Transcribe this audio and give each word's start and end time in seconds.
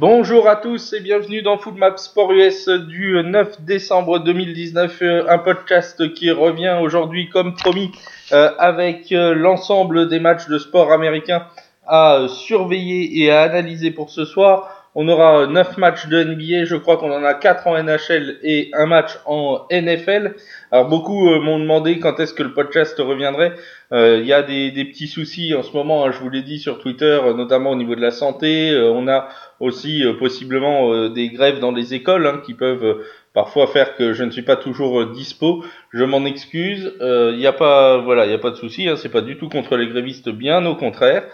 Bonjour 0.00 0.48
à 0.48 0.54
tous 0.54 0.92
et 0.92 1.00
bienvenue 1.00 1.42
dans 1.42 1.58
Full 1.58 1.74
Map 1.74 1.96
Sport 1.96 2.30
US 2.30 2.68
du 2.68 3.20
9 3.20 3.62
décembre 3.62 4.20
2019, 4.20 5.02
euh, 5.02 5.24
un 5.28 5.38
podcast 5.38 6.14
qui 6.14 6.30
revient 6.30 6.78
aujourd'hui 6.80 7.28
comme 7.28 7.56
promis 7.56 7.90
euh, 8.30 8.52
avec 8.60 9.10
euh, 9.10 9.34
l'ensemble 9.34 10.08
des 10.08 10.20
matchs 10.20 10.46
de 10.46 10.56
sport 10.58 10.92
américain 10.92 11.48
à 11.84 12.26
surveiller 12.28 13.24
et 13.24 13.32
à 13.32 13.42
analyser 13.42 13.90
pour 13.90 14.10
ce 14.10 14.24
soir. 14.24 14.77
On 14.94 15.06
aura 15.08 15.46
9 15.46 15.76
matchs 15.76 16.06
de 16.08 16.24
NBA, 16.24 16.64
je 16.64 16.74
crois 16.74 16.96
qu'on 16.96 17.12
en 17.12 17.22
a 17.22 17.34
4 17.34 17.66
en 17.66 17.82
NHL 17.82 18.38
et 18.42 18.70
un 18.72 18.86
match 18.86 19.18
en 19.26 19.66
NFL. 19.70 20.34
Alors 20.72 20.88
beaucoup 20.88 21.30
euh, 21.30 21.40
m'ont 21.40 21.58
demandé 21.58 21.98
quand 21.98 22.18
est-ce 22.20 22.32
que 22.32 22.42
le 22.42 22.52
podcast 22.52 22.98
reviendrait. 22.98 23.52
Euh, 23.92 24.18
il 24.20 24.26
y 24.26 24.32
a 24.32 24.42
des, 24.42 24.70
petits 24.84 25.06
soucis 25.06 25.54
en 25.54 25.62
ce 25.62 25.72
moment, 25.72 26.04
hein, 26.04 26.10
je 26.10 26.18
vous 26.18 26.30
l'ai 26.30 26.42
dit 26.42 26.58
sur 26.58 26.78
Twitter, 26.78 27.20
euh, 27.22 27.34
notamment 27.34 27.70
au 27.70 27.76
niveau 27.76 27.94
de 27.94 28.00
la 28.00 28.10
santé. 28.10 28.76
on 28.92 29.08
a 29.08 29.28
aussi 29.60 30.04
possiblement 30.18 31.08
des 31.08 31.30
grèves 31.30 31.58
dans 31.58 31.72
les 31.72 31.92
écoles 31.94 32.26
hein, 32.26 32.40
qui 32.46 32.54
peuvent 32.54 33.04
parfois 33.34 33.66
faire 33.66 33.96
que 33.96 34.12
je 34.12 34.24
ne 34.24 34.30
suis 34.30 34.42
pas 34.42 34.56
toujours 34.56 35.06
dispo. 35.06 35.64
Je 35.92 36.04
m'en 36.04 36.24
excuse. 36.24 36.92
Il 37.00 37.36
n'y 37.36 37.46
a 37.46 37.52
pas, 37.52 37.98
voilà, 37.98 38.24
il 38.26 38.30
y 38.30 38.34
a 38.34 38.38
pas 38.38 38.50
de 38.50 38.56
souci. 38.56 38.88
Hein, 38.88 38.96
c'est 38.96 39.08
pas 39.08 39.20
du 39.20 39.36
tout 39.36 39.48
contre 39.48 39.76
les 39.76 39.88
grévistes, 39.88 40.28
bien 40.28 40.64
au 40.64 40.76
contraire. 40.76 41.24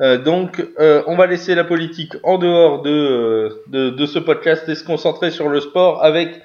Euh, 0.00 0.16
donc, 0.16 0.64
euh, 0.78 1.02
on 1.06 1.16
va 1.16 1.26
laisser 1.26 1.54
la 1.54 1.64
politique 1.64 2.14
en 2.22 2.38
dehors 2.38 2.82
de, 2.82 2.90
euh, 2.90 3.62
de, 3.66 3.90
de, 3.90 4.06
ce 4.06 4.18
podcast 4.18 4.66
et 4.68 4.74
se 4.74 4.82
concentrer 4.82 5.30
sur 5.30 5.48
le 5.48 5.60
sport 5.60 6.02
avec 6.02 6.40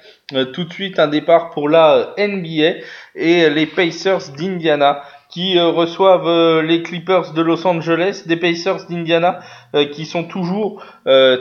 tout 0.54 0.64
de 0.64 0.74
suite 0.74 0.98
un 0.98 1.08
départ 1.08 1.52
pour 1.52 1.70
la 1.70 2.16
NBA 2.18 2.82
et 3.14 3.50
les 3.50 3.68
Pacers 3.68 4.32
d'Indiana 4.36 5.04
qui 5.36 5.58
euh, 5.58 5.68
reçoivent 5.68 6.30
euh, 6.30 6.62
les 6.62 6.82
Clippers 6.82 7.34
de 7.34 7.42
Los 7.42 7.68
Angeles, 7.68 8.24
des 8.26 8.38
Pacers 8.38 8.86
d'Indiana, 8.90 9.42
euh, 9.76 9.84
qui 9.84 10.06
sont 10.06 10.24
toujours 10.24 10.82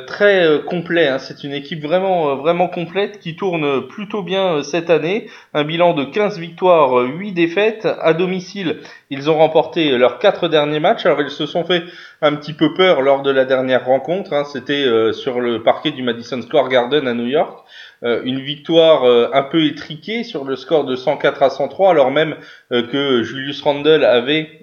très 0.09 0.61
complets. 0.67 1.07
Hein. 1.09 1.19
C'est 1.19 1.43
une 1.43 1.53
équipe 1.53 1.83
vraiment 1.83 2.37
vraiment 2.37 2.69
complète 2.69 3.19
qui 3.19 3.35
tourne 3.35 3.87
plutôt 3.87 4.23
bien 4.23 4.63
cette 4.63 4.91
année. 4.91 5.31
Un 5.55 5.65
bilan 5.65 5.95
de 5.95 6.05
15 6.05 6.39
victoires, 6.39 6.93
8 6.97 7.33
défaites. 7.33 7.89
À 8.03 8.13
domicile, 8.13 8.81
ils 9.09 9.31
ont 9.31 9.39
remporté 9.39 9.97
leurs 9.97 10.19
quatre 10.19 10.49
derniers 10.49 10.81
matchs. 10.81 11.07
Alors 11.07 11.23
ils 11.23 11.31
se 11.31 11.47
sont 11.47 11.65
fait 11.65 11.83
un 12.21 12.35
petit 12.35 12.53
peu 12.53 12.75
peur 12.75 13.01
lors 13.01 13.23
de 13.23 13.31
la 13.31 13.47
dernière 13.47 13.87
rencontre. 13.87 14.35
Hein. 14.35 14.45
C'était 14.45 14.85
sur 15.15 15.41
le 15.41 15.63
parquet 15.63 15.93
du 15.93 16.03
Madison 16.03 16.43
Square 16.43 16.69
Garden 16.69 17.09
à 17.09 17.15
New 17.15 17.27
York. 17.27 17.65
Euh, 18.05 18.21
une 18.25 18.41
victoire 18.41 19.05
euh, 19.05 19.31
un 19.33 19.43
peu 19.43 19.65
étriquée 19.65 20.25
sur 20.25 20.45
le 20.45 20.57
score 20.57 20.85
de 20.85 20.95
104 20.95 21.43
à 21.43 21.49
103, 21.49 21.91
alors 21.91 22.11
même 22.11 22.37
euh, 22.71 22.87
que 22.87 23.23
Julius 23.23 23.63
Randle 23.63 24.05
avait 24.05 24.61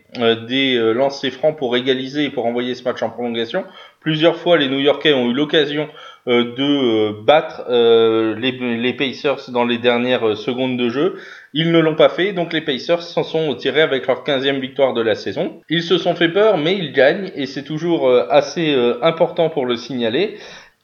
des 0.49 0.77
lancers 0.93 1.31
francs 1.31 1.57
pour 1.57 1.77
égaliser 1.77 2.25
et 2.25 2.29
pour 2.29 2.45
envoyer 2.45 2.75
ce 2.75 2.83
match 2.83 3.01
en 3.01 3.09
prolongation. 3.09 3.63
Plusieurs 4.01 4.35
fois, 4.35 4.57
les 4.57 4.67
New-Yorkais 4.67 5.13
ont 5.13 5.29
eu 5.29 5.33
l'occasion 5.33 5.87
de 6.27 7.23
battre 7.23 7.63
les, 7.69 8.51
les, 8.51 8.91
Pacers 8.93 9.49
dans 9.53 9.63
les 9.63 9.77
dernières 9.77 10.35
secondes 10.35 10.77
de 10.77 10.89
jeu. 10.89 11.15
Ils 11.53 11.71
ne 11.71 11.79
l'ont 11.79 11.95
pas 11.95 12.09
fait, 12.09 12.33
donc 12.33 12.51
les 12.51 12.59
Pacers 12.59 13.03
s'en 13.03 13.23
sont 13.23 13.55
tirés 13.55 13.83
avec 13.83 14.05
leur 14.05 14.25
15e 14.25 14.59
victoire 14.59 14.93
de 14.93 15.01
la 15.01 15.15
saison. 15.15 15.61
Ils 15.69 15.81
se 15.81 15.97
sont 15.97 16.13
fait 16.13 16.27
peur, 16.27 16.57
mais 16.57 16.75
ils 16.75 16.91
gagnent, 16.91 17.31
et 17.33 17.45
c'est 17.45 17.63
toujours 17.63 18.13
assez 18.29 18.75
important 19.01 19.49
pour 19.49 19.65
le 19.65 19.77
signaler. 19.77 20.35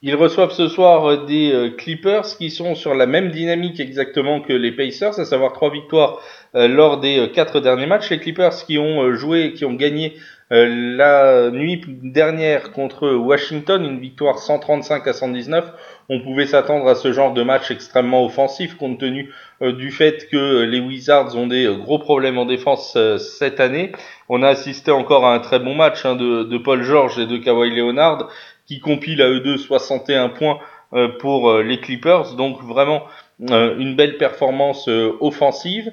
Ils 0.03 0.15
reçoivent 0.15 0.51
ce 0.51 0.67
soir 0.67 1.09
euh, 1.09 1.25
des 1.25 1.51
euh, 1.51 1.69
Clippers 1.71 2.37
qui 2.37 2.51
sont 2.51 2.75
sur 2.75 2.93
la 2.93 3.07
même 3.07 3.31
dynamique 3.31 3.79
exactement 3.79 4.41
que 4.41 4.53
les 4.53 4.71
Pacers, 4.71 5.19
à 5.19 5.25
savoir 5.25 5.53
trois 5.53 5.71
victoires 5.71 6.19
euh, 6.53 6.67
lors 6.67 6.99
des 6.99 7.31
quatre 7.33 7.59
derniers 7.59 7.87
matchs. 7.87 8.11
Les 8.11 8.19
Clippers 8.19 8.53
qui 8.67 8.77
ont 8.77 9.11
joué, 9.15 9.53
qui 9.53 9.65
ont 9.65 9.73
gagné 9.73 10.13
la 10.49 11.49
nuit 11.51 11.81
dernière 11.87 12.71
contre 12.71 13.09
Washington, 13.09 13.83
une 13.83 13.99
victoire 13.99 14.39
135 14.39 15.05
à 15.05 15.11
119. 15.11 15.73
On 16.07 16.21
pouvait 16.21 16.45
s'attendre 16.45 16.87
à 16.87 16.95
ce 16.95 17.11
genre 17.11 17.33
de 17.33 17.43
match 17.43 17.69
extrêmement 17.69 18.23
offensif 18.23 18.75
compte 18.77 18.97
tenu 18.97 19.29
du 19.59 19.91
fait 19.91 20.29
que 20.31 20.61
les 20.61 20.79
Wizards 20.79 21.35
ont 21.35 21.47
des 21.47 21.67
gros 21.77 21.99
problèmes 21.99 22.37
en 22.37 22.45
défense 22.45 22.97
cette 23.17 23.59
année. 23.59 23.91
On 24.29 24.41
a 24.41 24.47
assisté 24.47 24.89
encore 24.91 25.25
à 25.25 25.33
un 25.33 25.39
très 25.39 25.59
bon 25.59 25.75
match 25.75 26.05
hein, 26.05 26.15
de, 26.15 26.43
de, 26.43 26.57
Paul 26.57 26.81
George 26.81 27.19
et 27.19 27.25
de 27.25 27.35
Kawhi 27.35 27.75
Leonard 27.75 28.29
qui 28.67 28.79
compile 28.79 29.21
à 29.21 29.29
eux 29.29 29.39
deux 29.39 29.57
61 29.57 30.29
points 30.29 30.59
euh, 30.93 31.09
pour 31.19 31.49
euh, 31.49 31.63
les 31.63 31.79
Clippers. 31.79 32.35
Donc 32.35 32.61
vraiment 32.63 33.03
euh, 33.49 33.75
une 33.77 33.95
belle 33.95 34.17
performance 34.17 34.89
offensive. 35.19 35.91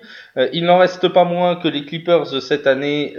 il 0.53 0.65
n'en 0.65 0.79
reste 0.79 1.09
pas 1.09 1.25
moins 1.25 1.57
que 1.57 1.69
les 1.69 1.85
Clippers 1.85 2.41
cette 2.43 2.67
année 2.67 3.15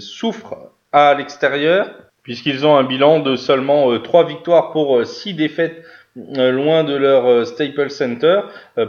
souffrent 0.00 0.56
à 0.92 1.14
l'extérieur 1.14 1.90
puisqu'ils 2.22 2.66
ont 2.66 2.76
un 2.76 2.84
bilan 2.84 3.20
de 3.20 3.36
seulement 3.36 3.98
3 3.98 4.26
victoires 4.26 4.72
pour 4.72 5.06
6 5.06 5.34
défaites 5.34 5.84
loin 6.16 6.84
de 6.84 6.94
leur 6.94 7.46
Staples 7.46 7.90
Center. 7.90 8.40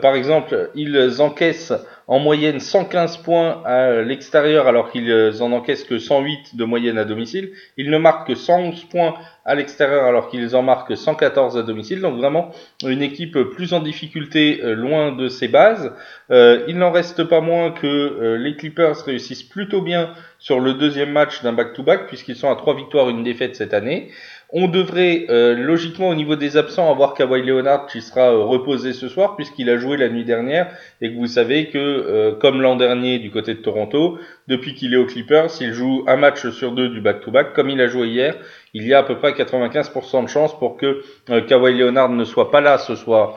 par 0.01 0.16
exemple, 0.16 0.72
ils 0.73 1.22
encaissent 1.22 1.73
en 2.11 2.19
moyenne 2.19 2.59
115 2.59 3.19
points 3.19 3.61
à 3.63 4.01
l'extérieur 4.01 4.67
alors 4.67 4.91
qu'ils 4.91 5.41
en 5.41 5.53
encaissent 5.53 5.85
que 5.85 5.97
108 5.97 6.57
de 6.57 6.66
moyenne 6.66 6.97
à 6.97 7.05
domicile. 7.05 7.51
Ils 7.77 7.89
ne 7.89 7.97
marquent 7.97 8.27
que 8.27 8.35
111 8.35 8.83
points 8.83 9.13
à 9.45 9.55
l'extérieur 9.55 10.03
alors 10.03 10.27
qu'ils 10.27 10.53
en 10.57 10.61
marquent 10.61 10.97
114 10.97 11.57
à 11.57 11.63
domicile. 11.63 12.01
Donc 12.01 12.17
vraiment 12.17 12.51
une 12.85 13.01
équipe 13.01 13.39
plus 13.55 13.72
en 13.72 13.79
difficulté 13.79 14.59
euh, 14.61 14.75
loin 14.75 15.13
de 15.13 15.29
ses 15.29 15.47
bases. 15.47 15.94
Euh, 16.31 16.66
il 16.67 16.77
n'en 16.77 16.91
reste 16.91 17.23
pas 17.23 17.39
moins 17.39 17.72
que 17.72 17.88
euh, 17.88 18.38
les 18.38 18.57
Clippers 18.57 18.97
réussissent 19.05 19.43
plutôt 19.43 19.81
bien 19.81 20.13
sur 20.38 20.59
le 20.59 20.73
deuxième 20.73 21.11
match 21.11 21.41
d'un 21.43 21.53
back-to-back 21.53 22.07
puisqu'ils 22.07 22.35
sont 22.35 22.51
à 22.51 22.57
trois 22.57 22.75
victoires, 22.75 23.09
une 23.09 23.23
défaite 23.23 23.55
cette 23.55 23.73
année. 23.73 24.09
On 24.53 24.67
devrait 24.67 25.28
euh, 25.29 25.55
logiquement 25.55 26.09
au 26.09 26.16
niveau 26.16 26.35
des 26.35 26.57
absents 26.57 26.91
avoir 26.91 27.13
Kawhi 27.13 27.41
Leonard 27.43 27.85
qui 27.85 28.01
sera 28.01 28.33
euh, 28.33 28.43
reposé 28.43 28.91
ce 28.91 29.07
soir 29.07 29.38
puisqu'il 29.38 29.69
a 29.69 29.78
joué 29.78 29.95
la 29.95 30.09
nuit 30.09 30.25
dernière 30.25 30.67
et 30.99 31.09
que 31.09 31.16
vous 31.16 31.28
savez 31.28 31.67
que 31.69 32.00
euh, 32.07 32.34
comme 32.34 32.62
l'an 32.62 32.75
dernier 32.75 33.19
du 33.19 33.31
côté 33.31 33.53
de 33.53 33.59
Toronto, 33.59 34.17
depuis 34.47 34.73
qu'il 34.73 34.94
est 34.94 34.97
aux 34.97 35.06
Clippers, 35.06 35.50
s'il 35.50 35.73
joue 35.73 36.03
un 36.07 36.17
match 36.17 36.50
sur 36.50 36.72
deux 36.72 36.89
du 36.89 37.01
back-to-back 37.01 37.53
comme 37.53 37.69
il 37.69 37.79
a 37.81 37.88
joué 37.88 38.07
hier, 38.07 38.35
il 38.73 38.88
y 38.88 38.94
a 38.94 39.00
à 39.00 39.03
peu 39.03 39.17
près 39.17 39.31
95% 39.31 40.23
de 40.23 40.29
chances 40.29 40.57
pour 40.57 40.78
que 40.78 41.01
Kawhi 41.47 41.78
Leonard 41.78 42.09
ne 42.09 42.23
soit 42.23 42.51
pas 42.51 42.61
là 42.61 42.78
ce 42.78 42.95
soir 42.95 43.35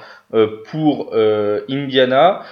pour 0.70 1.12
Indiana. 1.68 2.42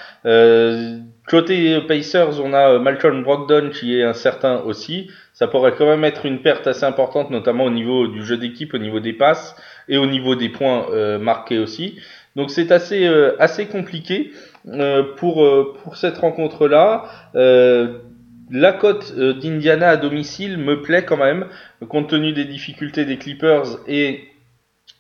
côté 1.29 1.81
Pacers, 1.87 2.41
on 2.45 2.53
a 2.53 2.79
Malcolm 2.79 3.23
Brogdon 3.23 3.71
qui 3.71 3.99
est 3.99 4.03
incertain 4.03 4.63
aussi 4.67 5.09
ça 5.43 5.49
pourrait 5.49 5.75
quand 5.77 5.87
même 5.87 6.05
être 6.05 6.27
une 6.27 6.41
perte 6.41 6.67
assez 6.67 6.85
importante, 6.85 7.31
notamment 7.31 7.65
au 7.65 7.71
niveau 7.71 8.07
du 8.07 8.25
jeu 8.25 8.37
d'équipe, 8.37 8.75
au 8.75 8.79
niveau 8.79 9.01
des 9.01 9.13
passes 9.13 9.57
et 9.89 9.97
au 9.97 10.07
niveau 10.07 10.35
des 10.35 10.49
points 10.49 10.87
euh, 10.93 11.19
marqués 11.19 11.59
aussi. 11.59 11.99
Donc 12.37 12.51
c'est 12.51 12.71
assez 12.71 13.07
euh, 13.07 13.35
assez 13.41 13.67
compliqué 13.67 14.31
euh, 14.31 14.52
pour 15.17 15.75
pour 15.83 15.97
cette 15.97 16.19
rencontre 16.19 16.69
là. 16.69 17.05
la 17.35 18.73
cote 18.73 19.15
d'Indiana 19.17 19.91
à 19.91 19.97
domicile 19.97 20.59
me 20.59 20.83
plaît 20.83 21.05
quand 21.05 21.17
même, 21.17 21.47
compte 21.89 22.09
tenu 22.09 22.33
des 22.33 22.45
difficultés 22.45 23.05
des 23.05 23.19
Clippers 23.19 23.79
et 23.87 24.33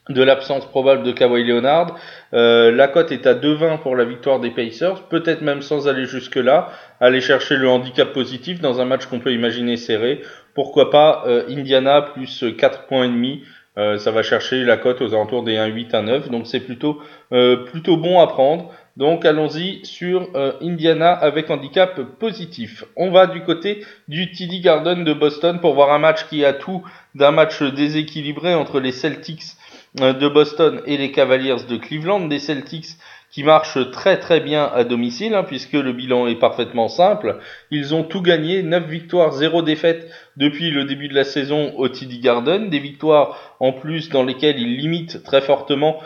de 0.09 0.23
l'absence 0.23 0.67
probable 0.67 1.05
de 1.05 1.13
Kawhi 1.13 1.45
Leonard. 1.45 1.97
Euh, 2.35 2.73
la 2.73 2.89
cote 2.89 3.13
est 3.13 3.27
à 3.27 3.35
2,20 3.35 3.81
pour 3.81 3.95
la 3.95 4.05
victoire 4.05 4.41
des 4.41 4.51
Pacers, 4.51 5.03
peut-être 5.09 5.43
même 5.43 5.63
sans 5.63 5.87
aller 5.87 6.07
jusque-là, 6.07 6.71
aller 7.01 7.21
chercher 7.21 7.57
le 7.57 7.69
handicap 7.69 8.13
positif 8.13 8.61
dans 8.61 8.81
un 8.81 8.85
match 8.85 9.07
qu'on 9.07 9.21
peut 9.21 9.33
imaginer 9.33 9.77
serré. 9.77 10.23
Pourquoi 10.55 10.91
pas 10.91 11.23
euh, 11.27 11.45
Indiana 11.49 12.03
plus 12.03 12.45
4 12.59 12.87
points 12.87 13.05
et 13.05 13.09
demi. 13.09 13.43
Euh, 13.79 13.97
ça 13.97 14.11
va 14.11 14.23
chercher 14.23 14.65
la 14.65 14.77
cote 14.77 15.01
aux 15.01 15.15
alentours 15.15 15.45
des 15.45 15.57
1,8 15.57 15.93
1,9. 15.93 16.29
donc 16.31 16.47
c'est 16.47 16.61
plutôt 16.61 17.01
plutôt 17.31 17.97
bon 17.97 18.21
à 18.21 18.27
prendre. 18.27 18.71
Donc 18.97 19.25
allons-y 19.25 19.81
sur 19.85 20.29
Indiana 20.61 21.13
avec 21.13 21.49
handicap 21.51 21.99
positif. 22.19 22.85
On 22.97 23.11
va 23.11 23.27
du 23.27 23.43
côté 23.43 23.85
du 24.09 24.31
TD 24.33 24.61
Garden 24.61 25.03
de 25.03 25.15
Boston 25.15 25.61
pour 25.61 25.75
voir 25.75 25.93
un 25.93 25.99
match 25.99 26.27
qui 26.29 26.45
a 26.45 26.53
tout 26.53 26.83
d'un 27.15 27.31
match 27.31 27.63
déséquilibré 27.63 28.55
entre 28.55 28.81
les 28.81 28.93
Celtics 28.93 29.43
euh, 29.43 29.62
de 29.95 30.29
Boston 30.29 30.81
et 30.87 30.97
les 30.97 31.13
Cavaliers 31.13 31.57
de 31.69 31.77
Cleveland, 31.77 32.27
des 32.27 32.39
Celtics 32.39 32.97
qui 33.33 33.45
marchent 33.45 33.91
très 33.91 34.19
très 34.19 34.41
bien 34.41 34.71
à 34.75 34.85
domicile, 34.85 35.35
hein, 35.35 35.43
puisque 35.43 35.73
le 35.73 35.93
bilan 35.95 36.27
est 36.27 36.39
parfaitement 36.39 36.89
simple. 36.89 37.39
Ils 37.71 37.95
ont 37.95 38.05
tout 38.05 38.21
gagné, 38.21 38.63
9 38.63 38.87
victoires, 38.87 39.33
0 39.33 39.63
défaites 39.63 40.07
depuis 40.37 40.71
le 40.71 40.85
début 40.85 41.09
de 41.09 41.15
la 41.15 41.25
saison 41.25 41.73
au 41.79 41.89
TD 41.89 42.19
Garden, 42.19 42.69
des 42.69 42.79
victoires 42.79 43.57
en 43.59 43.73
plus 43.73 44.11
dans 44.11 44.23
lesquelles 44.23 44.61
ils 44.61 44.77
limitent 44.77 45.23
très 45.23 45.41
fortement 45.41 45.99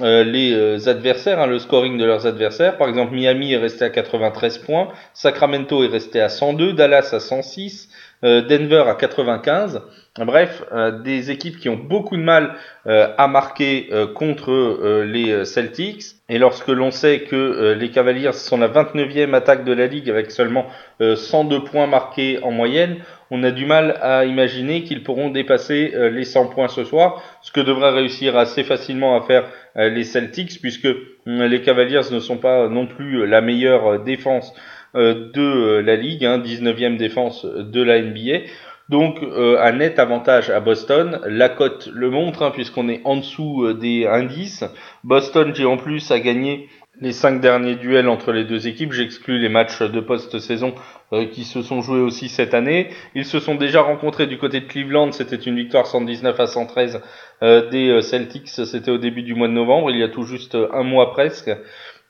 euh, 0.00 0.24
les 0.24 0.52
euh, 0.54 0.88
adversaires, 0.88 1.38
hein, 1.38 1.46
le 1.46 1.58
scoring 1.58 1.98
de 1.98 2.04
leurs 2.04 2.26
adversaires. 2.26 2.78
Par 2.78 2.88
exemple, 2.88 3.12
Miami 3.12 3.52
est 3.52 3.58
resté 3.58 3.84
à 3.84 3.90
93 3.90 4.58
points, 4.58 4.88
Sacramento 5.12 5.84
est 5.84 5.88
resté 5.88 6.22
à 6.22 6.30
102, 6.30 6.72
Dallas 6.72 7.10
à 7.12 7.20
106, 7.20 7.90
Denver 8.22 8.84
à 8.86 8.94
95. 8.94 9.82
Bref, 10.18 10.62
des 11.04 11.30
équipes 11.30 11.58
qui 11.58 11.68
ont 11.68 11.76
beaucoup 11.76 12.16
de 12.16 12.22
mal 12.22 12.54
à 12.86 13.28
marquer 13.28 13.88
contre 14.14 15.02
les 15.04 15.44
Celtics. 15.44 16.04
Et 16.28 16.38
lorsque 16.38 16.68
l'on 16.68 16.90
sait 16.90 17.20
que 17.20 17.74
les 17.78 17.90
Cavaliers 17.90 18.32
sont 18.32 18.58
la 18.58 18.68
29e 18.68 19.34
attaque 19.34 19.64
de 19.64 19.72
la 19.72 19.86
ligue 19.86 20.10
avec 20.10 20.30
seulement 20.30 20.66
102 21.00 21.64
points 21.64 21.86
marqués 21.86 22.40
en 22.42 22.50
moyenne, 22.50 22.96
on 23.30 23.42
a 23.44 23.50
du 23.50 23.64
mal 23.64 23.96
à 24.00 24.24
imaginer 24.24 24.82
qu'ils 24.82 25.02
pourront 25.04 25.30
dépasser 25.30 25.92
euh, 25.94 26.10
les 26.10 26.24
100 26.24 26.48
points 26.48 26.68
ce 26.68 26.84
soir, 26.84 27.22
ce 27.42 27.52
que 27.52 27.60
devraient 27.60 27.90
réussir 27.90 28.36
assez 28.36 28.64
facilement 28.64 29.16
à 29.16 29.24
faire 29.24 29.48
euh, 29.76 29.88
les 29.88 30.04
Celtics, 30.04 30.60
puisque 30.60 30.86
euh, 30.86 30.96
les 31.26 31.62
Cavaliers 31.62 32.00
ne 32.10 32.18
sont 32.18 32.38
pas 32.38 32.68
non 32.68 32.86
plus 32.86 33.26
la 33.26 33.40
meilleure 33.40 34.02
défense 34.02 34.52
de 34.94 35.78
la 35.80 35.96
ligue, 35.96 36.24
hein, 36.24 36.38
19e 36.38 36.96
défense 36.96 37.44
de 37.44 37.82
la 37.82 38.00
NBA. 38.00 38.46
Donc 38.88 39.20
un 39.22 39.72
net 39.72 39.98
avantage 40.00 40.50
à 40.50 40.58
Boston. 40.58 41.20
La 41.26 41.48
cote 41.48 41.88
le 41.92 42.10
montre, 42.10 42.42
hein, 42.42 42.50
puisqu'on 42.50 42.88
est 42.88 43.00
en 43.04 43.16
dessous 43.16 43.72
des 43.74 44.06
indices. 44.06 44.64
Boston 45.04 45.52
qui 45.52 45.64
en 45.64 45.76
plus 45.76 46.10
a 46.10 46.18
gagné 46.18 46.68
les 47.00 47.12
cinq 47.12 47.40
derniers 47.40 47.76
duels 47.76 48.08
entre 48.08 48.32
les 48.32 48.44
deux 48.44 48.68
équipes. 48.68 48.92
J'exclus 48.92 49.38
les 49.38 49.48
matchs 49.48 49.82
de 49.82 50.00
post-saison 50.00 50.74
euh, 51.12 51.26
qui 51.26 51.44
se 51.44 51.62
sont 51.62 51.80
joués 51.82 52.00
aussi 52.00 52.28
cette 52.28 52.54
année. 52.54 52.88
Ils 53.14 53.24
se 53.24 53.40
sont 53.40 53.54
déjà 53.54 53.80
rencontrés 53.80 54.26
du 54.26 54.38
côté 54.38 54.60
de 54.60 54.66
Cleveland. 54.66 55.12
C'était 55.12 55.36
une 55.36 55.56
victoire 55.56 55.86
119 55.86 56.38
à 56.38 56.46
113 56.46 57.00
euh, 57.42 57.68
des 57.70 57.88
euh, 57.88 58.00
Celtics. 58.00 58.48
C'était 58.48 58.90
au 58.90 58.98
début 58.98 59.22
du 59.22 59.34
mois 59.34 59.48
de 59.48 59.52
novembre, 59.52 59.90
il 59.90 59.98
y 59.98 60.02
a 60.02 60.08
tout 60.08 60.24
juste 60.24 60.56
un 60.72 60.82
mois 60.82 61.12
presque. 61.12 61.50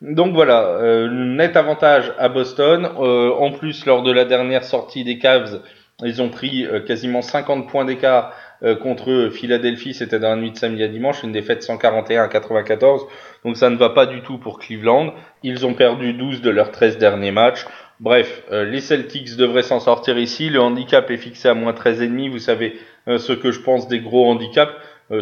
Donc 0.00 0.34
voilà, 0.34 1.08
net 1.10 1.56
avantage 1.56 2.12
à 2.18 2.28
Boston. 2.28 2.86
en 2.86 3.52
plus, 3.52 3.84
lors 3.84 4.02
de 4.02 4.10
la 4.10 4.24
dernière 4.24 4.64
sortie 4.64 5.04
des 5.04 5.18
Cavs, 5.18 5.60
ils 6.02 6.22
ont 6.22 6.30
pris 6.30 6.66
quasiment 6.86 7.20
50 7.20 7.68
points 7.68 7.84
d'écart 7.84 8.32
euh, 8.62 8.76
contre 8.76 9.30
Philadelphie, 9.32 9.94
c'était 9.94 10.18
dans 10.18 10.30
la 10.30 10.36
nuit 10.36 10.50
de 10.50 10.56
samedi 10.56 10.82
à 10.82 10.88
dimanche, 10.88 11.22
une 11.22 11.32
défaite 11.32 11.62
141 11.62 12.24
à 12.24 12.28
94. 12.28 13.06
Donc 13.44 13.56
ça 13.56 13.70
ne 13.70 13.76
va 13.76 13.90
pas 13.90 14.06
du 14.06 14.20
tout 14.22 14.38
pour 14.38 14.58
Cleveland. 14.58 15.14
Ils 15.42 15.66
ont 15.66 15.74
perdu 15.74 16.12
12 16.12 16.42
de 16.42 16.50
leurs 16.50 16.70
13 16.70 16.98
derniers 16.98 17.30
matchs. 17.30 17.66
Bref, 18.00 18.42
euh, 18.50 18.64
les 18.64 18.80
Celtics 18.80 19.36
devraient 19.36 19.62
s'en 19.62 19.80
sortir 19.80 20.18
ici. 20.18 20.50
Le 20.50 20.60
handicap 20.60 21.10
est 21.10 21.16
fixé 21.16 21.48
à 21.48 21.54
moins 21.54 21.72
13,5. 21.72 22.30
Vous 22.30 22.38
savez 22.38 22.78
euh, 23.08 23.18
ce 23.18 23.32
que 23.32 23.50
je 23.50 23.60
pense 23.60 23.88
des 23.88 24.00
gros 24.00 24.30
handicaps. 24.30 24.72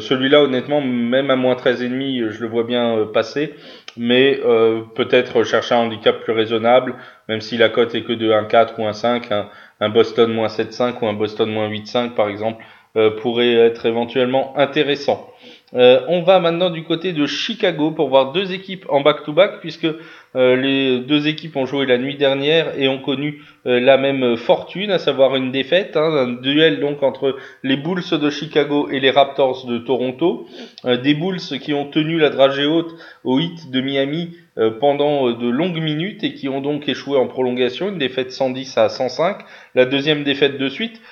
Celui-là, 0.01 0.43
honnêtement, 0.43 0.83
même 0.83 1.31
à 1.31 1.37
moins 1.37 1.55
13,5, 1.55 2.29
je 2.29 2.43
le 2.43 2.47
vois 2.47 2.65
bien 2.65 3.09
passer. 3.15 3.55
Mais 3.99 4.41
peut-être 4.95 5.43
chercher 5.43 5.75
un 5.75 5.79
handicap 5.79 6.21
plus 6.23 6.33
raisonnable, 6.33 6.95
même 7.29 7.41
si 7.41 7.57
la 7.57 7.69
cote 7.69 7.95
est 7.95 8.03
que 8.03 8.13
de 8.13 8.31
1,4 8.31 8.75
ou 8.79 8.83
1,5. 8.83 9.33
Un, 9.33 9.49
un 9.81 9.89
Boston 9.89 10.33
moins 10.33 10.49
7,5 10.49 10.95
ou 11.01 11.07
un 11.07 11.13
Boston 11.13 11.51
moins 11.51 11.69
8,5 11.69 12.15
par 12.15 12.29
exemple 12.29 12.65
euh, 12.97 13.11
pourrait 13.11 13.53
être 13.53 13.87
éventuellement 13.87 14.57
intéressant. 14.57 15.31
Euh, 15.75 16.01
on 16.09 16.23
va 16.23 16.41
maintenant 16.41 16.71
du 16.71 16.83
côté 16.85 17.13
de 17.13 17.27
Chicago 17.27 17.91
pour 17.91 18.09
voir 18.09 18.33
deux 18.33 18.53
équipes 18.53 18.87
en 18.89 19.03
back-to-back 19.03 19.61
puisque 19.61 19.87
euh, 20.37 20.57
les 20.57 21.01
deux 21.01 21.29
équipes 21.29 21.57
ont 21.57 21.67
joué 21.67 21.85
la 21.85 21.99
nuit 21.99 22.17
dernière 22.17 22.79
et 22.79 22.89
ont 22.89 23.01
connu 23.01 23.43
la 23.65 23.99
même 23.99 24.39
fortune, 24.39 24.91
à 24.91 24.99
savoir 24.99 25.37
une 25.37 25.53
défaite, 25.53 25.95
hein, 25.95 26.11
un 26.11 26.33
duel 26.41 26.81
donc 26.81 27.03
entre 27.03 27.37
les 27.63 27.77
Bulls 27.77 28.19
de 28.19 28.31
Chicago 28.31 28.89
et 28.91 28.99
les 28.99 29.11
Raptors 29.11 29.67
de 29.67 29.77
Toronto. 29.77 30.47
des 30.85 31.13
Bulls 31.13 31.59
qui 31.61 31.75
ont 31.75 31.85
tenu 31.85 32.19
la 32.19 32.31
dragée 32.31 32.65
haute 32.65 32.95
au 33.25 33.39
hit 33.39 33.71
de 33.71 33.83
Miami 33.83 34.35
pendant 34.81 35.33
de 35.33 35.49
longues 35.51 35.83
minutes 35.83 36.25
et 36.25 36.33
qui 36.33 36.49
ont 36.49 36.63
donc 36.63 36.89
échoué 36.89 37.19
en 37.19 37.27
prolongation, 37.27 37.91
une 37.91 37.99
défaite 37.99 38.33
110 38.33 38.79
à 38.79 38.89
105, 38.89 39.37
la 39.75 39.85
deuxième 39.85 40.25
défaite 40.25 40.57
de 40.57 40.69
suite 40.71 41.03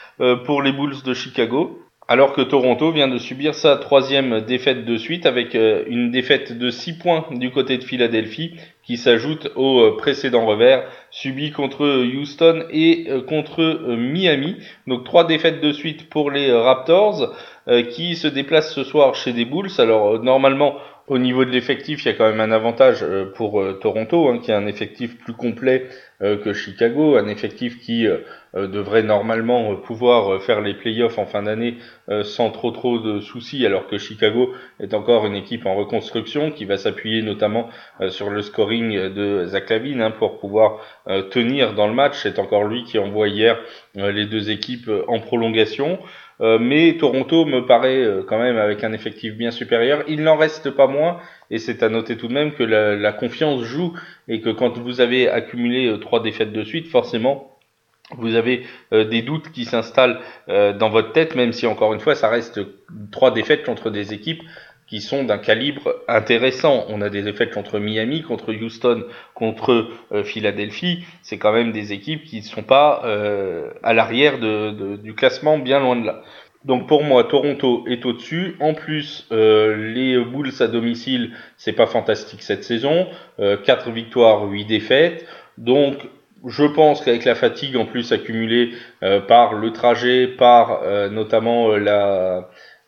pour 0.46 0.62
les 0.62 0.72
Bulls 0.72 1.02
de 1.04 1.12
Chicago. 1.12 1.85
Alors 2.08 2.34
que 2.34 2.40
Toronto 2.40 2.92
vient 2.92 3.08
de 3.08 3.18
subir 3.18 3.56
sa 3.56 3.76
troisième 3.76 4.42
défaite 4.42 4.84
de 4.84 4.96
suite 4.96 5.26
avec 5.26 5.56
euh, 5.56 5.82
une 5.88 6.12
défaite 6.12 6.56
de 6.56 6.70
6 6.70 6.98
points 6.98 7.26
du 7.32 7.50
côté 7.50 7.78
de 7.78 7.82
Philadelphie 7.82 8.54
qui 8.84 8.96
s'ajoute 8.96 9.50
au 9.56 9.80
euh, 9.80 9.96
précédent 9.96 10.46
revers 10.46 10.84
subi 11.10 11.50
contre 11.50 11.84
Houston 12.04 12.62
et 12.70 13.06
euh, 13.08 13.22
contre 13.22 13.96
Miami. 13.96 14.54
Donc 14.86 15.02
trois 15.02 15.26
défaites 15.26 15.60
de 15.60 15.72
suite 15.72 16.08
pour 16.08 16.30
les 16.30 16.52
Raptors 16.52 17.34
qui 17.90 18.14
se 18.14 18.28
déplacent 18.28 18.72
ce 18.72 18.84
soir 18.84 19.16
chez 19.16 19.32
des 19.32 19.44
Bulls. 19.44 19.72
Alors 19.78 20.22
normalement 20.22 20.76
au 21.08 21.18
niveau 21.18 21.44
de 21.44 21.50
l'effectif, 21.50 22.04
il 22.04 22.06
y 22.06 22.10
a 22.12 22.14
quand 22.14 22.28
même 22.28 22.40
un 22.40 22.52
avantage 22.52 23.04
pour 23.34 23.60
Toronto, 23.80 24.28
hein, 24.28 24.38
qui 24.38 24.52
a 24.52 24.56
un 24.56 24.68
effectif 24.68 25.18
plus 25.18 25.32
complet 25.32 25.88
que 26.20 26.52
Chicago, 26.52 27.16
un 27.16 27.26
effectif 27.26 27.80
qui 27.80 28.06
devrait 28.64 29.02
normalement 29.02 29.72
euh, 29.72 29.76
pouvoir 29.76 30.32
euh, 30.32 30.38
faire 30.38 30.60
les 30.60 30.74
playoffs 30.74 31.18
en 31.18 31.26
fin 31.26 31.42
d'année 31.42 31.76
sans 32.22 32.50
trop 32.50 32.70
trop 32.70 33.00
de 33.00 33.18
soucis, 33.18 33.66
alors 33.66 33.88
que 33.88 33.98
Chicago 33.98 34.52
est 34.78 34.94
encore 34.94 35.26
une 35.26 35.34
équipe 35.34 35.66
en 35.66 35.74
reconstruction 35.74 36.52
qui 36.52 36.64
va 36.64 36.76
s'appuyer 36.76 37.20
notamment 37.20 37.68
sur 38.10 38.30
le 38.30 38.42
scoring 38.42 39.12
de 39.12 39.44
Zach 39.46 39.70
Lavine 39.70 40.00
hein, 40.00 40.12
pour 40.12 40.38
pouvoir 40.38 40.78
tenir 41.30 41.74
dans 41.74 41.88
le 41.88 41.94
match. 41.94 42.14
C'est 42.22 42.38
encore 42.38 42.62
lui 42.62 42.84
qui 42.84 43.00
envoie 43.00 43.26
hier 43.26 43.58
les 43.96 44.26
deux 44.26 44.50
équipes 44.50 44.88
en 45.08 45.18
prolongation. 45.18 45.98
mais 46.40 46.96
Toronto 46.96 47.44
me 47.44 47.66
paraît 47.66 48.06
quand 48.28 48.38
même 48.38 48.56
avec 48.56 48.84
un 48.84 48.92
effectif 48.92 49.34
bien 49.34 49.50
supérieur. 49.50 50.04
Il 50.06 50.22
n'en 50.22 50.36
reste 50.36 50.70
pas 50.70 50.86
moins, 50.86 51.18
et 51.50 51.58
c'est 51.58 51.82
à 51.82 51.88
noter 51.88 52.16
tout 52.16 52.28
de 52.28 52.34
même 52.34 52.52
que 52.52 52.62
la, 52.62 53.12
confiance 53.12 53.64
joue 53.64 53.94
et 54.28 54.40
que 54.40 54.50
quand 54.50 54.78
vous 54.78 55.00
avez 55.00 55.28
accumulé 55.28 55.98
trois 56.00 56.22
défaites 56.22 56.52
de 56.52 56.62
suite, 56.62 56.86
forcément 56.86 57.55
vous 58.14 58.34
avez 58.34 58.64
euh, 58.92 59.04
des 59.04 59.22
doutes 59.22 59.50
qui 59.50 59.64
s'installent 59.64 60.20
euh, 60.48 60.72
dans 60.72 60.90
votre 60.90 61.12
tête, 61.12 61.34
même 61.34 61.52
si 61.52 61.66
encore 61.66 61.92
une 61.92 62.00
fois, 62.00 62.14
ça 62.14 62.28
reste 62.28 62.60
trois 63.10 63.32
défaites 63.32 63.64
contre 63.64 63.90
des 63.90 64.12
équipes 64.12 64.42
qui 64.86 65.00
sont 65.00 65.24
d'un 65.24 65.38
calibre 65.38 65.96
intéressant. 66.06 66.84
On 66.88 67.02
a 67.02 67.08
des 67.08 67.22
défaites 67.22 67.52
contre 67.52 67.80
Miami, 67.80 68.22
contre 68.22 68.54
Houston, 68.54 69.04
contre 69.34 69.88
euh, 70.12 70.22
Philadelphie. 70.22 71.04
C'est 71.22 71.38
quand 71.38 71.52
même 71.52 71.72
des 71.72 71.92
équipes 71.92 72.24
qui 72.24 72.36
ne 72.36 72.44
sont 72.44 72.62
pas 72.62 73.02
à 73.82 73.92
l'arrière 73.92 74.38
de, 74.38 74.96
du 74.96 75.14
classement, 75.14 75.58
bien 75.58 75.80
loin 75.80 75.96
de 75.96 76.06
là. 76.06 76.22
Donc 76.64 76.86
pour 76.86 77.02
moi, 77.02 77.24
Toronto 77.24 77.84
est 77.88 78.04
au-dessus. 78.06 78.56
En 78.60 78.74
plus, 78.74 79.26
les 79.30 80.18
Bulls 80.24 80.52
à 80.60 80.66
domicile, 80.68 81.32
c'est 81.56 81.72
pas 81.72 81.86
fantastique 81.86 82.42
cette 82.42 82.64
saison. 82.64 83.08
4 83.38 83.90
victoires, 83.90 84.44
8 84.48 84.64
défaites. 84.64 85.26
Donc 85.58 86.08
je 86.44 86.64
pense 86.64 87.00
qu'avec 87.02 87.24
la 87.24 87.34
fatigue 87.34 87.76
en 87.76 87.86
plus 87.86 88.12
accumulée 88.12 88.72
euh, 89.02 89.20
par 89.20 89.54
le 89.54 89.72
trajet, 89.72 90.26
par 90.26 90.82
euh, 90.82 91.08
notamment 91.08 91.72
euh, 91.72 91.78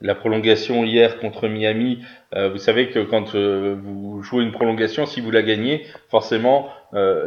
la, 0.00 0.15
prolongation 0.15 0.85
hier 0.85 1.19
contre 1.19 1.49
Miami, 1.49 2.00
vous 2.33 2.59
savez 2.59 2.89
que 2.89 3.00
quand 3.00 3.35
vous 3.35 4.23
jouez 4.23 4.45
une 4.45 4.53
prolongation, 4.53 5.06
si 5.06 5.21
vous 5.21 5.31
la 5.31 5.43
gagnez, 5.43 5.87
forcément, 6.09 6.69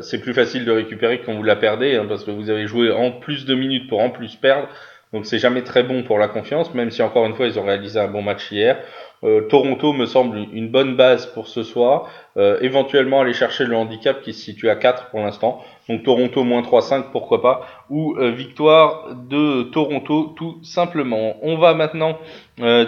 c'est 0.01 0.21
plus 0.21 0.33
facile 0.33 0.63
de 0.63 0.71
récupérer 0.71 1.19
que 1.19 1.25
quand 1.25 1.33
vous 1.33 1.43
la 1.43 1.57
perdez, 1.57 1.95
hein, 1.95 2.05
parce 2.07 2.23
que 2.23 2.31
vous 2.31 2.49
avez 2.49 2.67
joué 2.67 2.91
en 2.91 3.11
plus 3.11 3.45
de 3.45 3.55
minutes 3.55 3.89
pour 3.89 3.99
en 3.99 4.09
plus 4.09 4.35
perdre. 4.35 4.69
Donc 5.11 5.25
c'est 5.25 5.39
jamais 5.39 5.63
très 5.63 5.83
bon 5.83 6.03
pour 6.03 6.17
la 6.17 6.29
confiance, 6.29 6.73
même 6.73 6.91
si 6.91 7.01
encore 7.01 7.25
une 7.25 7.33
fois 7.33 7.47
ils 7.47 7.59
ont 7.59 7.65
réalisé 7.65 7.99
un 7.99 8.07
bon 8.07 8.21
match 8.21 8.49
hier. 8.51 8.77
Euh, 9.23 9.41
Toronto 9.41 9.93
me 9.93 10.07
semble 10.07 10.47
une 10.51 10.69
bonne 10.69 10.95
base 10.95 11.27
pour 11.27 11.47
ce 11.47 11.61
soir. 11.61 12.09
Euh, 12.37 12.57
éventuellement 12.61 13.21
aller 13.21 13.33
chercher 13.33 13.65
le 13.65 13.75
handicap 13.75 14.21
qui 14.21 14.33
se 14.33 14.41
situe 14.41 14.69
à 14.69 14.75
4 14.75 15.09
pour 15.09 15.19
l'instant. 15.19 15.63
Donc 15.87 16.03
Toronto 16.03 16.43
moins 16.43 16.61
3-5 16.61 17.11
pourquoi 17.11 17.41
pas. 17.41 17.67
Ou 17.89 18.15
euh, 18.17 18.31
victoire 18.31 19.13
de 19.15 19.63
Toronto 19.63 20.33
tout 20.35 20.57
simplement. 20.63 21.35
On 21.43 21.57
va 21.57 21.73
maintenant 21.73 22.17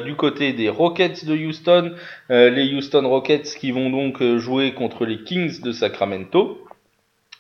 du 0.06 0.16
côté 0.16 0.54
des 0.54 0.70
Rockets 0.70 1.26
de 1.26 1.36
Houston. 1.36 1.94
les 2.30 2.74
Houston 2.76 3.08
Rockets 3.08 3.56
qui 3.60 3.72
vont 3.72 3.90
donc 3.90 4.22
jouer 4.38 4.74
contre 4.74 5.06
les 5.06 5.24
Kings 5.24 5.62
de 5.62 5.72
Sacramento. 5.72 6.60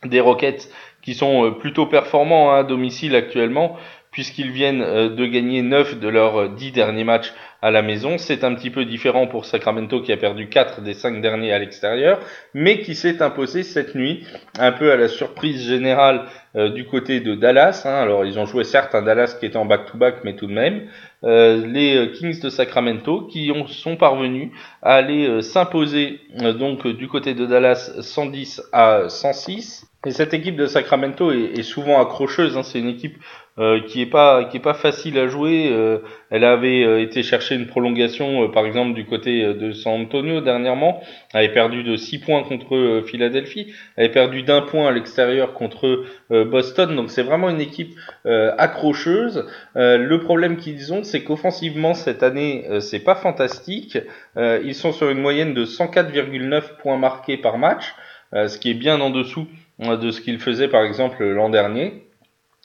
Des 0.03 0.19
Rockets 0.19 0.69
qui 1.03 1.13
sont 1.13 1.53
plutôt 1.53 1.85
performants 1.85 2.51
hein, 2.51 2.59
à 2.59 2.63
domicile 2.63 3.15
actuellement 3.15 3.77
puisqu'ils 4.13 4.51
viennent 4.51 4.79
de 4.79 5.25
gagner 5.25 5.61
9 5.61 5.99
de 5.99 6.07
leurs 6.07 6.49
10 6.49 6.71
derniers 6.71 7.03
matchs 7.03 7.33
à 7.63 7.71
la 7.71 7.81
maison. 7.81 8.17
C'est 8.17 8.43
un 8.43 8.53
petit 8.53 8.69
peu 8.69 8.83
différent 8.83 9.25
pour 9.25 9.45
Sacramento 9.45 10.01
qui 10.01 10.11
a 10.11 10.17
perdu 10.17 10.49
4 10.49 10.81
des 10.81 10.93
5 10.93 11.21
derniers 11.21 11.53
à 11.53 11.59
l'extérieur, 11.59 12.19
mais 12.53 12.81
qui 12.81 12.93
s'est 12.93 13.21
imposé 13.21 13.63
cette 13.63 13.95
nuit, 13.95 14.27
un 14.59 14.73
peu 14.73 14.91
à 14.91 14.97
la 14.97 15.07
surprise 15.07 15.65
générale 15.65 16.25
euh, 16.57 16.69
du 16.69 16.85
côté 16.85 17.21
de 17.21 17.35
Dallas. 17.35 17.83
Hein. 17.85 17.95
Alors 17.95 18.25
ils 18.25 18.37
ont 18.37 18.45
joué 18.45 18.65
certes 18.65 18.93
un 18.93 19.01
Dallas 19.01 19.37
qui 19.39 19.45
était 19.45 19.57
en 19.57 19.65
back-to-back, 19.65 20.25
mais 20.25 20.35
tout 20.35 20.47
de 20.47 20.53
même. 20.53 20.89
Euh, 21.23 21.65
les 21.65 22.11
Kings 22.11 22.41
de 22.41 22.49
Sacramento 22.49 23.21
qui 23.21 23.49
ont, 23.55 23.65
sont 23.67 23.95
parvenus 23.95 24.49
à 24.81 24.95
aller 24.95 25.25
euh, 25.25 25.41
s'imposer 25.41 26.19
donc 26.59 26.85
du 26.85 27.07
côté 27.07 27.33
de 27.33 27.45
Dallas 27.45 27.93
110 28.01 28.61
à 28.73 29.07
106. 29.07 29.87
Et 30.05 30.11
cette 30.11 30.33
équipe 30.33 30.57
de 30.57 30.65
Sacramento 30.65 31.31
est, 31.31 31.63
souvent 31.63 32.01
accrocheuse. 32.01 32.57
Hein. 32.57 32.63
C'est 32.63 32.79
une 32.79 32.89
équipe 32.89 33.15
euh, 33.59 33.81
qui 33.81 34.01
est 34.01 34.07
pas 34.07 34.45
qui 34.45 34.57
est 34.57 34.59
pas 34.59 34.73
facile 34.73 35.19
à 35.19 35.27
jouer. 35.27 35.69
Euh, 35.71 35.99
elle 36.31 36.43
avait 36.43 36.83
euh, 36.83 37.03
été 37.03 37.21
chercher 37.21 37.53
une 37.53 37.67
prolongation, 37.67 38.49
par 38.49 38.65
exemple 38.65 38.95
du 38.95 39.05
côté 39.05 39.53
de 39.53 39.73
San 39.73 40.01
Antonio 40.01 40.41
dernièrement. 40.41 41.03
Elle 41.33 41.45
avait 41.45 41.53
perdu 41.53 41.83
de 41.83 41.95
6 41.95 42.17
points 42.17 42.41
contre 42.41 43.03
Philadelphie. 43.05 43.71
Elle 43.95 44.05
avait 44.05 44.13
perdu 44.13 44.41
d'un 44.41 44.61
point 44.61 44.87
à 44.87 44.91
l'extérieur 44.91 45.53
contre 45.53 46.03
Boston. 46.31 46.95
Donc 46.95 47.11
c'est 47.11 47.21
vraiment 47.21 47.49
une 47.49 47.61
équipe 47.61 47.93
accrocheuse. 48.25 49.45
le 49.75 50.17
problème 50.17 50.57
qu'ils 50.57 50.91
ont, 50.91 51.03
c'est 51.03 51.23
qu'offensivement 51.23 51.93
cette 51.93 52.23
année, 52.23 52.65
c'est 52.79 53.03
pas 53.03 53.15
fantastique. 53.15 53.99
ils 54.35 54.75
sont 54.75 54.93
sur 54.93 55.11
une 55.11 55.19
moyenne 55.19 55.53
de 55.53 55.65
104,9 55.65 56.77
points 56.81 56.97
marqués 56.97 57.37
par 57.37 57.59
match, 57.59 57.93
ce 58.33 58.57
qui 58.57 58.71
est 58.71 58.75
bien 58.75 58.99
en 58.99 59.11
dessous 59.11 59.47
de 59.79 60.11
ce 60.11 60.21
qu'ils 60.21 60.39
faisaient 60.39 60.69
par 60.69 60.83
exemple 60.83 61.23
l'an 61.23 61.49
dernier. 61.49 62.03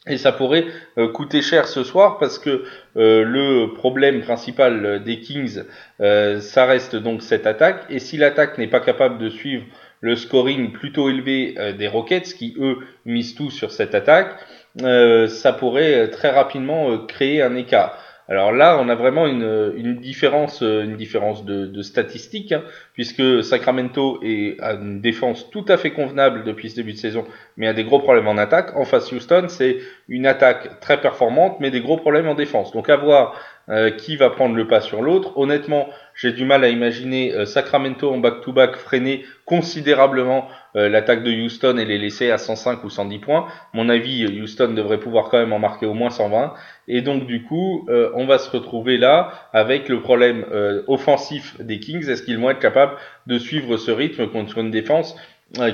Et 0.09 0.17
ça 0.17 0.33
pourrait 0.33 0.67
euh, 0.97 1.09
coûter 1.09 1.43
cher 1.43 1.69
ce 1.69 1.85
soir 1.85 2.19
parce 2.19 2.39
que 2.39 2.65
euh, 2.97 3.25
le 3.25 3.75
problème 3.75 4.23
principal 4.23 5.03
des 5.05 5.21
Kings, 5.21 5.63
euh, 6.01 6.41
ça 6.41 6.65
reste 6.65 6.97
donc 6.97 7.23
cette 7.23 7.47
attaque. 7.47 7.85
Et 7.91 7.99
si 7.99 8.17
l'attaque 8.17 8.59
n'est 8.59 8.69
pas 8.69 8.81
capable 8.81 9.19
de 9.19 9.29
suivre 9.29 9.65
le 10.01 10.17
scoring 10.17 10.73
plutôt 10.73 11.11
élevé 11.11 11.57
des 11.77 11.89
Rockets, 11.89 12.33
qui 12.35 12.55
eux 12.61 12.79
misent 13.05 13.35
tout 13.35 13.51
sur 13.51 13.73
cette 13.73 13.97
attaque, 13.97 14.37
ça 14.77 15.53
pourrait 15.53 16.09
très 16.11 16.31
rapidement 16.31 16.97
créer 16.99 17.43
un 17.43 17.57
écart. 17.57 17.99
Alors 18.29 18.53
là, 18.53 18.79
on 18.79 18.91
a 18.91 18.95
vraiment 18.95 19.27
une, 19.27 19.97
différence, 19.97 20.61
une 20.61 20.97
différence 20.97 21.47
de, 21.47 21.65
de 21.67 21.83
statistiques, 21.83 22.53
hein, 22.53 22.63
puisque 22.93 23.43
Sacramento 23.43 24.21
est, 24.23 24.61
a 24.61 24.75
une 24.75 25.01
défense 25.01 25.49
tout 25.51 25.65
à 25.67 25.79
fait 25.79 25.93
convenable 25.93 26.45
depuis 26.45 26.69
ce 26.69 26.77
début 26.77 26.93
de 26.93 26.99
saison, 26.99 27.25
mais 27.57 27.67
a 27.67 27.73
des 27.73 27.85
gros 27.85 28.01
problèmes 28.01 28.29
en 28.29 28.37
attaque. 28.37 28.77
En 28.77 28.85
face, 28.85 29.11
Houston, 29.13 29.47
c'est 29.49 29.79
une 30.09 30.27
attaque 30.27 30.79
très 30.81 31.01
performante, 31.01 31.57
mais 31.61 31.71
des 31.71 31.81
gros 31.81 31.97
problèmes 31.97 32.29
en 32.29 32.35
défense. 32.35 32.71
Donc 32.73 32.91
à 32.91 32.97
voir 32.97 33.35
euh, 33.71 33.91
qui 33.91 34.17
va 34.17 34.31
prendre 34.31 34.57
le 34.57 34.67
pas 34.67 34.81
sur 34.81 35.03
l'autre. 35.03 35.37
Honnêtement, 35.37 35.89
j'ai 36.19 36.33
du 36.33 36.45
mal 36.45 36.65
à 36.65 36.69
imaginer 36.69 37.33
euh, 37.33 37.47
Sacramento 37.47 38.13
en 38.13 38.19
back-to-back 38.19 38.77
freiner 38.77 39.25
considérablement 39.45 40.49
euh, 40.75 40.89
l'attaque 40.89 41.23
de 41.23 41.31
Houston 41.31 41.79
et 41.79 41.85
les 41.85 41.97
laisser 41.97 42.33
à 42.33 42.39
105 42.39 42.83
ou 42.83 42.91
110 42.91 43.21
points. 43.21 43.47
mon 43.73 43.89
avis, 43.89 44.27
Houston 44.27 44.73
devrait 44.75 44.99
pouvoir 44.99 45.29
quand 45.29 45.39
même 45.39 45.53
en 45.53 45.61
marquer 45.61 45.87
au 45.87 45.95
moins 45.95 46.11
120. 46.11 46.55
Et 46.89 47.03
donc 47.03 47.27
du 47.27 47.45
coup, 47.45 47.87
on 48.15 48.27
va 48.27 48.39
se 48.39 48.51
retrouver 48.51 48.99
là 48.99 49.31
avec 49.53 49.89
le 49.89 50.01
problème 50.01 50.45
offensif 50.87 51.61
des 51.61 51.81
Kings. 51.81 52.09
Est-ce 52.09 52.23
qu'ils 52.23 52.39
vont 52.39 52.51
être 52.51 52.59
capables 52.59 52.97
de 53.27 53.39
suivre 53.39 53.77
ce 53.77 53.91
rythme 53.91 54.29
contre 54.29 54.59
une 54.59 54.71
défense 54.71 55.15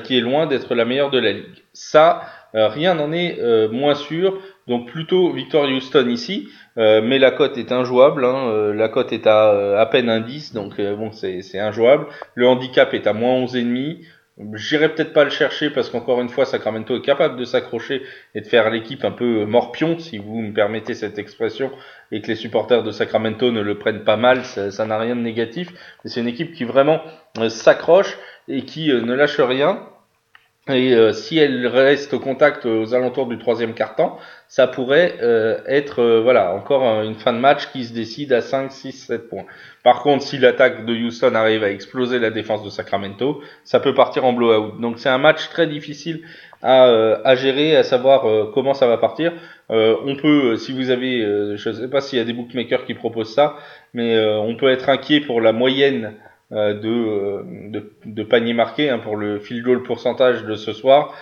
qui 0.02 0.18
est 0.18 0.20
loin 0.20 0.46
d'être 0.46 0.74
la 0.74 0.84
meilleure 0.84 1.10
de 1.10 1.20
la 1.20 1.32
ligue? 1.32 1.62
Ça, 1.72 2.22
rien 2.52 2.94
n'en 2.94 3.12
est 3.12 3.40
moins 3.70 3.94
sûr. 3.94 4.40
Donc 4.66 4.88
plutôt 4.88 5.32
victoire 5.32 5.68
Houston 5.68 6.08
ici. 6.08 6.48
Euh, 6.76 7.02
mais 7.02 7.18
la 7.18 7.30
cote 7.30 7.56
est 7.58 7.72
injouable. 7.72 8.24
Hein. 8.24 8.48
Euh, 8.48 8.74
la 8.74 8.88
cote 8.88 9.12
est 9.12 9.26
à 9.26 9.52
euh, 9.52 9.80
à 9.80 9.86
peine 9.86 10.08
un 10.08 10.20
10, 10.20 10.52
donc 10.52 10.80
bon, 10.80 11.12
c'est 11.12 11.58
injouable. 11.58 12.06
Le 12.34 12.46
handicap 12.48 12.94
est 12.94 13.06
à 13.06 13.12
moins 13.12 13.38
11,5. 13.44 14.04
J'irai 14.54 14.88
peut-être 14.88 15.12
pas 15.12 15.22
le 15.22 15.30
chercher 15.30 15.70
parce 15.70 15.90
qu'encore 15.90 16.20
une 16.20 16.28
fois, 16.28 16.44
Sacramento 16.44 16.96
est 16.96 17.02
capable 17.02 17.36
de 17.36 17.44
s'accrocher 17.44 18.02
et 18.34 18.40
de 18.40 18.46
faire 18.46 18.68
l'équipe 18.68 19.04
un 19.04 19.12
peu 19.12 19.44
morpion, 19.44 19.96
si 20.00 20.18
vous 20.18 20.40
me 20.40 20.52
permettez 20.52 20.94
cette 20.94 21.20
expression, 21.20 21.70
et 22.10 22.20
que 22.20 22.26
les 22.26 22.34
supporters 22.34 22.82
de 22.82 22.90
Sacramento 22.90 23.52
ne 23.52 23.60
le 23.60 23.78
prennent 23.78 24.02
pas 24.02 24.16
mal, 24.16 24.44
ça 24.44 24.86
n'a 24.86 24.98
rien 24.98 25.14
de 25.14 25.20
négatif. 25.20 25.68
Mais 26.02 26.10
c'est 26.10 26.20
une 26.20 26.26
équipe 26.26 26.52
qui 26.52 26.64
vraiment 26.64 27.00
s'accroche 27.48 28.18
et 28.48 28.62
qui 28.62 28.88
ne 28.88 29.14
lâche 29.14 29.38
rien. 29.38 29.86
Et 30.66 30.94
euh, 30.94 31.12
si 31.12 31.36
elle 31.36 31.66
reste 31.66 32.14
au 32.14 32.20
contact 32.20 32.64
aux 32.64 32.94
alentours 32.94 33.26
du 33.26 33.36
troisième 33.36 33.74
quart-temps, 33.74 34.18
ça 34.48 34.66
pourrait 34.66 35.16
euh, 35.20 35.58
être 35.66 36.00
euh, 36.00 36.22
voilà 36.22 36.54
encore 36.54 37.02
une 37.02 37.16
fin 37.16 37.34
de 37.34 37.38
match 37.38 37.70
qui 37.70 37.84
se 37.84 37.92
décide 37.92 38.32
à 38.32 38.40
5, 38.40 38.72
6, 38.72 38.92
7 38.92 39.28
points. 39.28 39.44
Par 39.82 40.02
contre, 40.02 40.24
si 40.24 40.38
l'attaque 40.38 40.86
de 40.86 40.94
Houston 40.94 41.34
arrive 41.34 41.62
à 41.64 41.70
exploser 41.70 42.18
la 42.18 42.30
défense 42.30 42.64
de 42.64 42.70
Sacramento, 42.70 43.42
ça 43.64 43.78
peut 43.78 43.92
partir 43.92 44.24
en 44.24 44.32
blowout. 44.32 44.80
Donc 44.80 44.98
c'est 44.98 45.10
un 45.10 45.18
match 45.18 45.50
très 45.50 45.66
difficile 45.66 46.22
à, 46.62 46.84
à 46.84 47.34
gérer, 47.34 47.76
à 47.76 47.82
savoir 47.82 48.50
comment 48.54 48.72
ça 48.72 48.86
va 48.86 48.96
partir. 48.96 49.34
on 49.68 50.16
peut, 50.16 50.56
si 50.56 50.72
vous 50.72 50.88
avez, 50.88 51.20
je 51.56 51.68
ne 51.68 51.74
sais 51.74 51.90
pas 51.90 52.00
s'il 52.00 52.18
y 52.18 52.22
a 52.22 52.24
des 52.24 52.32
bookmakers 52.32 52.86
qui 52.86 52.94
proposent 52.94 53.34
ça, 53.34 53.56
mais 53.92 54.18
on 54.18 54.56
peut 54.56 54.70
être 54.70 54.88
inquiet 54.88 55.20
pour 55.20 55.42
la 55.42 55.52
moyenne 55.52 56.14
euh, 56.54 56.74
euh, 56.84 57.42
de, 57.70 57.92
de, 58.04 58.22
panier 58.22 58.54
marqué 58.54 58.88
hein, 58.88 58.98
pour 58.98 59.16
le 59.16 59.40
field 59.40 59.64
goal 59.64 59.82
pourcentage 59.82 60.44
de 60.44 60.54
ce 60.54 60.72
soir. 60.72 61.14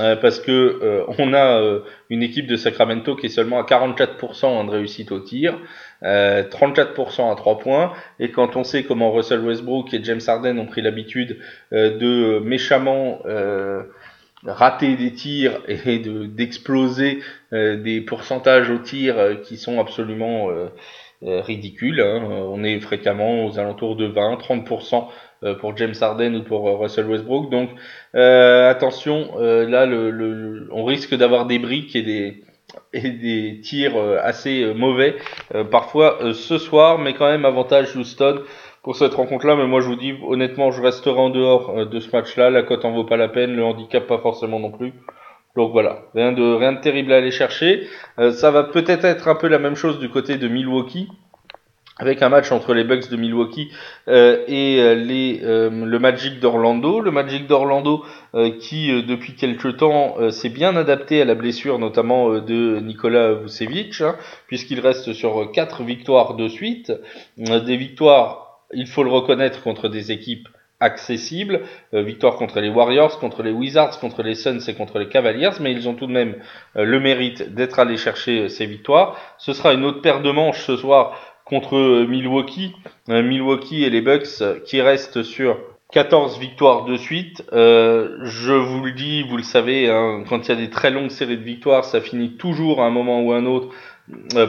Euh, 0.00 0.16
parce 0.16 0.40
que 0.40 1.04
on 1.18 1.32
a 1.32 1.80
une 2.10 2.22
équipe 2.22 2.48
de 2.48 2.56
Sacramento 2.56 3.14
qui 3.14 3.26
est 3.26 3.30
seulement 3.30 3.60
à 3.60 3.62
44% 3.62 4.66
de 4.66 4.70
réussite 4.70 5.12
au 5.12 5.20
tir, 5.20 5.56
34% 6.02 7.32
à 7.32 7.36
3 7.36 7.58
points, 7.58 7.92
et 8.18 8.32
quand 8.32 8.56
on 8.56 8.64
sait 8.64 8.82
comment 8.82 9.12
Russell 9.12 9.40
Westbrook 9.40 9.94
et 9.94 10.02
James 10.02 10.20
Harden 10.26 10.58
ont 10.58 10.66
pris 10.66 10.82
l'habitude 10.82 11.38
de 11.70 12.40
méchamment 12.40 13.22
rater 14.44 14.96
des 14.96 15.12
tirs 15.12 15.60
et 15.68 16.00
de 16.00 16.26
d'exploser 16.26 17.20
des 17.52 18.00
pourcentages 18.00 18.70
au 18.70 18.78
tir 18.78 19.40
qui 19.44 19.56
sont 19.56 19.80
absolument 19.80 20.50
euh, 20.50 20.66
ridicule. 21.22 22.00
Hein. 22.00 22.22
On 22.24 22.62
est 22.62 22.80
fréquemment 22.80 23.46
aux 23.46 23.58
alentours 23.58 23.96
de 23.96 24.08
20-30% 24.08 25.06
euh, 25.42 25.54
pour 25.54 25.76
James 25.76 25.94
Harden 26.00 26.34
ou 26.36 26.42
pour 26.42 26.68
euh, 26.68 26.76
Russell 26.76 27.06
Westbrook. 27.06 27.50
Donc 27.50 27.70
attention, 28.14 29.38
là 29.38 29.86
le, 29.86 30.68
on 30.72 30.84
risque 30.84 31.14
d'avoir 31.14 31.46
des 31.46 31.58
briques 31.58 31.94
et 31.96 32.02
des 32.02 32.42
et 32.92 33.10
des 33.10 33.60
tirs 33.62 33.96
assez 34.22 34.72
mauvais 34.74 35.16
parfois 35.70 36.18
ce 36.32 36.58
soir, 36.58 36.98
mais 36.98 37.14
quand 37.14 37.26
même 37.26 37.44
avantage 37.44 37.94
Houston 37.96 38.42
pour 38.82 38.96
cette 38.96 39.14
rencontre-là. 39.14 39.56
Mais 39.56 39.66
moi 39.66 39.80
je 39.80 39.86
vous 39.86 39.96
dis 39.96 40.14
honnêtement, 40.26 40.70
je 40.72 40.82
resterai 40.82 41.18
en 41.18 41.30
dehors 41.30 41.86
de 41.86 42.00
ce 42.00 42.10
match-là. 42.10 42.50
La 42.50 42.62
cote 42.62 42.84
en 42.84 42.92
vaut 42.92 43.04
pas 43.04 43.16
la 43.16 43.28
peine, 43.28 43.54
le 43.54 43.64
handicap 43.64 44.06
pas 44.06 44.18
forcément 44.18 44.58
non 44.58 44.70
plus. 44.70 44.92
Donc 45.56 45.72
voilà, 45.72 46.02
rien 46.14 46.32
de 46.32 46.54
rien 46.54 46.72
de 46.72 46.80
terrible 46.80 47.12
à 47.12 47.16
aller 47.16 47.30
chercher. 47.30 47.88
Euh, 48.18 48.30
ça 48.30 48.50
va 48.50 48.64
peut-être 48.64 49.04
être 49.04 49.26
un 49.26 49.34
peu 49.34 49.48
la 49.48 49.58
même 49.58 49.74
chose 49.74 49.98
du 49.98 50.10
côté 50.10 50.36
de 50.36 50.48
Milwaukee 50.48 51.08
avec 51.98 52.20
un 52.20 52.28
match 52.28 52.52
entre 52.52 52.74
les 52.74 52.84
Bucks 52.84 53.08
de 53.08 53.16
Milwaukee 53.16 53.70
euh, 54.06 54.44
et 54.48 54.80
euh, 54.80 55.70
le 55.70 55.98
Magic 55.98 56.40
d'Orlando. 56.40 57.00
Le 57.00 57.10
Magic 57.10 57.46
d'Orlando 57.46 58.04
qui 58.60 58.88
depuis 59.02 59.34
quelque 59.34 59.68
temps 59.68 60.30
s'est 60.30 60.50
bien 60.50 60.76
adapté 60.76 61.22
à 61.22 61.24
la 61.24 61.34
blessure 61.34 61.78
notamment 61.78 62.38
de 62.38 62.80
Nikola 62.80 63.32
Vucevic, 63.32 64.02
hein, 64.02 64.14
puisqu'il 64.46 64.78
reste 64.80 65.14
sur 65.14 65.50
quatre 65.52 65.82
victoires 65.84 66.34
de 66.34 66.46
suite. 66.46 66.92
des 67.38 67.76
victoires, 67.78 68.60
il 68.74 68.86
faut 68.86 69.04
le 69.04 69.10
reconnaître, 69.10 69.62
contre 69.62 69.88
des 69.88 70.12
équipes 70.12 70.48
accessible. 70.80 71.62
Euh, 71.94 72.02
victoire 72.02 72.36
contre 72.36 72.60
les 72.60 72.68
Warriors, 72.68 73.18
contre 73.18 73.42
les 73.42 73.50
Wizards, 73.50 73.98
contre 73.98 74.22
les 74.22 74.34
Suns 74.34 74.60
et 74.66 74.74
contre 74.74 74.98
les 74.98 75.08
Cavaliers, 75.08 75.50
mais 75.60 75.72
ils 75.72 75.88
ont 75.88 75.94
tout 75.94 76.06
de 76.06 76.12
même 76.12 76.36
euh, 76.76 76.84
le 76.84 77.00
mérite 77.00 77.54
d'être 77.54 77.78
allés 77.78 77.96
chercher 77.96 78.42
euh, 78.42 78.48
ces 78.48 78.66
victoires. 78.66 79.16
Ce 79.38 79.52
sera 79.52 79.72
une 79.72 79.84
autre 79.84 80.02
paire 80.02 80.20
de 80.20 80.30
manches 80.30 80.64
ce 80.64 80.76
soir 80.76 81.18
contre 81.44 82.04
Milwaukee. 82.08 82.74
Milwaukee 83.06 83.84
et 83.84 83.90
les 83.90 84.00
Bucks 84.00 84.42
qui 84.64 84.80
restent 84.80 85.22
sur 85.22 85.56
14 85.92 86.40
victoires 86.40 86.84
de 86.84 86.96
suite. 86.96 87.44
je 87.52 88.52
vous 88.52 88.84
le 88.84 88.90
dis, 88.90 89.22
vous 89.22 89.36
le 89.36 89.44
savez, 89.44 89.88
hein, 89.88 90.24
quand 90.28 90.44
il 90.44 90.48
y 90.48 90.52
a 90.52 90.56
des 90.56 90.70
très 90.70 90.90
longues 90.90 91.10
séries 91.10 91.38
de 91.38 91.44
victoires, 91.44 91.84
ça 91.84 92.00
finit 92.00 92.32
toujours 92.32 92.82
à 92.82 92.86
un 92.86 92.90
moment 92.90 93.22
ou 93.22 93.32
un 93.32 93.46
autre 93.46 93.68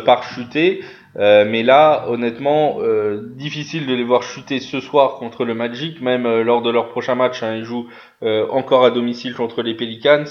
par 0.05 0.24
chuter. 0.24 0.81
Euh, 1.17 1.45
mais 1.50 1.63
là, 1.63 2.05
honnêtement, 2.09 2.77
euh, 2.79 3.21
difficile 3.36 3.88
de 3.88 3.93
les 3.93 4.03
voir 4.03 4.21
chuter 4.21 4.59
ce 4.59 4.79
soir 4.79 5.15
contre 5.15 5.45
le 5.45 5.55
Magic, 5.55 6.00
même 6.00 6.27
euh, 6.27 6.43
lors 6.43 6.62
de 6.62 6.69
leur 6.69 6.89
prochain 6.89 7.15
match. 7.15 7.41
Hein, 7.41 7.55
ils 7.55 7.63
jouent 7.63 7.88
encore 8.50 8.83
à 8.83 8.89
domicile 8.89 9.36
contre 9.36 9.62
les 9.62 9.75
Pelicans. 9.75 10.25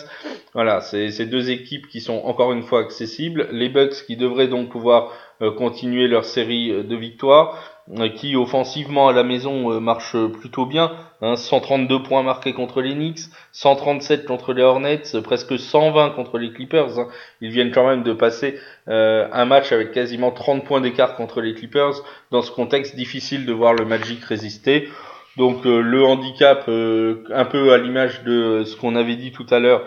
Voilà, 0.55 0.81
c'est 0.81 1.11
ces 1.11 1.27
deux 1.27 1.51
équipes 1.51 1.87
qui 1.87 2.01
sont 2.01 2.21
encore 2.25 2.53
une 2.53 2.65
fois 2.65 2.81
accessibles. 2.81 3.49
Les 3.53 3.69
Bucks 3.69 4.05
qui 4.07 4.17
devraient 4.17 4.49
donc 4.49 4.71
pouvoir 4.71 5.13
continuer 5.57 6.09
leur 6.09 6.25
série 6.25 6.71
de 6.83 6.97
victoires. 6.97 7.76
Euh, 7.95 8.09
qui 8.09 8.35
offensivement 8.35 9.07
à 9.07 9.13
la 9.13 9.23
maison 9.23 9.71
euh, 9.71 9.79
marche 9.79 10.17
plutôt 10.41 10.67
bien. 10.67 10.91
Hein, 11.23 11.37
132 11.37 12.03
points 12.03 12.25
marqués 12.25 12.53
contre 12.53 12.83
les 12.83 12.95
Knicks, 12.95 13.21
137 13.53 14.25
contre 14.25 14.53
les 14.53 14.63
Hornets, 14.63 15.03
presque 15.23 15.57
120 15.57 16.11
contre 16.11 16.39
les 16.39 16.51
Clippers. 16.51 16.99
Hein. 16.99 17.07
Ils 17.41 17.51
viennent 17.51 17.71
quand 17.71 17.87
même 17.87 18.03
de 18.03 18.13
passer 18.13 18.59
euh, 18.89 19.29
un 19.33 19.45
match 19.45 19.71
avec 19.71 19.93
quasiment 19.93 20.33
30 20.33 20.65
points 20.65 20.81
d'écart 20.81 21.15
contre 21.15 21.41
les 21.41 21.55
Clippers. 21.55 22.03
Dans 22.33 22.43
ce 22.43 22.51
contexte, 22.51 22.97
difficile 22.97 23.47
de 23.47 23.53
voir 23.53 23.73
le 23.73 23.85
Magic 23.85 24.25
résister. 24.25 24.89
Donc 25.37 25.67
le 25.67 26.03
handicap, 26.03 26.67
un 26.67 27.45
peu 27.45 27.73
à 27.75 27.77
l'image 27.77 28.25
de 28.25 28.65
ce 28.65 28.75
qu'on 28.75 28.97
avait 28.97 29.17
dit 29.17 29.33
tout 29.33 29.45
à 29.51 29.59
l'heure 29.59 29.83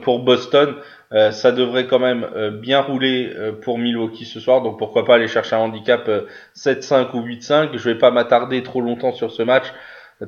pour 0.00 0.20
Boston, 0.20 0.74
euh, 1.12 1.30
ça 1.30 1.52
devrait 1.52 1.86
quand 1.86 2.00
même 2.00 2.26
euh, 2.34 2.50
bien 2.50 2.80
rouler 2.80 3.32
euh, 3.36 3.52
pour 3.52 3.78
Milwaukee 3.78 4.24
ce 4.24 4.40
soir, 4.40 4.62
donc 4.62 4.78
pourquoi 4.78 5.04
pas 5.04 5.14
aller 5.14 5.28
chercher 5.28 5.54
un 5.54 5.60
handicap 5.60 6.10
7-5 6.56 7.14
ou 7.14 7.20
8-5. 7.20 7.76
Je 7.76 7.90
vais 7.90 7.98
pas 7.98 8.10
m'attarder 8.10 8.62
trop 8.62 8.80
longtemps 8.80 9.12
sur 9.12 9.30
ce 9.30 9.42
match. 9.42 9.66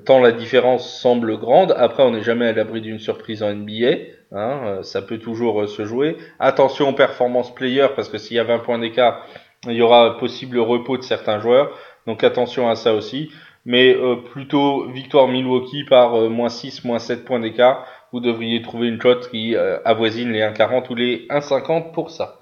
tant 0.04 0.20
la 0.20 0.32
différence 0.32 1.00
semble 1.00 1.37
grande. 1.38 1.75
Après, 1.76 2.02
on 2.02 2.12
n'est 2.12 2.23
jamais 2.23 2.47
à 2.47 2.52
l'abri 2.52 2.80
d'une 2.80 2.99
surprise 2.99 3.42
en 3.42 3.52
NBA. 3.52 3.97
Hein, 4.30 4.80
ça 4.82 5.02
peut 5.02 5.18
toujours 5.18 5.68
se 5.68 5.85
jouer. 5.85 6.16
Attention 6.38 6.90
aux 6.90 6.92
performances 6.92 7.54
player, 7.54 7.88
parce 7.97 8.08
que 8.08 8.18
s'il 8.18 8.37
y 8.37 8.40
a 8.40 8.44
20 8.44 8.58
points 8.61 8.78
d'écart, 8.78 9.26
il 9.66 9.73
y 9.73 9.82
aura 9.82 10.18
possible 10.18 10.58
repos 10.58 10.97
de 10.97 11.02
certains 11.02 11.40
joueurs. 11.40 11.76
Donc 12.06 12.23
attention 12.23 12.68
à 12.68 12.76
ça 12.76 12.94
aussi. 12.94 13.30
Mais 13.64 13.97
plutôt 14.32 14.88
victoire 14.88 15.28
Milwaukee 15.28 15.85
par 15.85 16.12
moins 16.30 16.49
6, 16.49 16.85
moins 16.85 16.99
7 16.99 17.25
points 17.25 17.40
d'écart. 17.40 17.85
Vous 18.12 18.20
devriez 18.20 18.62
trouver 18.62 18.88
une 18.88 18.98
cote 18.98 19.30
qui 19.30 19.54
avoisine 19.56 20.32
les 20.32 20.40
1,40 20.40 20.90
ou 20.90 20.94
les 20.94 21.26
1,50 21.28 21.92
pour 21.92 22.10
ça. 22.10 22.38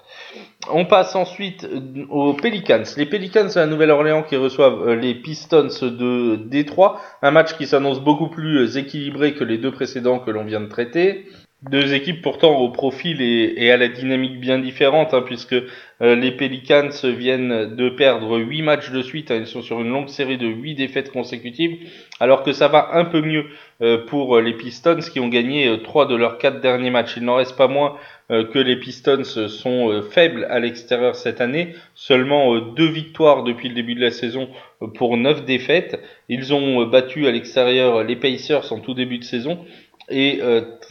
On 0.69 0.85
passe 0.85 1.15
ensuite 1.15 1.63
euh, 1.63 2.05
aux 2.09 2.33
Pelicans. 2.33 2.83
Les 2.97 3.05
Pelicans 3.05 3.47
la 3.55 3.67
Nouvelle-Orléans 3.67 4.23
qui 4.23 4.35
reçoivent 4.35 4.87
euh, 4.87 4.95
les 4.95 5.15
Pistons 5.15 5.69
de 5.81 6.35
Détroit. 6.35 6.99
Un 7.21 7.31
match 7.31 7.55
qui 7.55 7.67
s'annonce 7.67 8.01
beaucoup 8.01 8.27
plus 8.27 8.57
euh, 8.57 8.77
équilibré 8.77 9.33
que 9.33 9.43
les 9.43 9.57
deux 9.57 9.71
précédents 9.71 10.19
que 10.19 10.31
l'on 10.31 10.43
vient 10.43 10.61
de 10.61 10.67
traiter. 10.67 11.25
Deux 11.63 11.95
équipes 11.95 12.21
pourtant 12.21 12.55
au 12.57 12.69
profil 12.69 13.19
et, 13.19 13.71
à 13.71 13.77
la 13.77 13.87
dynamique 13.87 14.39
bien 14.39 14.59
différente, 14.59 15.13
hein, 15.13 15.23
puisque 15.25 15.55
les 15.99 16.31
Pelicans 16.31 16.91
viennent 17.03 17.75
de 17.75 17.89
perdre 17.89 18.37
8 18.37 18.61
matchs 18.61 18.91
de 18.91 19.01
suite, 19.01 19.31
hein, 19.31 19.37
ils 19.39 19.47
sont 19.47 19.63
sur 19.63 19.81
une 19.81 19.89
longue 19.89 20.09
série 20.09 20.37
de 20.37 20.45
8 20.45 20.75
défaites 20.75 21.11
consécutives, 21.11 21.79
alors 22.19 22.43
que 22.43 22.51
ça 22.51 22.67
va 22.67 22.91
un 22.93 23.05
peu 23.05 23.21
mieux 23.21 23.47
pour 24.05 24.39
les 24.39 24.53
Pistons 24.53 24.99
qui 25.11 25.19
ont 25.19 25.29
gagné 25.29 25.81
3 25.83 26.05
de 26.05 26.15
leurs 26.15 26.37
4 26.37 26.61
derniers 26.61 26.91
matchs. 26.91 27.15
Il 27.17 27.23
n'en 27.23 27.37
reste 27.37 27.57
pas 27.57 27.67
moins 27.67 27.97
euh, 28.29 28.43
que 28.45 28.59
les 28.59 28.75
Pistons 28.75 29.23
sont 29.23 29.89
euh, 29.89 30.01
faibles 30.01 30.45
à 30.49 30.59
l'extérieur 30.59 31.15
cette 31.15 31.39
année. 31.39 31.75
Seulement 31.95 32.55
euh, 32.55 32.73
deux 32.75 32.89
victoires 32.89 33.43
depuis 33.43 33.69
le 33.69 33.75
début 33.75 33.95
de 33.95 34.01
la 34.01 34.11
saison 34.11 34.49
pour 34.95 35.15
neuf 35.15 35.45
défaites. 35.45 35.97
Ils 36.27 36.53
ont 36.53 36.85
battu 36.85 37.25
à 37.25 37.31
l'extérieur 37.31 38.03
les 38.03 38.17
Pacers 38.17 38.73
en 38.73 38.79
tout 38.79 38.93
début 38.93 39.19
de 39.19 39.23
saison. 39.23 39.65
Et 40.09 40.39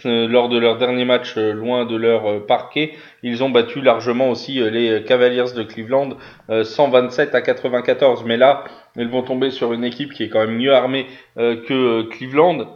lors 0.05 0.49
de 0.49 0.59
leur 0.59 0.79
dernier 0.79 1.05
match 1.05 1.37
loin 1.37 1.85
de 1.85 1.97
leur 1.97 2.47
parquet, 2.47 2.93
ils 3.23 3.43
ont 3.43 3.50
battu 3.50 3.81
largement 3.81 4.31
aussi 4.31 4.55
les 4.55 5.03
Cavaliers 5.05 5.53
de 5.55 5.62
Cleveland 5.62 6.11
127 6.49 7.35
à 7.35 7.43
94. 7.43 8.25
Mais 8.25 8.37
là, 8.37 8.65
ils 8.97 9.09
vont 9.09 9.23
tomber 9.23 9.50
sur 9.50 9.73
une 9.73 9.85
équipe 9.85 10.12
qui 10.12 10.25
est 10.25 10.29
quand 10.29 10.47
même 10.47 10.57
mieux 10.57 10.75
armée 10.75 11.07
que 11.37 12.03
Cleveland 12.11 12.67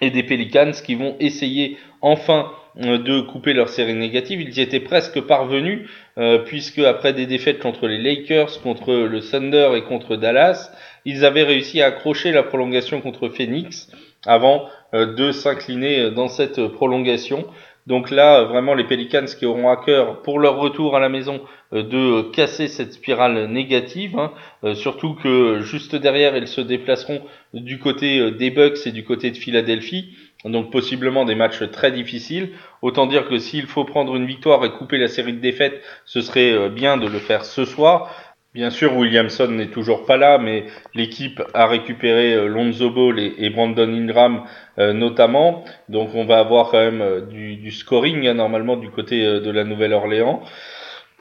et 0.00 0.10
des 0.10 0.22
Pelicans 0.22 0.72
qui 0.84 0.94
vont 0.94 1.16
essayer 1.20 1.78
enfin 2.02 2.50
euh, 2.80 2.98
de 2.98 3.20
couper 3.20 3.52
leur 3.52 3.68
série 3.68 3.94
négative. 3.94 4.40
Ils 4.40 4.56
y 4.56 4.60
étaient 4.60 4.80
presque 4.80 5.20
parvenus, 5.20 5.88
euh, 6.18 6.38
puisque 6.38 6.78
après 6.78 7.12
des 7.12 7.26
défaites 7.26 7.60
contre 7.60 7.86
les 7.86 7.98
Lakers, 7.98 8.62
contre 8.62 8.92
le 8.94 9.20
Thunder 9.20 9.70
et 9.76 9.82
contre 9.82 10.16
Dallas, 10.16 10.70
ils 11.04 11.24
avaient 11.24 11.42
réussi 11.42 11.82
à 11.82 11.86
accrocher 11.86 12.32
la 12.32 12.42
prolongation 12.42 13.00
contre 13.00 13.28
Phoenix 13.28 13.90
avant 14.26 14.64
euh, 14.64 14.68
de 14.92 15.32
s'incliner 15.32 16.10
dans 16.10 16.28
cette 16.28 16.66
prolongation. 16.68 17.46
Donc 17.86 18.10
là, 18.10 18.44
vraiment, 18.44 18.74
les 18.74 18.84
Pelicans 18.84 19.24
qui 19.24 19.44
auront 19.44 19.68
à 19.68 19.76
cœur, 19.76 20.22
pour 20.22 20.38
leur 20.38 20.56
retour 20.56 20.94
à 20.96 21.00
la 21.00 21.08
maison, 21.08 21.40
de 21.72 22.30
casser 22.30 22.68
cette 22.68 22.92
spirale 22.92 23.46
négative. 23.46 24.16
Hein. 24.18 24.74
surtout 24.74 25.14
que 25.14 25.60
juste 25.60 25.96
derrière, 25.96 26.36
ils 26.36 26.46
se 26.46 26.60
déplaceront 26.60 27.22
du 27.54 27.78
côté 27.78 28.30
des 28.30 28.50
Bucks 28.50 28.86
et 28.86 28.92
du 28.92 29.04
côté 29.04 29.30
de 29.30 29.36
Philadelphie 29.36 30.14
donc 30.50 30.70
possiblement 30.70 31.24
des 31.24 31.34
matchs 31.34 31.62
très 31.70 31.92
difficiles. 31.92 32.50
Autant 32.80 33.06
dire 33.06 33.28
que 33.28 33.38
s'il 33.38 33.66
faut 33.66 33.84
prendre 33.84 34.16
une 34.16 34.26
victoire 34.26 34.64
et 34.64 34.70
couper 34.72 34.98
la 34.98 35.08
série 35.08 35.32
de 35.32 35.40
défaites, 35.40 35.80
ce 36.04 36.20
serait 36.20 36.52
euh, 36.52 36.68
bien 36.68 36.96
de 36.96 37.06
le 37.06 37.18
faire 37.18 37.44
ce 37.44 37.64
soir. 37.64 38.10
Bien 38.54 38.68
sûr, 38.68 38.94
Williamson 38.96 39.48
n'est 39.48 39.70
toujours 39.70 40.04
pas 40.04 40.18
là, 40.18 40.36
mais 40.36 40.66
l'équipe 40.94 41.42
a 41.54 41.66
récupéré 41.66 42.34
euh, 42.34 42.48
Lonzo 42.48 42.90
Ball 42.90 43.18
et, 43.18 43.48
Brandon 43.48 43.88
Ingram 43.88 44.44
euh, 44.78 44.92
notamment. 44.92 45.64
Donc 45.88 46.14
on 46.14 46.26
va 46.26 46.38
avoir 46.38 46.70
quand 46.70 46.78
même 46.78 47.28
du, 47.30 47.56
du 47.56 47.70
scoring 47.70 48.26
hein, 48.26 48.34
normalement 48.34 48.76
du 48.76 48.90
côté 48.90 49.22
de 49.22 49.50
la 49.50 49.64
Nouvelle-Orléans. 49.64 50.42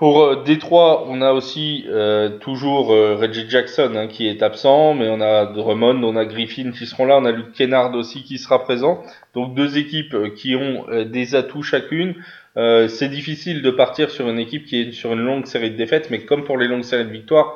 Pour 0.02 0.24
euh, 0.24 0.42
Détroit, 0.44 1.06
on 1.10 1.22
a 1.22 1.32
aussi 1.32 1.86
euh, 1.88 2.40
toujours 2.40 2.92
euh, 2.92 3.16
Reggie 3.18 3.48
Jackson 3.48 3.92
hein, 3.96 4.08
qui 4.08 4.28
est 4.28 4.42
absent, 4.42 4.96
mais 4.96 5.08
on 5.08 5.22
a 5.22 5.46
Drummond, 5.46 6.02
on 6.04 6.16
a 6.16 6.26
Griffin 6.26 6.72
qui 6.72 6.88
seront 6.88 7.06
là, 7.06 7.18
on 7.18 7.26
a 7.26 7.32
Luke 7.32 7.52
Kennard 7.54 7.94
aussi 7.94 8.24
qui 8.24 8.40
sera 8.40 8.64
présent. 8.64 9.04
Donc 9.36 9.54
deux 9.54 9.78
équipes 9.78 10.34
qui 10.34 10.56
ont 10.56 10.88
des 11.06 11.36
atouts 11.36 11.62
chacune. 11.62 12.16
C'est 12.56 13.10
difficile 13.10 13.62
de 13.62 13.72
partir 13.72 14.10
sur 14.10 14.30
une 14.30 14.40
équipe 14.40 14.66
qui 14.66 14.82
est 14.82 14.92
sur 14.92 15.14
une 15.14 15.22
longue 15.22 15.46
série 15.46 15.72
de 15.72 15.78
défaites, 15.78 16.10
mais 16.10 16.26
comme 16.26 16.44
pour 16.44 16.58
les 16.58 16.68
longues 16.68 16.84
séries 16.84 17.06
de 17.06 17.12
victoires, 17.12 17.56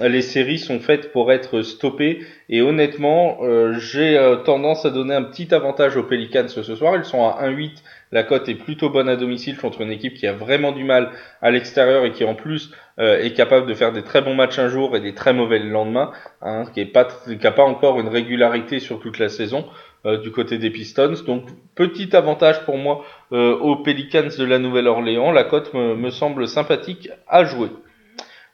les 0.00 0.22
séries 0.22 0.58
sont 0.58 0.80
faites 0.80 1.12
pour 1.12 1.32
être 1.32 1.62
stoppées. 1.62 2.20
Et 2.48 2.62
honnêtement, 2.62 3.38
j'ai 3.78 4.18
tendance 4.44 4.86
à 4.86 4.90
donner 4.90 5.14
un 5.14 5.24
petit 5.24 5.54
avantage 5.54 5.96
aux 5.96 6.04
Pelicans 6.04 6.48
ce 6.48 6.62
soir. 6.74 6.96
Ils 6.96 7.04
sont 7.04 7.24
à 7.24 7.46
1-8 7.48 7.72
la 8.12 8.24
cote 8.24 8.48
est 8.48 8.54
plutôt 8.56 8.90
bonne 8.90 9.08
à 9.08 9.16
domicile 9.16 9.56
contre 9.56 9.82
une 9.82 9.92
équipe 9.92 10.14
qui 10.14 10.26
a 10.26 10.32
vraiment 10.32 10.72
du 10.72 10.82
mal 10.82 11.10
à 11.42 11.50
l'extérieur 11.50 12.04
et 12.04 12.12
qui 12.12 12.24
en 12.24 12.34
plus 12.34 12.72
euh, 12.98 13.22
est 13.22 13.32
capable 13.32 13.66
de 13.66 13.74
faire 13.74 13.92
des 13.92 14.02
très 14.02 14.20
bons 14.20 14.34
matchs 14.34 14.58
un 14.58 14.68
jour 14.68 14.96
et 14.96 15.00
des 15.00 15.14
très 15.14 15.32
mauvais 15.32 15.60
le 15.60 15.70
lendemain, 15.70 16.10
hein, 16.42 16.64
qui 16.74 16.84
n'a 16.84 17.52
pas 17.52 17.64
encore 17.64 18.00
une 18.00 18.08
régularité 18.08 18.80
sur 18.80 19.00
toute 19.00 19.18
la 19.18 19.28
saison. 19.28 19.66
Euh, 20.06 20.16
du 20.16 20.30
côté 20.30 20.56
des 20.56 20.70
Pistons. 20.70 21.12
Donc 21.26 21.44
petit 21.74 22.16
avantage 22.16 22.64
pour 22.64 22.78
moi 22.78 23.04
euh, 23.32 23.54
aux 23.58 23.76
Pelicans 23.76 24.30
de 24.38 24.44
la 24.46 24.58
Nouvelle-Orléans. 24.58 25.30
La 25.30 25.44
cote 25.44 25.74
me, 25.74 25.94
me, 25.94 26.08
semble 26.08 26.48
sympathique 26.48 27.10
à 27.28 27.44
jouer. 27.44 27.68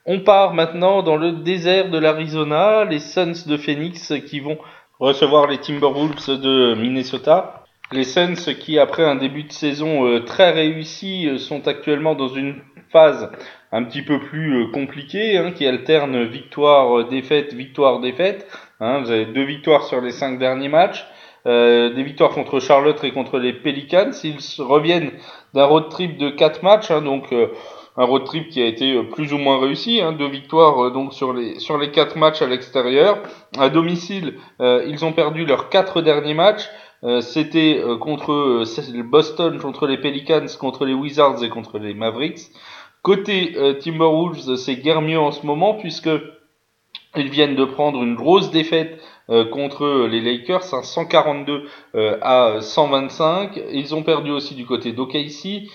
On 0.06 0.18
part 0.18 0.54
maintenant 0.54 1.04
dans 1.04 1.16
le 1.16 1.30
désert 1.30 1.88
de 1.90 1.98
l'Arizona, 1.98 2.84
les 2.84 2.98
Suns 2.98 3.46
de 3.46 3.56
Phoenix 3.56 4.12
qui 4.28 4.40
vont 4.40 4.58
recevoir 4.98 5.46
les 5.46 5.58
Timberwolves 5.58 6.40
de 6.40 6.74
Minnesota. 6.74 7.62
Les 7.92 8.02
Suns 8.02 8.52
qui, 8.58 8.80
après 8.80 9.04
un 9.04 9.14
début 9.14 9.44
de 9.44 9.52
saison 9.52 10.04
euh, 10.04 10.24
très 10.24 10.50
réussi, 10.50 11.28
euh, 11.28 11.38
sont 11.38 11.68
actuellement 11.68 12.16
dans 12.16 12.28
une 12.28 12.56
phase 12.90 13.30
un 13.70 13.84
petit 13.84 14.02
peu 14.02 14.18
plus 14.18 14.72
compliquée, 14.72 15.38
hein, 15.38 15.52
qui 15.52 15.64
alterne 15.64 16.24
victoire, 16.24 17.06
défaite, 17.06 17.54
victoire, 17.54 18.00
défaite. 18.00 18.48
Hein, 18.80 18.98
vous 18.98 19.12
avez 19.12 19.26
deux 19.26 19.44
victoires 19.44 19.84
sur 19.84 20.00
les 20.00 20.10
cinq 20.10 20.40
derniers 20.40 20.68
matchs. 20.68 21.06
Des 21.46 22.02
victoires 22.02 22.30
contre 22.30 22.58
Charlotte 22.60 23.02
et 23.04 23.12
contre 23.12 23.38
les 23.38 23.52
Pelicans. 23.52 24.10
Ils 24.24 24.38
reviennent 24.58 25.12
d'un 25.54 25.64
road 25.64 25.88
trip 25.88 26.18
de 26.18 26.28
quatre 26.28 26.62
matchs, 26.62 26.90
hein, 26.90 27.02
donc 27.02 27.32
un 27.32 28.04
road 28.04 28.24
trip 28.24 28.48
qui 28.48 28.60
a 28.60 28.66
été 28.66 29.00
plus 29.04 29.32
ou 29.32 29.38
moins 29.38 29.60
réussi, 29.60 30.00
hein, 30.00 30.12
deux 30.12 30.28
victoires 30.28 30.90
donc 30.90 31.14
sur 31.14 31.32
les 31.32 31.60
sur 31.60 31.78
les 31.78 31.92
quatre 31.92 32.16
matchs 32.16 32.42
à 32.42 32.46
l'extérieur. 32.46 33.18
À 33.58 33.68
domicile, 33.68 34.34
ils 34.60 35.04
ont 35.04 35.12
perdu 35.12 35.46
leurs 35.46 35.68
quatre 35.68 36.02
derniers 36.02 36.34
matchs. 36.34 36.68
Euh, 37.04 37.20
c'était 37.20 37.80
euh, 37.84 37.98
contre 37.98 38.32
euh, 38.32 39.02
Boston, 39.02 39.58
contre 39.58 39.86
les 39.86 39.98
Pelicans, 39.98 40.46
contre 40.58 40.84
les 40.86 40.94
Wizards 40.94 41.42
et 41.44 41.48
contre 41.48 41.78
les 41.78 41.94
Mavericks. 41.94 42.50
Côté 43.02 43.54
Timberwolves, 43.78 44.56
c'est 44.56 44.74
guère 44.74 45.00
mieux 45.00 45.20
en 45.20 45.30
ce 45.30 45.46
moment 45.46 45.74
puisque 45.74 46.10
ils 47.14 47.30
viennent 47.30 47.54
de 47.54 47.64
prendre 47.64 48.02
une 48.02 48.16
grosse 48.16 48.50
défaite 48.50 49.00
contre 49.50 50.06
les 50.08 50.20
Lakers, 50.20 50.62
142 50.62 51.64
hein, 51.94 52.16
à 52.22 52.60
125. 52.60 53.60
Ils 53.72 53.94
ont 53.94 54.02
perdu 54.02 54.30
aussi 54.30 54.54
du 54.54 54.66
côté 54.66 54.92
d'OKC 54.92 55.68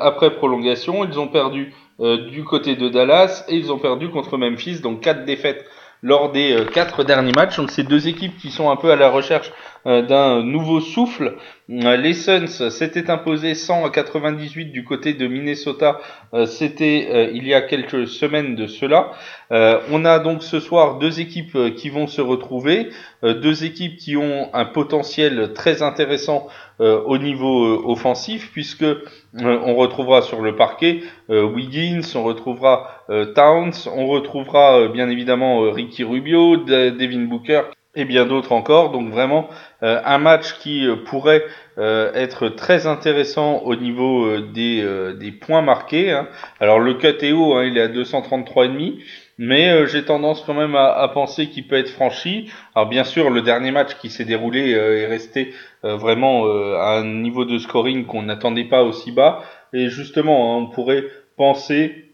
après 0.00 0.34
prolongation. 0.34 1.04
Ils 1.04 1.18
ont 1.18 1.28
perdu 1.28 1.74
du 1.98 2.44
côté 2.44 2.76
de 2.76 2.88
Dallas 2.88 3.44
et 3.48 3.56
ils 3.56 3.72
ont 3.72 3.78
perdu 3.78 4.08
contre 4.10 4.36
Memphis, 4.38 4.80
donc 4.80 5.00
quatre 5.00 5.24
défaites 5.24 5.64
lors 6.02 6.32
des 6.32 6.52
euh, 6.52 6.64
quatre 6.64 7.04
derniers 7.04 7.32
matchs. 7.32 7.56
Donc 7.56 7.70
c'est 7.70 7.84
deux 7.84 8.08
équipes 8.08 8.36
qui 8.36 8.50
sont 8.50 8.70
un 8.70 8.76
peu 8.76 8.90
à 8.90 8.96
la 8.96 9.08
recherche 9.08 9.50
euh, 9.50 9.71
d'un 9.84 10.42
nouveau 10.42 10.80
souffle. 10.80 11.36
Euh, 11.70 11.96
les 11.96 12.12
Suns 12.12 12.70
s'étaient 12.70 13.10
imposés 13.10 13.54
100 13.54 13.84
à 13.84 13.90
98 13.90 14.66
du 14.66 14.84
côté 14.84 15.14
de 15.14 15.26
Minnesota. 15.26 16.00
C'était 16.46 17.30
il 17.34 17.46
y 17.46 17.54
a 17.54 17.60
quelques 17.60 18.06
semaines 18.08 18.54
de 18.54 18.66
cela. 18.66 19.12
on 19.50 20.04
a 20.04 20.18
donc 20.18 20.42
ce 20.42 20.60
soir 20.60 20.98
deux 20.98 21.20
équipes 21.20 21.74
qui 21.76 21.90
vont 21.90 22.06
se 22.06 22.20
retrouver, 22.20 22.88
deux 23.22 23.64
équipes 23.64 23.96
qui 23.96 24.16
ont 24.16 24.48
un 24.54 24.64
potentiel 24.64 25.52
très 25.54 25.82
intéressant 25.82 26.48
au 26.78 27.18
niveau 27.18 27.86
offensif 27.90 28.50
puisque 28.52 28.86
on 29.34 29.74
retrouvera 29.74 30.22
sur 30.22 30.40
le 30.40 30.56
parquet 30.56 31.02
Wiggins, 31.28 32.00
on 32.14 32.22
retrouvera 32.22 33.04
Towns, 33.34 33.88
on 33.94 34.06
retrouvera 34.06 34.88
bien 34.88 35.10
évidemment 35.10 35.70
Ricky 35.70 36.02
Rubio, 36.02 36.56
Devin 36.56 37.26
Booker 37.26 37.62
et 37.94 38.04
bien 38.04 38.26
d'autres 38.26 38.52
encore. 38.52 38.90
Donc 38.90 39.10
vraiment 39.10 39.48
euh, 39.82 40.00
un 40.04 40.18
match 40.18 40.58
qui 40.58 40.86
euh, 40.86 40.96
pourrait 40.96 41.44
euh, 41.78 42.12
être 42.14 42.48
très 42.48 42.86
intéressant 42.86 43.58
au 43.64 43.76
niveau 43.76 44.38
des, 44.38 44.84
des, 45.18 45.32
points 45.32 45.62
marqués. 45.62 46.10
Hein. 46.10 46.28
Alors 46.60 46.78
le 46.78 46.92
haut, 47.34 47.54
hein, 47.54 47.64
il 47.64 47.76
est 47.76 47.82
à 47.82 47.88
233,5. 47.88 48.98
Mais 49.38 49.88
j'ai 49.88 50.04
tendance 50.04 50.44
quand 50.46 50.54
même 50.54 50.76
à, 50.76 51.08
penser 51.08 51.48
qu'il 51.48 51.66
peut 51.66 51.76
être 51.76 51.88
franchi. 51.88 52.50
Alors 52.76 52.88
bien 52.88 53.02
sûr, 53.02 53.28
le 53.28 53.40
dernier 53.42 53.72
match 53.72 53.96
qui 53.96 54.08
s'est 54.08 54.26
déroulé 54.26 54.70
est 54.70 55.06
resté 55.06 55.52
vraiment 55.82 56.44
à 56.44 56.98
un 56.98 57.04
niveau 57.04 57.44
de 57.44 57.58
scoring 57.58 58.04
qu'on 58.04 58.22
n'attendait 58.22 58.66
pas 58.66 58.84
aussi 58.84 59.10
bas. 59.10 59.42
Et 59.72 59.88
justement, 59.88 60.54
hein, 60.54 60.62
on 60.62 60.66
pourrait 60.66 61.06
penser 61.36 62.04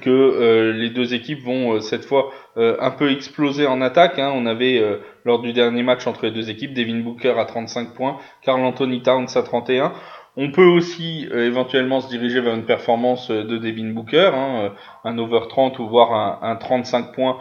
que 0.00 0.72
les 0.74 0.90
deux 0.90 1.14
équipes 1.14 1.44
vont 1.44 1.80
cette 1.80 2.06
fois 2.06 2.32
un 2.56 2.90
peu 2.90 3.10
explosé 3.10 3.66
en 3.66 3.80
attaque. 3.80 4.18
Hein. 4.18 4.32
On 4.34 4.46
avait 4.46 4.82
lors 5.24 5.40
du 5.40 5.52
dernier 5.52 5.82
match 5.82 6.06
entre 6.06 6.24
les 6.24 6.30
deux 6.30 6.50
équipes 6.50 6.74
Devin 6.74 7.00
Booker 7.00 7.34
à 7.38 7.44
35 7.44 7.94
points, 7.94 8.18
Carl 8.42 8.60
Anthony 8.60 9.02
Towns 9.02 9.28
à 9.34 9.42
31. 9.42 9.92
On 10.36 10.50
peut 10.50 10.66
aussi 10.66 11.28
éventuellement 11.32 12.00
se 12.00 12.08
diriger 12.08 12.40
vers 12.40 12.54
une 12.54 12.64
performance 12.64 13.30
de 13.30 13.56
Devin 13.56 13.92
Booker, 13.92 14.30
hein, 14.34 14.72
un 15.04 15.18
over 15.18 15.42
30 15.48 15.78
ou 15.78 15.88
voire 15.88 16.12
un, 16.12 16.38
un 16.42 16.56
35 16.56 17.12
points 17.12 17.38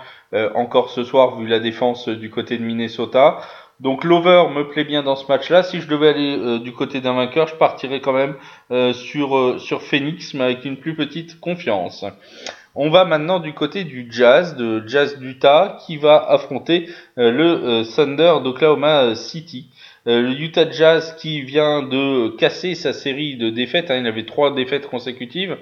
encore 0.56 0.90
ce 0.90 1.04
soir 1.04 1.38
vu 1.38 1.48
la 1.48 1.60
défense 1.60 2.08
du 2.08 2.30
côté 2.30 2.58
de 2.58 2.64
Minnesota. 2.64 3.40
Donc 3.80 4.04
l'over 4.04 4.46
me 4.54 4.68
plaît 4.68 4.84
bien 4.84 5.04
dans 5.04 5.16
ce 5.16 5.26
match-là. 5.28 5.64
Si 5.64 5.80
je 5.80 5.88
devais 5.88 6.10
aller 6.10 6.38
euh, 6.38 6.60
du 6.60 6.74
côté 6.74 7.00
d'un 7.00 7.14
vainqueur, 7.14 7.48
je 7.48 7.56
partirais 7.56 8.02
quand 8.02 8.12
même 8.14 8.36
euh, 8.72 8.92
sur, 8.92 9.38
euh, 9.38 9.58
sur 9.58 9.82
Phoenix, 9.82 10.34
mais 10.34 10.44
avec 10.44 10.66
une 10.66 10.78
plus 10.78 10.96
petite 10.96 11.40
confiance. 11.40 12.06
On 12.82 12.90
va 12.90 13.04
maintenant 13.04 13.42
du 13.42 13.52
côté 13.52 13.84
du 13.84 14.08
Jazz, 14.10 14.56
de 14.56 14.88
Jazz 14.88 15.20
d'Utah, 15.20 15.80
qui 15.86 15.98
va 15.98 16.16
affronter 16.30 16.88
le 17.18 17.84
Thunder 17.84 18.36
d'Oklahoma 18.42 19.16
City. 19.16 19.68
le 20.06 20.32
Utah 20.32 20.72
Jazz 20.72 21.14
qui 21.20 21.42
vient 21.42 21.84
de 21.84 22.30
casser 22.38 22.76
sa 22.76 22.94
série 22.94 23.36
de 23.36 23.50
défaites, 23.50 23.92
hein, 23.92 23.98
il 23.98 24.08
avait 24.08 24.26
trois 24.26 24.56
défaites 24.56 24.88
consécutives, 24.88 25.58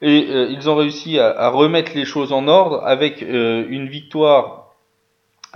et 0.00 0.28
ils 0.50 0.70
ont 0.70 0.76
réussi 0.76 1.18
à, 1.18 1.48
remettre 1.48 1.90
les 1.96 2.04
choses 2.04 2.32
en 2.32 2.46
ordre 2.46 2.84
avec 2.86 3.20
une 3.20 3.88
victoire 3.88 4.59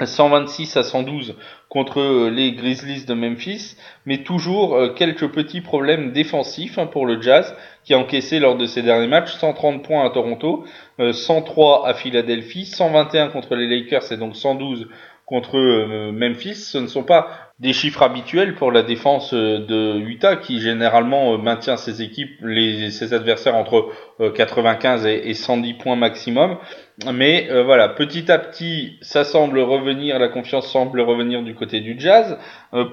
126 0.03 0.77
à 0.77 0.83
112 0.83 1.37
contre 1.69 2.01
euh, 2.01 2.31
les 2.31 2.53
Grizzlies 2.53 3.05
de 3.05 3.15
Memphis, 3.15 3.77
mais 4.07 4.19
toujours 4.19 4.75
euh, 4.75 4.89
quelques 4.93 5.29
petits 5.29 5.61
problèmes 5.61 6.13
défensifs 6.13 6.79
hein, 6.79 6.87
pour 6.87 7.07
le 7.07 7.21
Jazz 7.21 7.55
qui 7.85 7.95
a 7.95 7.99
encaissé 7.99 8.41
lors 8.41 8.57
de 8.57 8.67
ses 8.67 8.83
derniers 8.83 9.07
matchs 9.07 9.35
130 9.35 9.85
points 9.85 10.05
à 10.05 10.11
Toronto, 10.11 10.65
103 10.99 11.83
euh, 11.83 11.91
à 11.91 11.95
Philadelphie, 11.95 12.65
121 12.65 13.29
contre 13.29 13.55
les 13.55 13.69
Lakers 13.69 14.11
et 14.11 14.17
donc 14.17 14.37
112 14.37 14.89
contre 15.27 16.11
Memphis. 16.13 16.57
Ce 16.57 16.79
ne 16.79 16.87
sont 16.87 17.05
pas 17.05 17.45
des 17.61 17.73
chiffres 17.73 18.03
habituels 18.03 18.57
pour 18.57 18.73
la 18.73 18.83
défense 18.83 19.33
euh, 19.33 19.65
de 19.65 20.01
Utah 20.01 20.35
qui 20.35 20.61
généralement 20.61 21.35
euh, 21.35 21.39
maintient 21.39 21.77
ses 21.77 22.03
équipes, 22.03 22.33
les, 22.43 22.91
ses 22.91 23.15
adversaires 23.15 23.55
entre 23.55 23.93
95 24.35 25.07
euh, 25.07 25.21
et, 25.23 25.35
110 25.35 25.75
points 25.75 25.95
maximum. 25.95 26.57
Mais 27.13 27.49
voilà, 27.65 27.89
petit 27.89 28.31
à 28.31 28.39
petit, 28.39 28.99
ça 29.01 29.25
semble 29.25 29.59
revenir, 29.59 30.17
la 30.21 30.29
confiance 30.29 30.71
semble 30.71 31.01
revenir 31.01 31.43
du 31.43 31.53
côté 31.53 31.81
du 31.81 31.97
Jazz. 31.99 32.39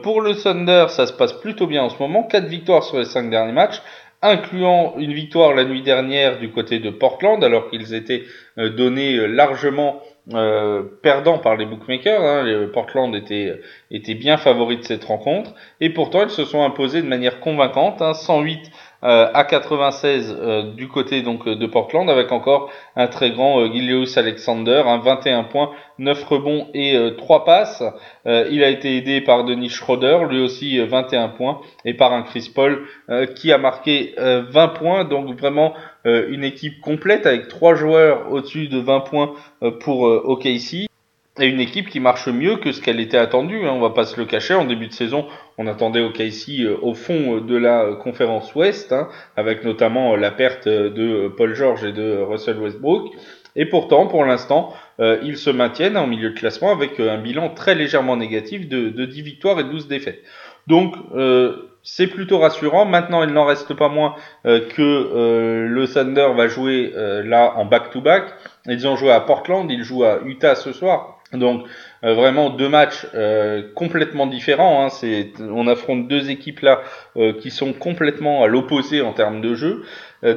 pour 0.02 0.22
le 0.22 0.34
Thunder, 0.34 0.86
ça 0.90 1.06
se 1.06 1.14
passe 1.14 1.34
plutôt 1.34 1.68
bien 1.68 1.84
en 1.84 1.90
ce 1.90 2.00
moment. 2.00 2.24
4 2.24 2.46
victoires 2.46 2.84
sur 2.84 2.98
les 2.98 3.06
5 3.06 3.30
derniers 3.30 3.52
matchs 3.52 3.80
incluant 4.24 4.96
une 4.98 5.14
victoire 5.14 5.54
la 5.54 5.66
nuit 5.66 5.84
dernière 5.84 6.40
du 6.40 6.50
côté 6.50 6.80
de 6.80 6.90
Portland, 6.90 7.44
alors 7.44 7.70
qu'ils 7.70 7.94
étaient 7.94 8.24
donnés 8.58 9.28
largement 9.28 10.02
euh, 10.34 10.84
perdant 11.02 11.40
par 11.40 11.58
les 11.58 11.66
bookmakers. 11.66 12.22
Hein, 12.22 12.68
Portland 12.72 13.16
était, 13.16 13.60
était 13.90 14.14
bien 14.14 14.38
favori 14.38 14.78
de 14.78 14.84
cette 14.84 15.04
rencontre. 15.04 15.54
Et 15.80 15.90
pourtant, 15.90 16.24
ils 16.24 16.30
se 16.30 16.46
sont 16.46 16.64
imposés 16.64 17.02
de 17.02 17.08
manière 17.08 17.40
convaincante. 17.40 18.02
Hein, 18.02 18.14
108 18.14 18.60
euh, 18.60 18.70
à 19.04 19.44
96 19.44 20.38
euh, 20.40 20.74
du 20.74 20.88
côté 20.88 21.22
donc 21.22 21.48
de 21.48 21.66
Portland 21.66 22.10
avec 22.10 22.32
encore 22.32 22.70
un 22.96 23.08
très 23.08 23.32
grand 23.32 23.60
euh, 23.60 23.72
Gilius 23.72 24.18
Alexander, 24.18 24.84
un 24.86 25.00
21 25.00 25.44
points, 25.44 25.72
9 25.98 26.24
rebonds 26.24 26.68
et 26.74 26.98
3 27.18 27.46
passes. 27.46 27.84
il 28.26 28.64
a 28.64 28.70
été 28.70 28.98
aidé 28.98 29.22
par 29.22 29.44
Denis 29.44 29.70
Schroeder, 29.70 30.20
lui 30.30 30.42
aussi 30.42 30.80
21 30.80 31.30
points, 31.30 31.62
et 31.86 31.94
par 31.94 32.14
un 32.14 32.24
Chris 32.24 32.52
Paul 32.54 32.88
qui 33.36 33.52
a 33.52 33.58
marqué 33.60 34.16
20 34.18 34.68
points. 34.70 35.04
Donc 35.04 35.38
vraiment 35.38 35.74
une 36.06 36.44
équipe 36.44 36.82
complète 36.82 37.28
avec 37.28 37.50
trois 37.50 37.76
joueurs 37.76 38.32
au-dessus 38.32 38.68
de 38.68 38.80
20 38.80 39.02
points 39.02 39.34
pour 39.82 40.02
OKC 40.02 40.91
et 41.40 41.46
une 41.46 41.62
équipe 41.62 41.90
qui 41.90 42.00
marche 42.00 42.28
mieux 42.28 42.58
que 42.58 42.72
ce 42.72 42.82
qu'elle 42.82 43.00
était 43.00 43.18
attendue. 43.18 43.66
Hein, 43.66 43.72
on 43.74 43.80
va 43.80 43.92
pas 43.92 44.06
se 44.06 44.20
le 44.20 44.26
cacher. 44.26 44.54
En 44.54 44.66
début 44.66 44.88
de 44.88 44.94
saison, 44.94 45.28
on 45.58 45.68
attendait 45.68 46.02
OKC 46.02 46.60
euh, 46.60 46.78
au 46.82 46.94
fond 46.94 47.38
de 47.38 47.56
la 47.56 47.94
conférence 48.04 48.54
Ouest, 48.54 48.92
hein, 48.92 49.08
avec 49.38 49.64
notamment 49.64 50.16
la 50.16 50.32
perte 50.32 50.68
de 50.68 51.30
Paul 51.30 51.54
George 51.56 51.84
et 51.86 51.94
de 51.94 52.18
Russell 52.18 52.58
Westbrook. 52.58 53.12
Et 53.56 53.66
pourtant, 53.66 54.08
pour 54.08 54.26
l'instant, 54.26 54.74
euh, 55.00 55.20
ils 55.24 55.38
se 55.38 55.50
maintiennent 55.50 55.98
en 55.98 56.08
milieu 56.08 56.32
de 56.32 56.40
classement 56.40 56.72
avec 56.72 57.00
un 57.00 57.18
bilan 57.18 57.50
très 57.50 57.76
légèrement 57.76 58.18
négatif 58.18 58.68
de, 58.68 58.90
de 58.90 59.06
10 59.06 59.22
victoires 59.22 59.60
et 59.60 59.66
12 59.66 59.88
défaites. 59.88 60.24
Donc, 60.68 60.96
euh, 61.16 61.70
c'est 61.84 62.08
plutôt 62.08 62.40
rassurant. 62.40 62.86
Maintenant, 62.86 63.24
il 63.24 63.34
n'en 63.34 63.44
reste 63.46 63.74
pas 63.74 63.90
moins 63.90 64.16
que 64.44 65.66
le 65.68 65.88
Thunder 65.88 66.28
va 66.38 66.48
jouer 66.48 66.94
là 66.96 67.56
en 67.58 67.66
back-to-back. 67.66 68.24
-back. 68.24 68.34
Ils 68.68 68.88
ont 68.88 68.96
joué 68.96 69.12
à 69.12 69.20
Portland, 69.20 69.70
ils 69.72 69.84
jouent 69.84 70.04
à 70.04 70.20
Utah 70.24 70.54
ce 70.54 70.74
soir. 70.74 71.21
Donc 71.34 71.66
euh, 72.04 72.14
vraiment 72.14 72.50
deux 72.50 72.68
matchs 72.68 73.08
euh, 73.14 73.64
complètement 73.76 74.28
différents. 74.28 74.84
Hein. 74.84 74.90
C'est, 74.90 75.32
on 75.40 75.68
affronte 75.68 76.08
deux 76.08 76.30
équipes 76.30 76.62
là 76.62 76.82
euh, 77.16 77.34
qui 77.34 77.52
sont 77.52 77.74
complètement 77.74 78.44
à 78.44 78.48
l'opposé 78.48 79.02
en 79.02 79.14
termes 79.14 79.42
de 79.42 79.56
jeu. 79.56 79.84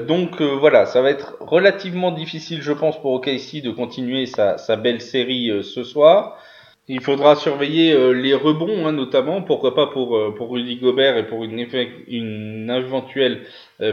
donc 0.06 0.40
voilà, 0.40 0.86
ça 0.86 1.02
va 1.02 1.10
être 1.10 1.36
relativement 1.40 2.10
difficile, 2.10 2.62
je 2.62 2.72
pense, 2.72 2.98
pour 3.00 3.12
OKC 3.12 3.62
de 3.62 3.70
continuer 3.70 4.26
sa, 4.26 4.56
sa 4.56 4.76
belle 4.76 5.00
série 5.00 5.62
ce 5.62 5.82
soir. 5.84 6.38
Il 6.86 7.00
faudra 7.00 7.34
surveiller 7.34 8.12
les 8.14 8.34
rebonds, 8.34 8.86
hein, 8.86 8.92
notamment, 8.92 9.40
pourquoi 9.42 9.74
pas 9.74 9.86
pour, 9.86 10.34
pour 10.36 10.52
Rudy 10.52 10.76
Gobert 10.76 11.16
et 11.16 11.26
pour 11.26 11.44
une, 11.44 11.66
une 12.08 12.70
éventuelle 12.70 13.42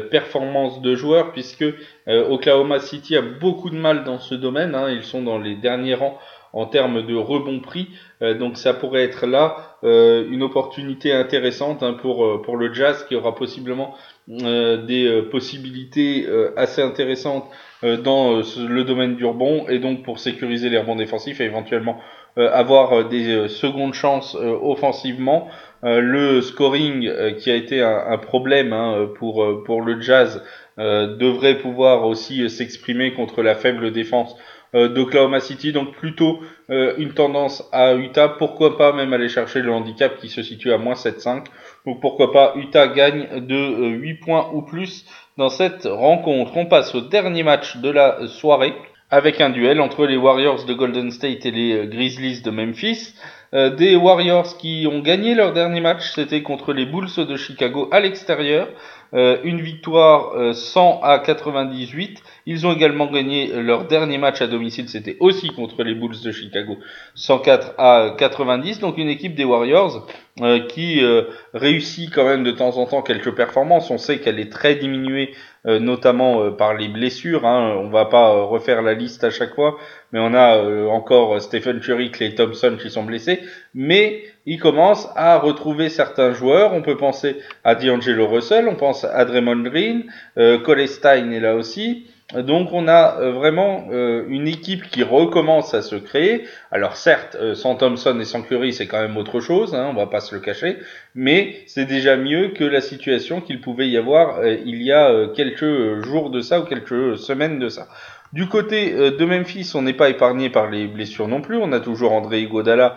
performance 0.09 0.81
de 0.81 0.95
joueurs, 0.95 1.33
puisque 1.33 1.65
Oklahoma 2.07 2.79
City 2.79 3.17
a 3.17 3.21
beaucoup 3.21 3.69
de 3.69 3.77
mal 3.77 4.05
dans 4.05 4.19
ce 4.19 4.35
domaine. 4.35 4.75
Hein. 4.75 4.91
Ils 4.91 5.03
sont 5.03 5.23
dans 5.23 5.39
les 5.39 5.55
derniers 5.55 5.95
rangs 5.95 6.17
en 6.53 6.65
termes 6.65 7.05
de 7.05 7.15
rebond 7.15 7.59
prix. 7.59 7.89
Euh, 8.21 8.33
donc 8.33 8.57
ça 8.57 8.73
pourrait 8.73 9.03
être 9.03 9.25
là 9.25 9.77
euh, 9.83 10.25
une 10.29 10.43
opportunité 10.43 11.11
intéressante 11.13 11.83
hein, 11.83 11.93
pour, 11.93 12.25
euh, 12.25 12.41
pour 12.41 12.57
le 12.57 12.73
Jazz 12.73 13.05
qui 13.07 13.15
aura 13.15 13.35
possiblement 13.35 13.95
des 14.27 15.23
possibilités 15.29 16.25
assez 16.55 16.81
intéressantes 16.81 17.43
dans 17.81 18.37
le 18.37 18.83
domaine 18.83 19.15
du 19.15 19.25
rebond 19.25 19.65
et 19.67 19.79
donc 19.79 20.03
pour 20.03 20.19
sécuriser 20.19 20.69
les 20.69 20.77
rebonds 20.77 20.95
défensifs 20.95 21.41
et 21.41 21.45
éventuellement 21.45 21.97
avoir 22.37 23.09
des 23.09 23.49
secondes 23.49 23.93
chances 23.93 24.35
offensivement. 24.35 25.49
le 25.81 26.39
scoring 26.39 27.35
qui 27.39 27.51
a 27.51 27.55
été 27.55 27.81
un, 27.81 28.17
problème 28.19 28.71
hein, 28.71 29.09
pour, 29.15 29.63
pour 29.65 29.81
le 29.81 29.99
Jazz 29.99 30.41
devrait 30.77 31.57
pouvoir 31.57 32.05
aussi 32.05 32.47
s'exprimer 32.49 33.13
contre 33.13 33.41
la 33.41 33.55
faible 33.55 33.91
défense 33.91 34.37
d'Oklahoma 34.73 35.39
City, 35.39 35.73
donc 35.73 35.93
plutôt 35.93 36.39
euh, 36.69 36.93
une 36.97 37.13
tendance 37.13 37.67
à 37.73 37.93
Utah. 37.95 38.29
Pourquoi 38.29 38.77
pas 38.77 38.93
même 38.93 39.11
aller 39.11 39.27
chercher 39.27 39.59
le 39.61 39.71
handicap 39.71 40.17
qui 40.17 40.29
se 40.29 40.41
situe 40.41 40.71
à 40.71 40.77
moins 40.77 40.93
7-5. 40.93 41.45
Donc 41.85 41.99
pourquoi 41.99 42.31
pas 42.31 42.53
Utah 42.55 42.87
gagne 42.87 43.45
de 43.45 43.89
8 43.89 44.11
euh, 44.11 44.15
points 44.23 44.49
ou 44.53 44.61
plus 44.61 45.05
dans 45.37 45.49
cette 45.49 45.85
rencontre. 45.85 46.55
On 46.55 46.65
passe 46.67 46.95
au 46.95 47.01
dernier 47.01 47.43
match 47.43 47.77
de 47.77 47.89
la 47.89 48.27
soirée 48.27 48.73
avec 49.09 49.41
un 49.41 49.49
duel 49.49 49.81
entre 49.81 50.05
les 50.05 50.15
Warriors 50.15 50.63
de 50.63 50.73
Golden 50.73 51.11
State 51.11 51.45
et 51.45 51.51
les 51.51 51.87
Grizzlies 51.87 52.41
de 52.41 52.49
Memphis. 52.49 53.13
des 53.51 53.97
Warriors 53.97 54.55
qui 54.55 54.87
ont 54.89 54.99
gagné 54.99 55.35
leur 55.35 55.51
dernier 55.51 55.81
match, 55.81 56.11
c'était 56.15 56.43
contre 56.43 56.71
les 56.71 56.85
Bulls 56.85 57.09
de 57.17 57.35
Chicago 57.35 57.89
à 57.91 57.99
l'extérieur. 57.99 58.69
Une 59.13 59.59
victoire 59.59 60.55
100 60.55 61.01
à 61.03 61.19
98 61.19 62.21
ils 62.45 62.65
ont 62.65 62.73
également 62.73 63.05
gagné 63.05 63.51
leur 63.61 63.85
dernier 63.85 64.17
match 64.17 64.41
à 64.41 64.47
domicile, 64.47 64.89
c'était 64.89 65.17
aussi 65.19 65.49
contre 65.49 65.83
les 65.83 65.93
Bulls 65.93 66.21
de 66.23 66.31
Chicago, 66.31 66.77
104 67.15 67.75
à 67.77 68.15
90. 68.17 68.79
Donc 68.79 68.97
une 68.97 69.09
équipe 69.09 69.35
des 69.35 69.43
Warriors 69.43 70.07
euh, 70.41 70.59
qui 70.65 71.03
euh, 71.03 71.23
réussit 71.53 72.11
quand 72.11 72.25
même 72.25 72.43
de 72.43 72.51
temps 72.51 72.77
en 72.77 72.85
temps 72.87 73.03
quelques 73.03 73.35
performances. 73.35 73.91
On 73.91 73.99
sait 73.99 74.19
qu'elle 74.19 74.39
est 74.39 74.51
très 74.51 74.75
diminuée, 74.75 75.35
euh, 75.67 75.79
notamment 75.79 76.51
par 76.51 76.73
les 76.73 76.87
blessures. 76.87 77.45
Hein. 77.45 77.75
On 77.77 77.89
va 77.89 78.05
pas 78.05 78.43
refaire 78.43 78.81
la 78.81 78.95
liste 78.95 79.23
à 79.23 79.29
chaque 79.29 79.53
fois, 79.53 79.77
mais 80.11 80.19
on 80.19 80.33
a 80.33 80.87
encore 80.87 81.39
Stephen 81.41 81.79
Curry, 81.79 82.09
Clay 82.09 82.33
Thompson 82.33 82.75
qui 82.81 82.89
sont 82.89 83.03
blessés. 83.03 83.41
Mais 83.75 84.23
il 84.45 84.59
commence 84.59 85.07
à 85.15 85.37
retrouver 85.37 85.89
certains 85.89 86.33
joueurs. 86.33 86.73
On 86.73 86.81
peut 86.81 86.97
penser 86.97 87.37
à 87.63 87.75
D'Angelo 87.75 88.27
Russell, 88.27 88.67
on 88.67 88.75
pense 88.75 89.03
à 89.03 89.25
Draymond 89.25 89.63
Green, 89.63 90.05
Cole 90.35 90.87
Stein 90.87 91.31
est 91.31 91.39
là 91.39 91.55
aussi. 91.55 92.07
Donc 92.33 92.69
on 92.71 92.87
a 92.87 93.19
euh, 93.19 93.31
vraiment 93.31 93.87
euh, 93.91 94.23
une 94.29 94.47
équipe 94.47 94.87
qui 94.89 95.03
recommence 95.03 95.73
à 95.73 95.81
se 95.81 95.95
créer. 95.95 96.45
Alors 96.71 96.95
certes, 96.95 97.35
euh, 97.39 97.55
sans 97.55 97.75
Thompson 97.75 98.17
et 98.19 98.25
sans 98.25 98.41
Curry, 98.41 98.73
c'est 98.73 98.87
quand 98.87 99.01
même 99.01 99.17
autre 99.17 99.41
chose, 99.41 99.75
hein, 99.75 99.87
on 99.89 99.93
va 99.93 100.07
pas 100.07 100.21
se 100.21 100.33
le 100.33 100.41
cacher, 100.41 100.77
mais 101.13 101.57
c'est 101.67 101.85
déjà 101.85 102.15
mieux 102.15 102.49
que 102.49 102.63
la 102.63 102.81
situation 102.81 103.41
qu'il 103.41 103.59
pouvait 103.59 103.89
y 103.89 103.97
avoir 103.97 104.45
il 104.45 104.81
y 104.81 104.91
a 104.91 105.27
quelques 105.35 106.03
jours 106.03 106.29
de 106.29 106.41
ça 106.41 106.61
ou 106.61 106.63
quelques 106.63 107.17
semaines 107.17 107.59
de 107.59 107.69
ça. 107.69 107.87
Du 108.33 108.47
côté 108.47 108.93
de 108.93 109.25
Memphis, 109.25 109.71
on 109.75 109.81
n'est 109.81 109.93
pas 109.93 110.09
épargné 110.09 110.49
par 110.49 110.69
les 110.69 110.87
blessures 110.87 111.27
non 111.27 111.41
plus. 111.41 111.57
On 111.57 111.73
a 111.73 111.81
toujours 111.81 112.13
André 112.13 112.39
Iguodala 112.39 112.95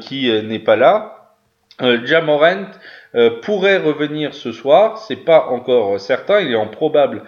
qui 0.00 0.30
n'est 0.42 0.58
pas 0.58 0.76
là. 0.76 1.14
Jamorant 2.04 2.66
pourrait 3.42 3.78
revenir 3.78 4.34
ce 4.34 4.52
soir. 4.52 4.98
C'est 4.98 5.24
pas 5.24 5.46
encore 5.46 5.98
certain, 5.98 6.40
il 6.40 6.52
est 6.52 6.56
en 6.56 6.66
probable 6.66 7.22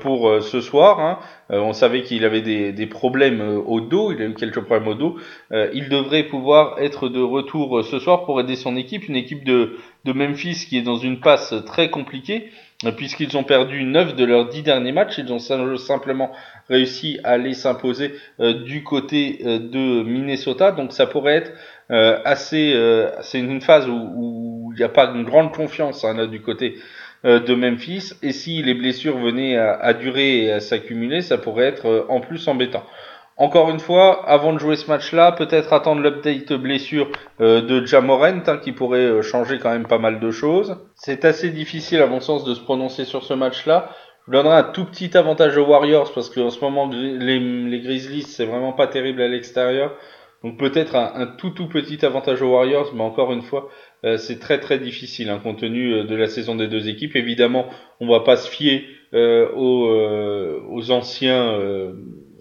pour 0.00 0.42
ce 0.42 0.60
soir. 0.60 1.00
Hein. 1.00 1.18
on 1.48 1.72
savait 1.72 2.02
qu'il 2.02 2.26
avait 2.26 2.42
des, 2.42 2.86
problèmes 2.86 3.62
au 3.66 3.80
dos, 3.80 4.12
il 4.12 4.20
a 4.20 4.26
eu 4.26 4.34
quelques 4.34 4.60
problèmes 4.60 4.88
au 4.88 4.94
dos. 4.94 5.16
il 5.72 5.88
devrait 5.88 6.24
pouvoir 6.24 6.76
être 6.80 7.08
de 7.08 7.22
retour 7.22 7.82
ce 7.82 7.98
soir 7.98 8.26
pour 8.26 8.40
aider 8.40 8.56
son 8.56 8.76
équipe, 8.76 9.08
une 9.08 9.16
équipe 9.16 9.44
de 9.44 9.78
Memphis 10.04 10.66
qui 10.68 10.76
est 10.76 10.82
dans 10.82 10.98
une 10.98 11.20
passe 11.20 11.54
très 11.64 11.88
compliquée 11.88 12.50
puisqu'ils 12.92 13.36
ont 13.36 13.44
perdu 13.44 13.84
9 13.84 14.14
de 14.14 14.24
leurs 14.24 14.48
10 14.48 14.62
derniers 14.62 14.92
matchs, 14.92 15.18
ils 15.18 15.32
ont 15.32 15.38
simplement 15.38 16.32
réussi 16.68 17.18
à 17.24 17.32
aller 17.32 17.54
s'imposer 17.54 18.14
euh, 18.40 18.64
du 18.64 18.82
côté 18.82 19.40
euh, 19.44 19.58
de 19.58 20.02
Minnesota, 20.02 20.72
donc 20.72 20.92
ça 20.92 21.06
pourrait 21.06 21.36
être 21.36 21.52
euh, 21.90 22.18
assez, 22.24 22.74
c'est 23.22 23.38
une 23.38 23.60
phase 23.60 23.88
où 23.88 24.72
il 24.72 24.78
n'y 24.78 24.84
a 24.84 24.88
pas 24.88 25.12
une 25.14 25.24
grande 25.24 25.54
confiance 25.54 26.04
hein, 26.04 26.14
là, 26.14 26.26
du 26.26 26.40
côté 26.40 26.76
de 27.24 27.54
Memphis, 27.54 28.12
et 28.22 28.32
si 28.32 28.62
les 28.62 28.74
blessures 28.74 29.18
venaient 29.18 29.56
à, 29.56 29.72
à 29.72 29.94
durer 29.94 30.44
et 30.44 30.52
à 30.52 30.60
s'accumuler, 30.60 31.22
ça 31.22 31.38
pourrait 31.38 31.66
être 31.66 32.06
en 32.08 32.20
plus 32.20 32.46
embêtant. 32.48 32.84
Encore 33.36 33.68
une 33.70 33.80
fois, 33.80 34.28
avant 34.28 34.52
de 34.52 34.58
jouer 34.58 34.76
ce 34.76 34.86
match-là, 34.88 35.32
peut-être 35.32 35.72
attendre 35.72 36.00
l'update 36.00 36.52
blessure 36.52 37.08
euh, 37.40 37.62
de 37.62 37.84
Jamorent, 37.84 38.48
hein, 38.48 38.58
qui 38.58 38.70
pourrait 38.70 39.00
euh, 39.00 39.22
changer 39.22 39.58
quand 39.58 39.70
même 39.70 39.88
pas 39.88 39.98
mal 39.98 40.20
de 40.20 40.30
choses. 40.30 40.76
C'est 40.94 41.24
assez 41.24 41.50
difficile, 41.50 42.00
à 42.00 42.06
mon 42.06 42.20
sens, 42.20 42.44
de 42.44 42.54
se 42.54 42.60
prononcer 42.60 43.04
sur 43.04 43.24
ce 43.24 43.34
match-là. 43.34 43.90
Je 44.28 44.32
donnerai 44.32 44.54
un 44.54 44.62
tout 44.62 44.84
petit 44.84 45.16
avantage 45.16 45.56
aux 45.58 45.66
Warriors, 45.66 46.12
parce 46.14 46.30
qu'en 46.30 46.50
ce 46.50 46.60
moment, 46.60 46.88
les, 46.88 47.40
les 47.40 47.80
Grizzlies, 47.80 48.22
c'est 48.22 48.44
vraiment 48.44 48.72
pas 48.72 48.86
terrible 48.86 49.20
à 49.20 49.26
l'extérieur. 49.26 49.96
Donc 50.44 50.56
peut-être 50.58 50.94
un, 50.94 51.26
tout 51.26 51.50
tout 51.50 51.68
petit 51.68 52.06
avantage 52.06 52.40
aux 52.40 52.52
Warriors, 52.52 52.94
mais 52.94 53.02
encore 53.02 53.32
une 53.32 53.42
fois, 53.42 53.68
euh, 54.04 54.16
c'est 54.16 54.38
très 54.38 54.60
très 54.60 54.78
difficile, 54.78 55.30
hein, 55.30 55.40
compte 55.42 55.58
tenu 55.58 56.04
de 56.04 56.14
la 56.14 56.28
saison 56.28 56.54
des 56.54 56.68
deux 56.68 56.88
équipes. 56.88 57.16
Évidemment, 57.16 57.66
on 57.98 58.06
va 58.06 58.20
pas 58.20 58.36
se 58.36 58.48
fier 58.48 58.84
aux, 59.12 60.90
anciens 60.90 61.58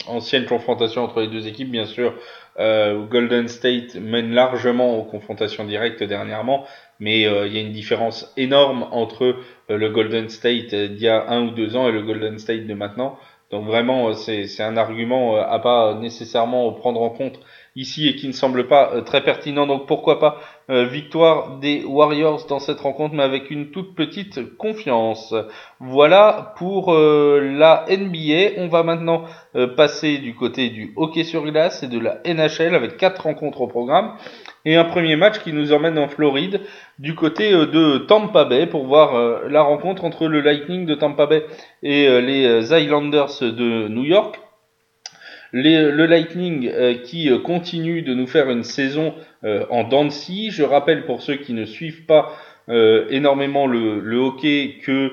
ancienne 0.08 0.46
confrontation 0.46 1.04
entre 1.04 1.22
les 1.22 1.28
deux 1.28 1.48
équipes, 1.48 1.72
bien 1.72 1.86
sûr. 1.86 2.14
Euh, 2.60 3.06
Golden 3.06 3.48
State 3.48 3.96
mène 3.96 4.32
largement 4.32 4.98
aux 4.98 5.04
confrontations 5.04 5.66
directes 5.66 6.04
dernièrement, 6.04 6.66
mais 7.00 7.26
euh, 7.26 7.48
il 7.48 7.54
y 7.54 7.58
a 7.58 7.62
une 7.62 7.72
différence 7.72 8.32
énorme 8.38 8.88
entre 8.92 9.24
euh, 9.70 9.78
le 9.78 9.90
Golden 9.90 10.30
State 10.30 10.76
d'il 10.76 11.02
y 11.02 11.08
a 11.08 11.30
un 11.30 11.48
ou 11.48 11.52
deux 11.52 11.76
ans 11.76 11.88
et 11.88 11.92
le 11.92 12.04
Golden 12.04 12.38
State 12.38 12.68
de 12.68 12.74
maintenant. 12.74 13.18
Donc 13.52 13.66
vraiment, 13.66 14.14
c'est 14.14 14.64
un 14.64 14.78
argument 14.78 15.36
à 15.36 15.60
pas 15.60 15.94
nécessairement 15.94 16.72
prendre 16.72 17.00
en 17.02 17.12
compte 17.12 17.40
ici 17.76 18.08
et 18.08 18.16
qui 18.16 18.28
ne 18.28 18.34
semble 18.34 18.68
pas 18.68 19.02
très 19.02 19.24
pertinent. 19.24 19.68
Donc 19.68 19.88
pourquoi 19.88 20.20
pas 20.20 20.40
euh, 20.70 20.86
victoire 20.86 21.60
des 21.60 21.84
Warriors 21.84 22.46
dans 22.48 22.60
cette 22.60 22.80
rencontre, 22.80 23.16
mais 23.16 23.24
avec 23.24 23.52
une 23.52 23.72
toute 23.72 23.96
petite 23.96 24.56
confiance. 24.58 25.36
Voilà 25.82 26.54
pour 26.58 26.94
euh, 26.94 27.42
la 27.58 27.86
NBA. 27.90 28.62
On 28.62 28.70
va 28.70 28.84
maintenant 28.84 29.24
euh, 29.58 29.68
passer 29.68 30.20
du 30.20 30.36
côté 30.36 30.70
du 30.70 30.94
hockey 30.96 31.26
sur 31.26 31.44
glace 31.44 31.84
et 31.84 31.88
de 31.88 32.00
la 32.00 32.20
NHL 32.26 32.76
avec 32.76 32.96
quatre 32.96 33.24
rencontres 33.24 33.60
au 33.60 33.68
programme. 33.68 34.14
Et 34.64 34.78
un 34.78 34.86
premier 34.86 35.18
match 35.18 35.40
qui 35.40 35.52
nous 35.52 35.74
emmène 35.74 36.00
en 36.00 36.08
Floride, 36.08 36.62
du 36.98 37.14
côté 37.14 37.52
de 37.52 37.98
Tampa 37.98 38.46
Bay, 38.46 38.66
pour 38.66 38.86
voir 38.86 39.44
la 39.50 39.62
rencontre 39.62 40.06
entre 40.06 40.28
le 40.28 40.40
Lightning 40.40 40.86
de 40.86 40.96
Tampa 40.96 41.26
Bay 41.26 41.46
et 41.82 42.08
les 42.22 42.74
Islanders 42.74 43.42
de 43.42 43.90
New 43.90 44.06
York 44.06 44.40
le 45.54 46.06
Lightning 46.06 46.68
euh, 46.68 46.96
qui 46.96 47.30
euh, 47.30 47.40
continue 47.40 48.02
de 48.02 48.14
nous 48.14 48.28
faire 48.28 48.50
une 48.50 48.64
saison 48.64 49.14
euh, 49.44 49.66
en 49.70 49.84
dents 49.84 50.10
Je 50.10 50.64
rappelle 50.64 51.06
pour 51.06 51.22
ceux 51.22 51.36
qui 51.36 51.54
ne 51.54 51.66
suivent 51.66 52.06
pas 52.06 52.34
énormément 53.10 53.68
le, 53.68 54.16
hockey 54.16 54.76
que 54.84 55.12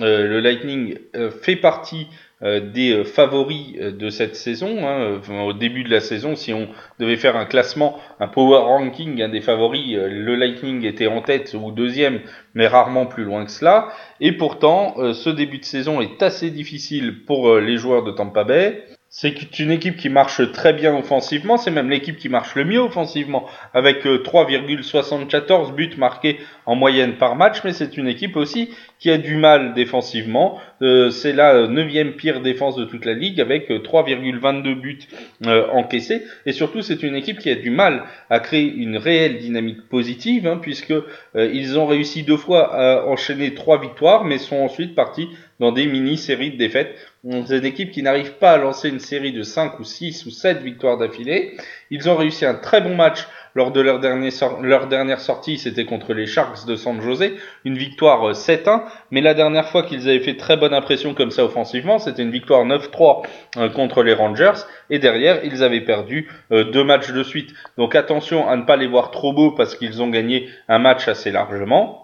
le 0.00 0.40
Lightning 0.40 0.96
fait 1.42 1.56
partie 1.56 2.06
des 2.40 3.04
favoris 3.04 3.76
de 3.76 4.08
cette 4.08 4.34
saison. 4.34 4.88
Hein, 4.88 5.20
au 5.44 5.52
début 5.52 5.84
de 5.84 5.90
la 5.90 6.00
saison, 6.00 6.36
si 6.36 6.54
on 6.54 6.68
devait 6.98 7.18
faire 7.18 7.36
un 7.36 7.44
classement, 7.44 8.00
un 8.18 8.28
power 8.28 8.60
ranking 8.60 9.20
un 9.20 9.28
des 9.28 9.42
favoris, 9.42 9.94
le 9.94 10.36
Lightning 10.36 10.86
était 10.86 11.06
en 11.06 11.20
tête 11.20 11.52
ou 11.52 11.70
deuxième, 11.70 12.20
mais 12.54 12.66
rarement 12.66 13.04
plus 13.04 13.24
loin 13.24 13.44
que 13.44 13.50
cela. 13.50 13.88
Et 14.22 14.32
pourtant, 14.32 14.94
ce 15.12 15.28
début 15.28 15.58
de 15.58 15.66
saison 15.66 16.00
est 16.00 16.22
assez 16.22 16.50
difficile 16.50 17.26
pour 17.26 17.56
les 17.58 17.76
joueurs 17.76 18.04
de 18.04 18.12
Tampa 18.12 18.44
Bay. 18.44 18.86
C'est 19.18 19.60
une 19.60 19.70
équipe 19.70 19.96
qui 19.96 20.10
marche 20.10 20.42
très 20.52 20.74
bien 20.74 20.94
offensivement, 20.94 21.56
c'est 21.56 21.70
même 21.70 21.88
l'équipe 21.88 22.18
qui 22.18 22.28
marche 22.28 22.54
le 22.54 22.66
mieux 22.66 22.80
offensivement, 22.80 23.46
avec 23.72 24.04
3,74 24.04 25.70
euh, 25.70 25.72
buts 25.72 25.94
marqués 25.96 26.38
en 26.66 26.74
moyenne 26.74 27.16
par 27.16 27.34
match, 27.34 27.64
mais 27.64 27.72
c'est 27.72 27.96
une 27.96 28.08
équipe 28.08 28.36
aussi 28.36 28.74
qui 28.98 29.10
a 29.10 29.18
du 29.18 29.36
mal 29.36 29.74
défensivement. 29.74 30.58
Euh, 30.82 31.10
c'est 31.10 31.32
la 31.32 31.66
neuvième 31.66 32.12
pire 32.12 32.40
défense 32.40 32.76
de 32.76 32.84
toute 32.84 33.04
la 33.04 33.14
ligue, 33.14 33.40
avec 33.40 33.68
3,22 33.70 34.68
euh, 34.68 34.74
buts 34.74 34.98
encaissés, 35.72 36.22
et 36.44 36.52
surtout 36.52 36.82
c'est 36.82 37.02
une 37.02 37.14
équipe 37.14 37.38
qui 37.38 37.50
a 37.50 37.54
du 37.54 37.70
mal 37.70 38.04
à 38.30 38.40
créer 38.40 38.72
une 38.72 38.96
réelle 38.96 39.38
dynamique 39.38 39.88
positive, 39.88 40.46
hein, 40.46 40.58
puisque 40.60 40.94
ils 41.34 41.78
ont 41.78 41.86
réussi 41.86 42.22
deux 42.22 42.36
fois 42.36 42.74
à 42.74 43.06
enchaîner 43.06 43.54
trois 43.54 43.80
victoires, 43.80 44.24
mais 44.24 44.38
sont 44.38 44.56
ensuite 44.56 44.94
partis 44.94 45.28
dans 45.60 45.72
des 45.72 45.86
mini-séries 45.86 46.52
de 46.52 46.56
défaites. 46.56 46.94
C'est 47.46 47.58
une 47.58 47.64
équipe 47.64 47.90
qui 47.90 48.02
n'arrive 48.02 48.34
pas 48.34 48.52
à 48.52 48.58
lancer 48.58 48.88
une 48.88 49.00
série 49.00 49.32
de 49.32 49.42
5 49.42 49.78
ou 49.80 49.84
6 49.84 50.26
ou 50.26 50.30
7 50.30 50.62
victoires 50.62 50.98
d'affilée. 50.98 51.56
Ils 51.90 52.08
ont 52.08 52.16
réussi 52.16 52.44
un 52.44 52.54
très 52.54 52.80
bon 52.80 52.94
match 52.94 53.26
lors 53.56 53.72
de 53.72 53.80
leur, 53.80 53.98
dernière 53.98 55.20
sortie, 55.20 55.56
c'était 55.56 55.86
contre 55.86 56.12
les 56.12 56.26
Sharks 56.26 56.66
de 56.66 56.76
San 56.76 57.00
José, 57.00 57.36
une 57.64 57.78
victoire 57.78 58.32
7-1, 58.32 58.68
euh, 58.68 58.78
mais 59.10 59.22
la 59.22 59.32
dernière 59.32 59.70
fois 59.70 59.82
qu'ils 59.82 60.10
avaient 60.10 60.20
fait 60.20 60.36
très 60.36 60.58
bonne 60.58 60.74
impression 60.74 61.14
comme 61.14 61.30
ça 61.30 61.42
offensivement, 61.42 61.98
c'était 61.98 62.22
une 62.22 62.30
victoire 62.30 62.66
9-3 62.66 63.22
euh, 63.56 63.70
contre 63.70 64.02
les 64.02 64.12
Rangers, 64.12 64.60
et 64.90 64.98
derrière, 64.98 65.42
ils 65.42 65.64
avaient 65.64 65.80
perdu 65.80 66.30
euh, 66.52 66.64
deux 66.64 66.84
matchs 66.84 67.12
de 67.12 67.22
suite. 67.22 67.54
Donc 67.78 67.94
attention 67.94 68.46
à 68.46 68.56
ne 68.56 68.62
pas 68.62 68.76
les 68.76 68.86
voir 68.86 69.10
trop 69.10 69.32
beaux 69.32 69.52
parce 69.52 69.74
qu'ils 69.74 70.02
ont 70.02 70.10
gagné 70.10 70.50
un 70.68 70.78
match 70.78 71.08
assez 71.08 71.30
largement 71.30 72.02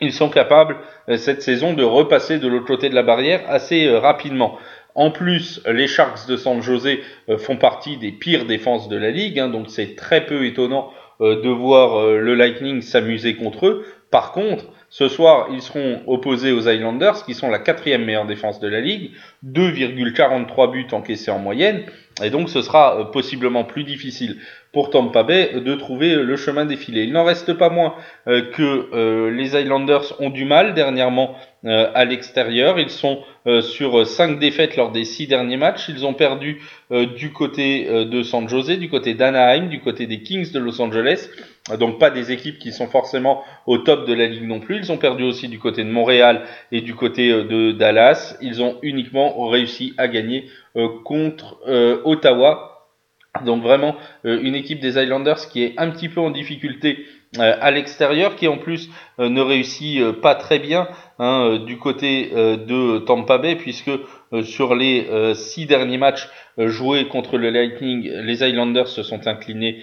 ils 0.00 0.12
sont 0.12 0.30
capables 0.30 0.78
cette 1.16 1.42
saison 1.42 1.74
de 1.74 1.84
repasser 1.84 2.40
de 2.40 2.48
l'autre 2.48 2.66
côté 2.66 2.88
de 2.88 2.94
la 2.94 3.04
barrière 3.04 3.42
assez 3.48 3.88
rapidement. 3.88 4.58
En 4.94 5.10
plus, 5.10 5.62
les 5.66 5.86
Sharks 5.86 6.26
de 6.28 6.36
San 6.36 6.60
José 6.62 7.02
euh, 7.28 7.38
font 7.38 7.56
partie 7.56 7.96
des 7.96 8.12
pires 8.12 8.46
défenses 8.46 8.88
de 8.88 8.96
la 8.96 9.10
ligue, 9.10 9.38
hein, 9.38 9.48
donc 9.48 9.70
c'est 9.70 9.96
très 9.96 10.26
peu 10.26 10.44
étonnant 10.46 10.92
de 11.20 11.50
voir 11.50 12.04
le 12.16 12.34
Lightning 12.34 12.82
s'amuser 12.82 13.36
contre 13.36 13.68
eux. 13.68 13.86
Par 14.10 14.32
contre, 14.32 14.64
ce 14.90 15.08
soir, 15.08 15.48
ils 15.52 15.62
seront 15.62 16.02
opposés 16.08 16.50
aux 16.50 16.68
Islanders, 16.68 17.24
qui 17.24 17.34
sont 17.34 17.48
la 17.48 17.60
quatrième 17.60 18.04
meilleure 18.04 18.26
défense 18.26 18.58
de 18.58 18.66
la 18.66 18.80
ligue, 18.80 19.12
2,43 19.46 20.70
buts 20.72 20.86
encaissés 20.90 21.30
en 21.30 21.38
moyenne, 21.38 21.84
et 22.22 22.30
donc 22.30 22.50
ce 22.50 22.60
sera 22.60 23.10
possiblement 23.12 23.62
plus 23.62 23.84
difficile 23.84 24.38
pour 24.72 24.88
Tampa 24.88 25.22
Bay 25.22 25.60
de 25.60 25.74
trouver 25.74 26.14
le 26.14 26.36
chemin 26.36 26.64
défilé. 26.64 27.02
Il 27.02 27.12
n'en 27.12 27.24
reste 27.24 27.52
pas 27.52 27.68
moins 27.68 27.94
euh, 28.26 28.50
que 28.50 28.88
euh, 28.94 29.30
les 29.30 29.54
Islanders 29.54 30.14
ont 30.18 30.30
du 30.30 30.46
mal 30.46 30.72
dernièrement 30.72 31.36
euh, 31.66 31.90
à 31.94 32.06
l'extérieur. 32.06 32.80
Ils 32.80 32.90
sont 32.90 33.22
sur 33.60 34.06
cinq 34.06 34.38
défaites 34.38 34.76
lors 34.76 34.92
des 34.92 35.04
six 35.04 35.26
derniers 35.26 35.56
matchs. 35.56 35.88
Ils 35.88 36.06
ont 36.06 36.14
perdu 36.14 36.62
du 37.16 37.32
côté 37.32 37.88
de 38.04 38.22
San 38.22 38.48
Jose, 38.48 38.78
du 38.78 38.88
côté 38.88 39.14
d'Anaheim, 39.14 39.66
du 39.66 39.80
côté 39.80 40.06
des 40.06 40.22
Kings 40.22 40.52
de 40.52 40.60
Los 40.60 40.80
Angeles. 40.80 41.28
Donc 41.80 41.98
pas 41.98 42.10
des 42.10 42.30
équipes 42.30 42.60
qui 42.60 42.70
sont 42.70 42.86
forcément 42.86 43.42
au 43.66 43.78
top 43.78 44.06
de 44.06 44.14
la 44.14 44.28
ligue 44.28 44.46
non 44.46 44.60
plus. 44.60 44.76
Ils 44.76 44.92
ont 44.92 44.96
perdu 44.96 45.24
aussi 45.24 45.48
du 45.48 45.58
côté 45.58 45.82
de 45.82 45.90
Montréal 45.90 46.42
et 46.70 46.82
du 46.82 46.94
côté 46.94 47.30
de 47.32 47.72
Dallas. 47.72 48.36
Ils 48.40 48.62
ont 48.62 48.78
uniquement 48.82 49.48
réussi 49.48 49.92
à 49.98 50.06
gagner 50.06 50.46
contre 51.02 51.58
Ottawa 52.04 52.71
donc 53.40 53.62
vraiment 53.62 53.96
euh, 54.26 54.40
une 54.42 54.54
équipe 54.54 54.80
des 54.80 55.02
Islanders 55.02 55.48
qui 55.48 55.62
est 55.62 55.74
un 55.78 55.90
petit 55.90 56.08
peu 56.08 56.20
en 56.20 56.30
difficulté 56.30 57.06
euh, 57.38 57.56
à 57.60 57.70
l'extérieur, 57.70 58.36
qui 58.36 58.46
en 58.46 58.58
plus 58.58 58.90
euh, 59.18 59.30
ne 59.30 59.40
réussit 59.40 60.02
pas 60.20 60.34
très 60.34 60.58
bien 60.58 60.86
hein, 61.18 61.58
du 61.66 61.78
côté 61.78 62.30
de 62.30 62.98
Tampa 62.98 63.38
Bay, 63.38 63.56
puisque 63.56 63.90
sur 64.42 64.74
les 64.74 65.06
six 65.34 65.66
derniers 65.66 65.98
matchs 65.98 66.28
joués 66.58 67.08
contre 67.08 67.38
le 67.38 67.50
Lightning, 67.50 68.10
les 68.10 68.44
Islanders 68.44 68.88
se 68.88 69.02
sont 69.02 69.26
inclinés 69.26 69.82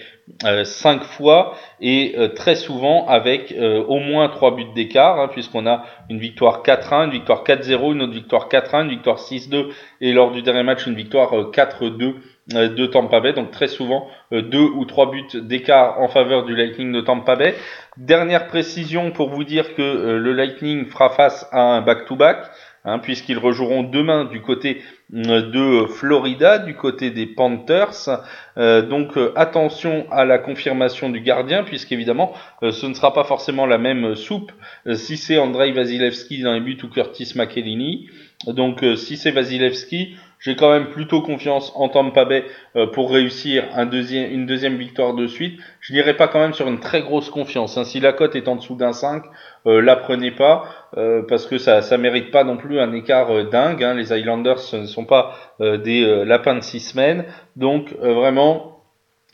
cinq 0.64 1.02
fois 1.02 1.54
et 1.80 2.14
très 2.34 2.54
souvent 2.54 3.06
avec 3.06 3.54
au 3.58 3.98
moins 3.98 4.28
trois 4.28 4.54
buts 4.54 4.66
d'écart, 4.74 5.20
hein, 5.20 5.28
puisqu'on 5.28 5.66
a 5.66 5.84
une 6.08 6.18
victoire 6.18 6.62
4-1, 6.62 7.06
une 7.06 7.10
victoire 7.12 7.44
4-0, 7.44 7.92
une 7.92 8.02
autre 8.02 8.12
victoire 8.12 8.48
4-1, 8.48 8.84
une 8.84 8.90
victoire 8.90 9.18
6-2 9.18 9.66
et 10.00 10.12
lors 10.12 10.32
du 10.32 10.42
dernier 10.42 10.62
match 10.62 10.86
une 10.86 10.94
victoire 10.94 11.32
4-2 11.50 12.14
euh, 12.54 12.68
de 12.68 12.86
Tampa 12.86 13.20
Bay, 13.20 13.32
donc 13.32 13.50
très 13.52 13.68
souvent 13.68 14.08
euh, 14.32 14.42
deux 14.42 14.58
ou 14.64 14.84
trois 14.84 15.10
buts 15.10 15.24
d'écart 15.34 16.00
en 16.00 16.08
faveur 16.08 16.44
du 16.44 16.56
Lightning 16.56 16.90
de 16.90 17.00
Tampa 17.00 17.36
Bay. 17.36 17.54
Dernière 17.96 18.48
précision 18.48 19.12
pour 19.12 19.28
vous 19.28 19.44
dire 19.44 19.74
que 19.76 19.82
euh, 19.82 20.18
le 20.18 20.32
Lightning 20.32 20.86
fera 20.86 21.10
face 21.10 21.46
à 21.52 21.60
un 21.60 21.80
back-to-back 21.82 22.38
hein, 22.84 22.98
puisqu'ils 22.98 23.38
rejoueront 23.38 23.82
demain 23.82 24.24
du 24.24 24.40
côté 24.40 24.82
de 25.10 25.86
Florida, 25.86 26.58
du 26.58 26.74
côté 26.74 27.10
des 27.10 27.26
Panthers. 27.26 28.22
donc 28.56 29.18
attention 29.34 30.06
à 30.12 30.24
la 30.24 30.38
confirmation 30.38 31.08
du 31.10 31.20
gardien, 31.20 31.64
puisqu'évidemment 31.64 32.32
ce 32.62 32.86
ne 32.86 32.94
sera 32.94 33.12
pas 33.12 33.24
forcément 33.24 33.66
la 33.66 33.78
même 33.78 34.14
soupe 34.14 34.52
si 34.94 35.16
c'est 35.16 35.38
Andrei 35.38 35.72
Vasilevski 35.72 36.42
dans 36.42 36.52
les 36.52 36.60
buts 36.60 36.78
ou 36.84 36.88
Curtis 36.88 37.32
McElhinney. 37.34 38.08
Donc 38.46 38.84
si 38.96 39.16
c'est 39.16 39.32
Vasilevski, 39.32 40.14
j'ai 40.40 40.56
quand 40.56 40.70
même 40.72 40.88
plutôt 40.88 41.20
confiance 41.20 41.72
en 41.76 41.88
Tampa 41.88 42.24
Bay 42.24 42.44
euh, 42.74 42.86
pour 42.86 43.12
réussir 43.12 43.64
un 43.74 43.86
deuxième, 43.86 44.32
une 44.32 44.46
deuxième 44.46 44.76
victoire 44.76 45.14
de 45.14 45.26
suite. 45.26 45.60
Je 45.80 45.92
n'irai 45.92 46.16
pas 46.16 46.28
quand 46.28 46.40
même 46.40 46.54
sur 46.54 46.66
une 46.66 46.80
très 46.80 47.02
grosse 47.02 47.30
confiance. 47.30 47.76
Hein. 47.76 47.84
Si 47.84 48.00
la 48.00 48.12
cote 48.12 48.34
est 48.34 48.48
en 48.48 48.56
dessous 48.56 48.74
d'un 48.74 48.92
5, 48.92 49.22
euh, 49.66 49.82
la 49.82 49.96
prenez 49.96 50.30
pas 50.30 50.64
euh, 50.96 51.22
parce 51.28 51.46
que 51.46 51.58
ça 51.58 51.82
ça 51.82 51.98
mérite 51.98 52.30
pas 52.30 52.42
non 52.42 52.56
plus 52.56 52.80
un 52.80 52.92
écart 52.94 53.44
dingue. 53.50 53.84
Hein. 53.84 53.94
Les 53.94 54.12
Islanders 54.18 54.60
ne 54.72 54.86
sont 54.86 55.04
pas 55.04 55.36
des 55.60 56.24
lapins 56.24 56.54
de 56.54 56.62
six 56.62 56.80
semaines. 56.80 57.26
Donc 57.56 57.92
vraiment 58.00 58.79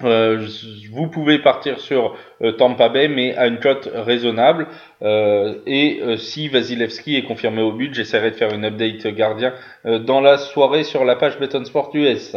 euh, 0.04 0.46
vous 0.92 1.08
pouvez 1.08 1.38
partir 1.38 1.80
sur 1.80 2.16
euh, 2.42 2.52
Tampa 2.52 2.90
Bay, 2.90 3.08
mais 3.08 3.34
à 3.34 3.46
une 3.46 3.58
cote 3.58 3.88
raisonnable. 3.94 4.66
Euh, 5.02 5.54
et 5.66 6.00
si 6.18 6.48
Vasilevski 6.48 7.16
est 7.16 7.24
confirmé 7.24 7.62
au 7.62 7.72
but, 7.72 7.94
j'essaierai 7.94 8.30
de 8.30 8.36
faire 8.36 8.52
une 8.52 8.64
update 8.64 9.06
gardien 9.08 9.54
dans 9.84 10.20
la 10.20 10.38
soirée 10.38 10.84
sur 10.84 11.04
la 11.04 11.16
page 11.16 11.38
Beton 11.38 11.64
Sport 11.64 11.90
US. 11.94 12.36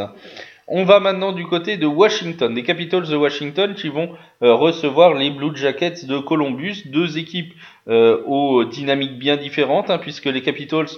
On 0.72 0.84
va 0.84 1.00
maintenant 1.00 1.32
du 1.32 1.46
côté 1.48 1.78
de 1.78 1.88
Washington, 1.88 2.54
des 2.54 2.62
Capitals 2.62 3.08
de 3.08 3.16
Washington 3.16 3.74
qui 3.74 3.90
vont 3.90 4.12
recevoir 4.40 5.16
les 5.16 5.32
Blue 5.32 5.56
Jackets 5.56 6.06
de 6.06 6.20
Columbus, 6.20 6.84
deux 6.86 7.18
équipes 7.18 7.54
aux 7.88 8.66
dynamiques 8.66 9.18
bien 9.18 9.36
différentes, 9.36 9.90
hein, 9.90 9.98
puisque 9.98 10.26
les 10.26 10.44
Capitals 10.44 10.90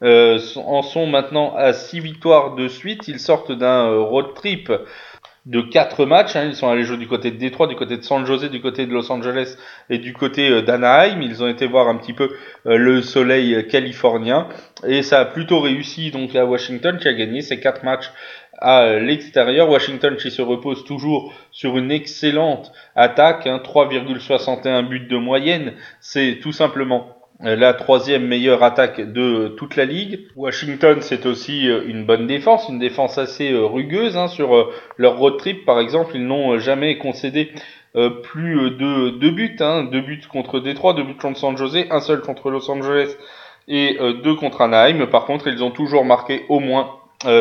en 0.00 0.82
sont 0.82 1.06
maintenant 1.06 1.54
à 1.56 1.74
six 1.74 2.00
victoires 2.00 2.54
de 2.54 2.68
suite. 2.68 3.06
Ils 3.06 3.20
sortent 3.20 3.52
d'un 3.52 3.90
road 3.98 4.32
trip 4.34 4.72
de 5.48 5.62
quatre 5.62 6.04
matchs. 6.04 6.36
Hein. 6.36 6.44
Ils 6.44 6.54
sont 6.54 6.68
allés 6.68 6.84
jouer 6.84 6.98
du 6.98 7.08
côté 7.08 7.30
de 7.30 7.36
Détroit, 7.36 7.66
du 7.66 7.74
côté 7.74 7.96
de 7.96 8.02
San 8.02 8.24
Jose, 8.24 8.50
du 8.50 8.60
côté 8.60 8.86
de 8.86 8.92
Los 8.92 9.10
Angeles 9.10 9.56
et 9.90 9.98
du 9.98 10.12
côté 10.12 10.50
euh, 10.50 10.62
d'Anaheim. 10.62 11.20
Ils 11.22 11.42
ont 11.42 11.48
été 11.48 11.66
voir 11.66 11.88
un 11.88 11.96
petit 11.96 12.12
peu 12.12 12.30
euh, 12.66 12.76
le 12.76 13.02
soleil 13.02 13.66
californien 13.66 14.46
et 14.86 15.02
ça 15.02 15.20
a 15.20 15.24
plutôt 15.24 15.60
réussi 15.60 16.10
donc 16.10 16.36
à 16.36 16.44
Washington 16.44 16.98
qui 16.98 17.08
a 17.08 17.14
gagné 17.14 17.40
ces 17.40 17.58
quatre 17.58 17.82
matchs 17.82 18.12
à 18.60 18.98
l'extérieur. 18.98 19.70
Washington 19.70 20.16
qui 20.16 20.30
se 20.30 20.42
repose 20.42 20.84
toujours 20.84 21.32
sur 21.50 21.78
une 21.78 21.90
excellente 21.90 22.72
attaque, 22.94 23.46
hein, 23.46 23.60
3,61 23.64 24.86
buts 24.86 25.06
de 25.08 25.16
moyenne. 25.16 25.72
C'est 26.00 26.40
tout 26.42 26.52
simplement 26.52 27.17
la 27.40 27.72
troisième 27.72 28.26
meilleure 28.26 28.62
attaque 28.62 29.00
de 29.00 29.48
toute 29.56 29.76
la 29.76 29.84
ligue. 29.84 30.26
Washington, 30.34 30.98
c'est 31.00 31.24
aussi 31.26 31.68
euh, 31.68 31.82
une 31.86 32.04
bonne 32.04 32.26
défense, 32.26 32.68
une 32.68 32.80
défense 32.80 33.16
assez 33.18 33.52
euh, 33.52 33.64
rugueuse. 33.64 34.16
Hein, 34.16 34.26
sur 34.28 34.56
euh, 34.56 34.72
leur 34.96 35.18
road 35.18 35.36
trip, 35.38 35.64
par 35.64 35.78
exemple, 35.78 36.12
ils 36.16 36.26
n'ont 36.26 36.58
jamais 36.58 36.98
concédé 36.98 37.52
plus 38.22 38.70
de 38.72 39.10
deux 39.18 39.30
buts. 39.30 39.56
Hein, 39.60 39.84
deux 39.84 40.00
buts 40.00 40.22
contre 40.30 40.60
Détroit, 40.60 40.94
deux 40.94 41.02
buts 41.02 41.16
contre 41.20 41.38
San 41.38 41.56
Jose, 41.56 41.86
un 41.90 42.00
seul 42.00 42.20
contre 42.20 42.50
Los 42.50 42.70
Angeles 42.70 43.16
et 43.66 43.98
deux 44.22 44.36
contre 44.36 44.60
Anaheim. 44.60 45.06
Par 45.06 45.24
contre, 45.24 45.48
ils 45.48 45.64
ont 45.64 45.72
toujours 45.72 46.04
marqué 46.04 46.44
au 46.48 46.60
moins 46.60 46.98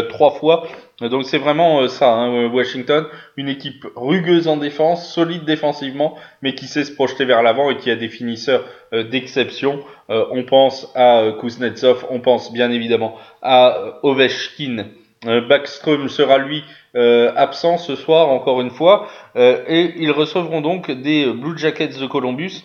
trois 0.09 0.31
fois. 0.31 0.67
Donc 1.01 1.25
c'est 1.25 1.37
vraiment 1.37 1.81
euh, 1.81 1.87
ça, 1.87 2.11
hein, 2.11 2.47
Washington, 2.47 3.05
une 3.35 3.49
équipe 3.49 3.85
rugueuse 3.95 4.47
en 4.47 4.57
défense, 4.57 5.13
solide 5.13 5.45
défensivement, 5.45 6.15
mais 6.41 6.55
qui 6.55 6.65
sait 6.65 6.83
se 6.83 6.91
projeter 6.91 7.23
vers 7.23 7.43
l'avant 7.43 7.69
et 7.69 7.77
qui 7.77 7.91
a 7.91 7.95
des 7.95 8.09
finisseurs 8.09 8.65
euh, 8.93 9.03
d'exception. 9.03 9.79
Euh, 10.09 10.25
on 10.31 10.43
pense 10.43 10.91
à 10.95 11.33
Kuznetsov, 11.39 12.07
on 12.09 12.19
pense 12.19 12.51
bien 12.51 12.71
évidemment 12.71 13.15
à 13.41 13.99
Ovechkin. 14.03 14.87
Backstrom 15.25 16.09
sera 16.09 16.37
lui 16.37 16.63
absent 16.93 17.79
ce 17.79 17.95
soir 17.95 18.29
encore 18.29 18.61
une 18.61 18.69
fois, 18.69 19.07
et 19.35 19.93
ils 19.97 20.11
recevront 20.11 20.61
donc 20.61 20.91
des 20.91 21.25
Blue 21.25 21.57
Jackets 21.57 21.99
de 21.99 22.05
Columbus 22.05 22.63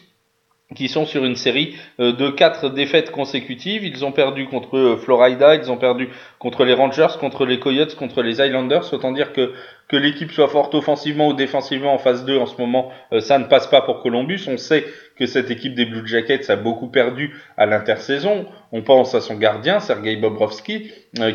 qui 0.74 0.88
sont 0.88 1.06
sur 1.06 1.24
une 1.24 1.36
série 1.36 1.76
euh, 2.00 2.12
de 2.12 2.30
quatre 2.30 2.68
défaites 2.68 3.10
consécutives. 3.10 3.84
Ils 3.84 4.04
ont 4.04 4.12
perdu 4.12 4.46
contre 4.46 4.76
euh, 4.76 4.96
Florida, 4.96 5.54
ils 5.54 5.70
ont 5.70 5.76
perdu 5.76 6.08
contre 6.38 6.64
les 6.64 6.74
Rangers, 6.74 7.18
contre 7.20 7.44
les 7.46 7.58
Coyotes, 7.58 7.96
contre 7.96 8.22
les 8.22 8.40
Islanders. 8.40 8.92
Autant 8.92 9.12
dire 9.12 9.32
que 9.32 9.52
que 9.88 9.96
l'équipe 9.98 10.32
soit 10.32 10.48
forte 10.48 10.74
offensivement 10.74 11.28
ou 11.28 11.34
défensivement 11.34 11.92
en 11.92 11.98
phase 11.98 12.24
2 12.24 12.38
en 12.38 12.46
ce 12.46 12.56
moment, 12.58 12.90
euh, 13.12 13.20
ça 13.20 13.38
ne 13.38 13.44
passe 13.44 13.66
pas 13.66 13.82
pour 13.82 14.00
Columbus. 14.00 14.40
On 14.48 14.56
sait 14.56 14.86
que 15.18 15.26
cette 15.26 15.50
équipe 15.50 15.74
des 15.74 15.84
Blue 15.84 16.06
Jackets 16.06 16.50
a 16.50 16.56
beaucoup 16.56 16.88
perdu 16.88 17.36
à 17.58 17.66
l'intersaison. 17.66 18.46
On 18.72 18.80
pense 18.80 19.14
à 19.14 19.20
son 19.20 19.34
gardien, 19.34 19.80
Sergei 19.80 20.16
Bobrovski, 20.16 20.90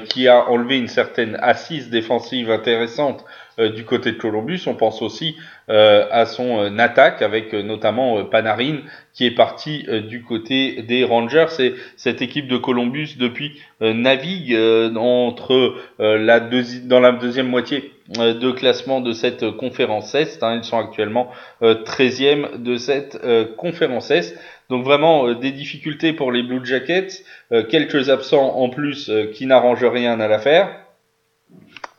qui 0.09 0.27
a 0.27 0.49
enlevé 0.49 0.79
une 0.79 0.87
certaine 0.87 1.37
assise 1.39 1.91
défensive 1.91 2.49
intéressante 2.49 3.23
du 3.57 3.85
côté 3.85 4.11
de 4.11 4.17
Columbus. 4.17 4.61
On 4.67 4.75
pense 4.75 5.01
aussi 5.01 5.35
à 5.67 6.25
son 6.25 6.77
attaque 6.77 7.21
avec 7.21 7.53
notamment 7.53 8.23
Panarin 8.25 8.81
qui 9.17 9.25
est 9.25 9.31
parti 9.31 9.83
euh, 9.89 10.01
du 10.01 10.21
côté 10.21 10.83
des 10.83 11.03
Rangers. 11.03 11.47
Et 11.59 11.73
cette 11.95 12.21
équipe 12.21 12.47
de 12.47 12.57
Columbus 12.57 13.15
depuis 13.17 13.59
euh, 13.81 13.93
navigue 13.93 14.53
euh, 14.53 14.93
entre 14.95 15.75
la 15.99 16.39
dans 16.39 16.99
la 16.99 17.11
deuxième 17.11 17.47
moitié 17.47 17.91
de 18.09 18.51
classement 18.51 19.01
de 19.01 19.11
cette 19.11 19.49
conférence 19.57 20.13
Est. 20.15 20.43
Hein. 20.43 20.59
Ils 20.61 20.63
sont 20.63 20.77
actuellement 20.77 21.29
13e 21.61 22.61
de 22.61 22.77
cette 22.77 23.19
conférence 23.57 24.11
Est. 24.11 24.39
Donc 24.69 24.85
vraiment 24.85 25.33
des 25.33 25.51
difficultés 25.51 26.13
pour 26.13 26.31
les 26.31 26.43
Blue 26.43 26.65
Jackets, 26.65 27.23
quelques 27.69 28.09
absents 28.09 28.55
en 28.57 28.69
plus 28.69 29.11
qui 29.33 29.45
n'arrangent 29.45 29.83
rien 29.83 30.21
à 30.21 30.27
l'affaire. 30.27 30.86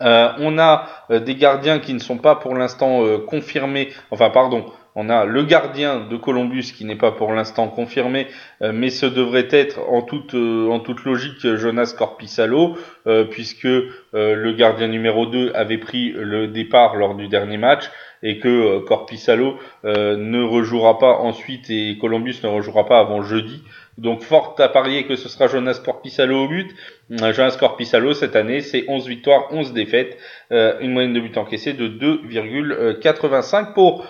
On 0.01 0.59
a 0.59 0.87
des 1.11 1.35
gardiens 1.35 1.79
qui 1.79 1.95
ne 1.95 1.99
sont 1.99 2.19
pas 2.19 2.37
pour 2.37 2.55
l'instant 2.55 3.03
confirmés, 3.27 3.93
enfin 4.11 4.31
pardon, 4.31 4.67
on 5.01 5.11
a 5.11 5.25
le 5.25 5.45
gardien 5.45 6.01
de 6.11 6.17
Columbus 6.17 6.73
qui 6.77 6.85
n'est 6.85 6.97
pas 6.97 7.13
pour 7.13 7.33
l'instant 7.33 7.69
confirmé, 7.69 8.27
euh, 8.63 8.73
mais 8.75 8.91
ce 8.91 9.07
devrait 9.07 9.47
être 9.53 9.79
en 9.89 10.03
toute, 10.03 10.35
euh, 10.35 10.69
en 10.69 10.81
toute 10.81 11.05
logique 11.05 11.55
Jonas 11.55 11.95
Corpissalo, 11.97 12.77
euh, 13.07 13.23
puisque 13.23 13.69
le 14.13 14.53
gardien 14.55 14.89
numéro 14.89 15.27
2 15.27 15.53
avait 15.55 15.79
pris 15.79 16.11
le 16.11 16.49
départ 16.49 16.97
lors 16.97 17.15
du 17.15 17.29
dernier 17.29 17.59
match 17.59 17.85
et 18.25 18.41
que 18.41 18.81
Corpissalo 18.81 19.59
ne 19.85 20.43
rejouera 20.43 20.99
pas 20.99 21.19
ensuite 21.19 21.71
et 21.71 21.97
Columbus 22.01 22.41
ne 22.43 22.49
rejouera 22.49 22.87
pas 22.87 22.99
avant 22.99 23.23
jeudi. 23.23 23.63
Donc 23.99 24.23
fort 24.23 24.55
à 24.59 24.69
parier 24.69 25.05
que 25.05 25.17
ce 25.17 25.29
sera 25.29 25.49
Jonas 25.49 25.81
Corpissalo 25.85 26.45
au 26.45 26.49
but. 26.49 26.71
Jonas 27.11 27.57
Corpissalo 27.59 28.15
cette 28.15 28.37
année 28.37 28.61
c'est 28.61 28.85
11 28.89 29.07
victoires, 29.07 29.49
11 29.51 29.73
défaites, 29.73 30.17
une 30.51 30.93
moyenne 30.93 31.13
de 31.13 31.21
buts 31.21 31.33
encaissés 31.37 31.73
de 31.73 31.89
2,85 31.89 33.75
pour 33.75 34.07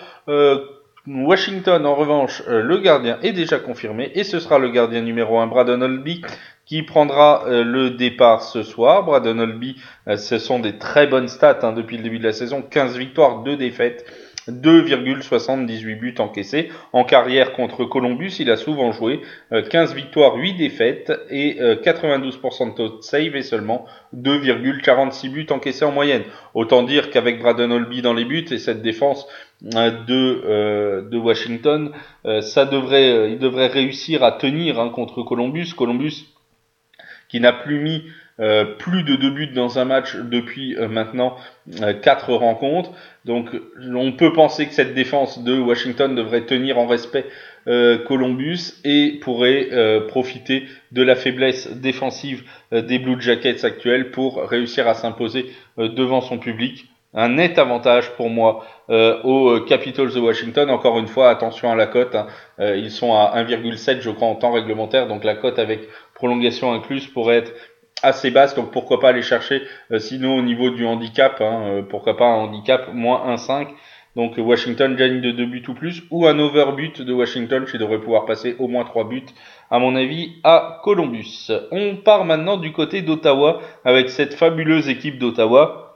Washington, 1.07 1.85
en 1.85 1.95
revanche, 1.95 2.43
euh, 2.47 2.61
le 2.61 2.77
gardien 2.77 3.17
est 3.23 3.31
déjà 3.31 3.57
confirmé 3.57 4.11
et 4.13 4.23
ce 4.23 4.39
sera 4.39 4.59
le 4.59 4.69
gardien 4.69 5.01
numéro 5.01 5.39
1, 5.39 5.47
Braden 5.47 5.81
Olby, 5.81 6.21
qui 6.65 6.83
prendra 6.83 7.45
euh, 7.47 7.63
le 7.63 7.91
départ 7.91 8.43
ce 8.43 8.61
soir. 8.61 9.03
Braden 9.03 9.39
Olby, 9.39 9.75
euh, 10.07 10.17
ce 10.17 10.37
sont 10.37 10.59
des 10.59 10.77
très 10.77 11.07
bonnes 11.07 11.27
stats 11.27 11.59
hein, 11.63 11.71
depuis 11.71 11.97
le 11.97 12.03
début 12.03 12.19
de 12.19 12.25
la 12.25 12.33
saison, 12.33 12.61
15 12.61 12.97
victoires, 12.97 13.43
2 13.43 13.57
défaites. 13.57 14.05
2,78 14.49 15.99
buts 15.99 16.15
encaissés. 16.19 16.69
En 16.93 17.03
carrière 17.03 17.53
contre 17.53 17.85
Columbus, 17.85 18.33
il 18.39 18.49
a 18.51 18.57
souvent 18.57 18.91
joué 18.91 19.21
15 19.51 19.93
victoires, 19.93 20.35
8 20.35 20.53
défaites 20.55 21.11
et 21.29 21.57
92% 21.59 22.71
de 22.71 22.75
taux 22.75 22.97
de 22.97 23.01
save 23.01 23.35
et 23.35 23.43
seulement 23.43 23.85
2,46 24.15 25.29
buts 25.29 25.47
encaissés 25.49 25.85
en 25.85 25.91
moyenne. 25.91 26.23
Autant 26.53 26.83
dire 26.83 27.09
qu'avec 27.09 27.39
Braden 27.39 27.71
Olby 27.71 28.01
dans 28.01 28.13
les 28.13 28.25
buts 28.25 28.45
et 28.51 28.57
cette 28.57 28.81
défense 28.81 29.27
euh, 29.75 29.91
de, 30.05 30.41
euh, 30.45 31.19
Washington, 31.19 31.91
euh, 32.25 32.41
ça 32.41 32.65
devrait, 32.65 33.31
il 33.31 33.39
devrait 33.39 33.67
réussir 33.67 34.23
à 34.23 34.31
tenir 34.31 34.79
hein, 34.79 34.89
contre 34.89 35.21
Columbus. 35.23 35.73
Columbus 35.75 36.25
qui 37.29 37.39
n'a 37.39 37.53
plus 37.53 37.79
mis 37.79 38.03
plus 38.77 39.03
de 39.03 39.17
deux 39.17 39.31
buts 39.31 39.47
dans 39.47 39.79
un 39.79 39.85
match 39.85 40.15
depuis 40.15 40.73
maintenant 40.89 41.35
quatre 42.01 42.33
rencontres. 42.33 42.91
Donc 43.25 43.49
on 43.93 44.13
peut 44.13 44.31
penser 44.31 44.65
que 44.65 44.73
cette 44.73 44.93
défense 44.93 45.43
de 45.43 45.59
Washington 45.59 46.15
devrait 46.15 46.45
tenir 46.45 46.77
en 46.77 46.87
respect 46.87 47.25
Columbus 47.65 48.75
et 48.85 49.19
pourrait 49.21 49.67
profiter 50.07 50.67
de 50.93 51.03
la 51.03 51.15
faiblesse 51.15 51.69
défensive 51.69 52.43
des 52.71 52.97
Blue 52.97 53.21
Jackets 53.21 53.65
actuels 53.65 54.11
pour 54.11 54.41
réussir 54.41 54.87
à 54.87 54.93
s'imposer 54.93 55.51
devant 55.77 56.21
son 56.21 56.37
public 56.39 56.88
un 57.13 57.29
net 57.29 57.57
avantage 57.57 58.11
pour 58.15 58.29
moi 58.29 58.65
euh, 58.89 59.21
aux 59.23 59.61
Capitals 59.61 60.13
de 60.13 60.19
Washington. 60.19 60.69
Encore 60.69 60.99
une 60.99 61.07
fois, 61.07 61.29
attention 61.29 61.71
à 61.71 61.75
la 61.75 61.87
cote. 61.87 62.15
Hein. 62.15 62.27
Euh, 62.59 62.77
ils 62.77 62.91
sont 62.91 63.13
à 63.13 63.33
1,7 63.35 64.01
je 64.01 64.09
crois 64.09 64.27
en 64.27 64.35
temps 64.35 64.51
réglementaire, 64.51 65.07
donc 65.07 65.23
la 65.23 65.35
cote 65.35 65.59
avec 65.59 65.81
prolongation 66.13 66.73
incluse 66.73 67.07
pourrait 67.07 67.37
être 67.37 67.53
assez 68.01 68.31
basse, 68.31 68.55
donc 68.55 68.71
pourquoi 68.71 68.99
pas 68.99 69.09
aller 69.09 69.21
chercher, 69.21 69.61
euh, 69.91 69.99
sinon 69.99 70.37
au 70.37 70.41
niveau 70.41 70.69
du 70.69 70.85
handicap, 70.85 71.41
hein, 71.41 71.83
pourquoi 71.89 72.15
pas 72.15 72.27
un 72.27 72.35
handicap 72.35 72.93
moins 72.93 73.35
1,5. 73.35 73.67
Donc 74.15 74.33
Washington 74.37 74.95
gagne 74.95 75.21
de 75.21 75.31
2 75.31 75.45
buts 75.45 75.63
ou 75.67 75.73
plus, 75.73 76.03
ou 76.09 76.25
un 76.25 76.39
overbut 76.39 76.93
de 76.99 77.13
Washington 77.13 77.65
qui 77.65 77.77
devrait 77.77 77.99
pouvoir 77.99 78.25
passer 78.25 78.55
au 78.57 78.67
moins 78.67 78.83
3 78.83 79.07
buts, 79.07 79.25
à 79.69 79.79
mon 79.79 79.95
avis, 79.95 80.33
à 80.43 80.79
Columbus. 80.83 81.51
On 81.71 81.95
part 81.95 82.25
maintenant 82.25 82.57
du 82.57 82.71
côté 82.71 83.01
d'Ottawa 83.01 83.59
avec 83.85 84.09
cette 84.09 84.33
fabuleuse 84.33 84.89
équipe 84.89 85.19
d'Ottawa 85.19 85.88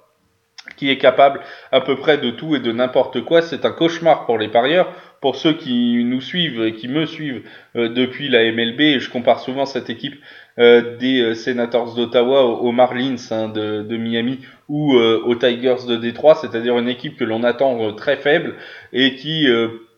qui 0.75 0.89
est 0.89 0.97
capable 0.97 1.41
à 1.71 1.81
peu 1.81 1.95
près 1.95 2.17
de 2.17 2.31
tout 2.31 2.55
et 2.55 2.59
de 2.59 2.71
n'importe 2.71 3.21
quoi. 3.21 3.41
C'est 3.41 3.65
un 3.65 3.71
cauchemar 3.71 4.25
pour 4.25 4.37
les 4.37 4.47
parieurs. 4.47 4.93
Pour 5.21 5.37
ceux 5.37 5.53
qui 5.53 6.03
nous 6.03 6.19
suivent 6.19 6.61
et 6.63 6.73
qui 6.73 6.89
me 6.89 7.05
suivent 7.05 7.43
euh, 7.77 7.87
depuis 7.87 8.27
la 8.27 8.51
MLB, 8.51 8.99
je 8.99 9.09
compare 9.09 9.39
souvent 9.39 9.65
cette 9.65 9.89
équipe 9.89 10.15
euh, 10.59 10.97
des 10.97 11.21
euh, 11.21 11.33
Senators 11.33 11.95
d'Ottawa 11.95 12.43
aux, 12.43 12.71
Marlins 12.73 13.15
hein, 13.31 13.47
de, 13.47 13.83
de, 13.83 13.97
Miami 13.97 14.39
ou 14.67 14.95
aux 14.95 15.35
Tigers 15.35 15.87
de 15.87 15.95
Détroit, 15.95 16.35
c'est-à-dire 16.35 16.77
une 16.77 16.89
équipe 16.89 17.17
que 17.17 17.23
l'on 17.23 17.43
attend 17.43 17.93
très 17.93 18.17
faible 18.17 18.55
et 18.91 19.15
qui 19.15 19.47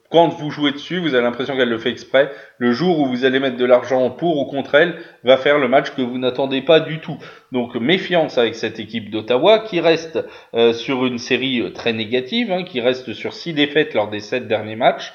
quand 0.10 0.28
vous 0.28 0.51
jouez 0.51 0.72
dessus, 0.72 0.99
vous 0.99 1.14
avez 1.14 1.24
l'impression 1.24 1.58
qu'elle 1.58 1.70
le 1.70 1.78
fait 1.78 1.89
exprès. 1.89 2.32
Le 2.58 2.72
jour 2.72 2.99
où 2.99 3.06
vous 3.08 3.26
allez 3.26 3.39
mettre 3.39 3.58
de 3.58 3.66
l'argent 3.66 4.10
pour 4.12 4.38
ou 4.38 4.45
contre 4.45 4.76
elle, 4.76 4.95
va 5.24 5.38
faire 5.38 5.58
le 5.58 5.68
match 5.68 5.91
que 5.91 6.01
vous 6.01 6.18
n'attendez 6.18 6.62
pas 6.62 6.80
du 6.80 6.99
tout. 6.99 7.18
Donc 7.51 7.76
méfiance 7.76 8.38
avec 8.38 8.56
cette 8.56 8.80
équipe 8.80 9.10
d'Ottawa 9.10 9.60
qui 9.60 9.80
reste 9.80 10.20
euh, 10.53 10.74
sur 10.74 11.06
une 11.06 11.18
série 11.18 11.62
euh, 11.62 11.72
très 11.72 11.91
négative, 11.91 12.51
hein, 12.51 12.64
qui 12.64 12.82
reste 12.82 13.14
sur 13.14 13.34
six 13.34 13.53
défaites 13.53 13.93
lors 13.93 14.10
des 14.10 14.20
sept 14.20 14.47
derniers 14.47 14.76
matchs 14.76 15.14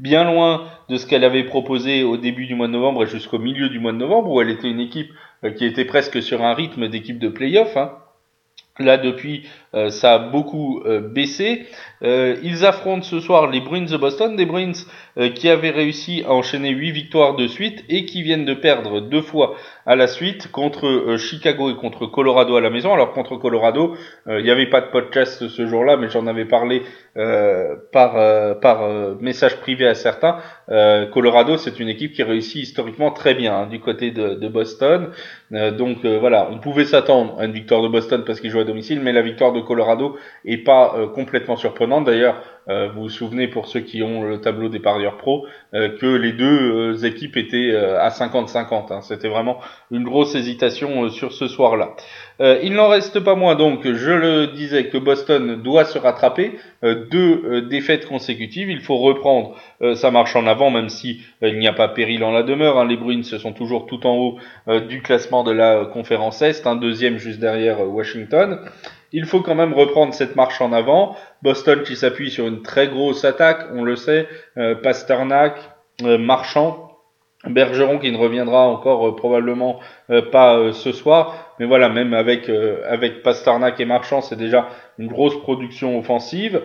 bien 0.00 0.24
loin 0.24 0.66
de 0.88 0.96
ce 0.96 1.06
qu'elle 1.06 1.24
avait 1.24 1.44
proposé 1.44 2.02
au 2.02 2.16
début 2.16 2.46
du 2.46 2.54
mois 2.54 2.66
de 2.66 2.72
novembre 2.72 3.04
et 3.04 3.06
jusqu'au 3.06 3.38
milieu 3.38 3.68
du 3.68 3.78
mois 3.78 3.92
de 3.92 3.98
novembre, 3.98 4.30
où 4.30 4.40
elle 4.40 4.50
était 4.50 4.68
une 4.68 4.80
équipe 4.80 5.12
euh, 5.44 5.50
qui 5.50 5.64
était 5.64 5.84
presque 5.84 6.22
sur 6.22 6.42
un 6.42 6.54
rythme 6.54 6.88
d'équipe 6.88 7.18
de 7.18 7.28
playoff. 7.28 7.76
Hein. 7.76 7.92
Là, 8.80 8.98
depuis, 8.98 9.46
euh, 9.74 9.90
ça 9.90 10.14
a 10.14 10.18
beaucoup 10.18 10.82
euh, 10.84 11.00
baissé. 11.00 11.66
Euh, 12.02 12.36
ils 12.42 12.64
affrontent 12.64 13.02
ce 13.02 13.20
soir 13.20 13.50
les 13.50 13.60
Bruins 13.60 13.86
de 13.86 13.96
Boston, 13.96 14.36
des 14.36 14.46
Bruins 14.46 14.72
qui 15.36 15.48
avaient 15.48 15.70
réussi 15.70 16.24
à 16.26 16.32
enchaîner 16.32 16.70
8 16.70 16.90
victoires 16.90 17.36
de 17.36 17.46
suite 17.46 17.84
et 17.88 18.04
qui 18.04 18.22
viennent 18.22 18.44
de 18.44 18.52
perdre 18.52 19.00
deux 19.00 19.22
fois 19.22 19.54
à 19.86 19.94
la 19.94 20.08
suite 20.08 20.50
contre 20.50 21.14
Chicago 21.18 21.70
et 21.70 21.76
contre 21.76 22.06
Colorado 22.06 22.56
à 22.56 22.60
la 22.60 22.68
maison. 22.68 22.92
Alors 22.92 23.12
contre 23.12 23.36
Colorado, 23.36 23.94
il 24.26 24.42
n'y 24.42 24.50
avait 24.50 24.68
pas 24.68 24.80
de 24.80 24.88
podcast 24.88 25.46
ce 25.46 25.66
jour-là, 25.68 25.96
mais 25.96 26.08
j'en 26.08 26.26
avais 26.26 26.46
parlé 26.46 26.82
par, 27.92 28.58
par 28.58 28.88
message 29.20 29.60
privé 29.60 29.86
à 29.86 29.94
certains. 29.94 30.38
Colorado, 31.12 31.58
c'est 31.58 31.78
une 31.78 31.88
équipe 31.88 32.12
qui 32.12 32.24
réussit 32.24 32.64
historiquement 32.64 33.12
très 33.12 33.34
bien 33.34 33.54
hein, 33.54 33.66
du 33.66 33.78
côté 33.78 34.10
de, 34.10 34.34
de 34.34 34.48
Boston. 34.48 35.10
donc 35.52 36.04
voilà, 36.04 36.48
on 36.50 36.58
pouvait 36.58 36.86
s'attendre 36.86 37.36
à 37.38 37.44
une 37.44 37.52
victoire 37.52 37.82
de 37.82 37.88
Boston 37.88 38.24
parce 38.26 38.40
qu'ils 38.40 38.50
jouaient 38.50 38.62
à 38.62 38.64
domicile, 38.64 38.98
mais 39.00 39.12
la 39.12 39.22
victoire 39.22 39.52
de 39.52 39.60
Colorado 39.64 40.16
est 40.44 40.58
pas 40.58 40.94
euh, 40.96 41.06
complètement 41.08 41.56
surprenante. 41.56 42.04
D'ailleurs, 42.04 42.42
euh, 42.68 42.88
vous 42.94 43.02
vous 43.02 43.08
souvenez 43.08 43.46
pour 43.46 43.66
ceux 43.66 43.80
qui 43.80 44.02
ont 44.02 44.22
le 44.22 44.40
tableau 44.40 44.68
des 44.68 44.78
parieurs 44.78 45.18
pro 45.18 45.46
euh, 45.74 45.90
que 45.98 46.06
les 46.06 46.32
deux 46.32 47.04
équipes 47.04 47.36
étaient 47.36 47.74
à 47.76 48.08
50-50. 48.08 48.92
Hein. 48.92 49.00
C'était 49.02 49.28
vraiment 49.28 49.60
une 49.90 50.04
grosse 50.04 50.34
hésitation 50.34 51.08
sur 51.10 51.32
ce 51.32 51.46
soir-là. 51.46 51.94
il 52.40 52.72
n'en 52.74 52.88
reste 52.88 53.20
pas 53.20 53.34
moins 53.34 53.54
donc, 53.54 53.82
je 53.84 54.10
le 54.10 54.46
disais, 54.48 54.88
que 54.88 54.98
Boston 54.98 55.60
doit 55.62 55.84
se 55.84 55.98
rattraper. 55.98 56.58
deux 56.82 57.62
défaites 57.62 58.06
consécutives, 58.06 58.70
il 58.70 58.80
faut 58.80 58.96
reprendre 58.96 59.54
sa 59.94 60.10
marche 60.10 60.34
en 60.36 60.46
avant, 60.46 60.70
même 60.70 60.88
si 60.88 61.20
il 61.42 61.58
n'y 61.58 61.68
a 61.68 61.72
pas 61.72 61.88
péril 61.88 62.24
en 62.24 62.32
la 62.32 62.42
demeure. 62.42 62.78
Hein. 62.78 62.86
Les 62.86 62.96
Bruins 62.96 63.22
sont 63.22 63.52
toujours 63.52 63.86
tout 63.86 64.06
en 64.06 64.16
haut 64.16 64.38
du 64.88 65.02
classement 65.02 65.44
de 65.44 65.52
la 65.52 65.84
conférence 65.84 66.42
Est, 66.42 66.66
un 66.66 66.76
deuxième 66.76 67.18
juste 67.18 67.40
derrière 67.40 67.80
Washington 67.80 68.58
il 69.14 69.26
faut 69.26 69.40
quand 69.40 69.54
même 69.54 69.72
reprendre 69.72 70.12
cette 70.12 70.34
marche 70.34 70.60
en 70.60 70.72
avant. 70.72 71.16
Boston 71.40 71.82
qui 71.82 71.94
s'appuie 71.94 72.30
sur 72.30 72.48
une 72.48 72.62
très 72.62 72.88
grosse 72.88 73.24
attaque, 73.24 73.68
on 73.72 73.84
le 73.84 73.94
sait, 73.94 74.26
euh, 74.58 74.74
Pasternak, 74.74 75.54
euh, 76.02 76.18
Marchand, 76.18 76.90
Bergeron 77.46 77.98
qui 77.98 78.10
ne 78.10 78.16
reviendra 78.16 78.66
encore 78.66 79.06
euh, 79.06 79.14
probablement 79.14 79.78
pas 80.32 80.72
ce 80.72 80.92
soir, 80.92 81.54
mais 81.58 81.66
voilà, 81.66 81.88
même 81.88 82.12
avec 82.12 82.50
avec 82.86 83.22
Pasternak 83.22 83.80
et 83.80 83.84
Marchand, 83.84 84.20
c'est 84.20 84.36
déjà 84.36 84.68
une 84.98 85.08
grosse 85.08 85.40
production 85.40 85.98
offensive. 85.98 86.60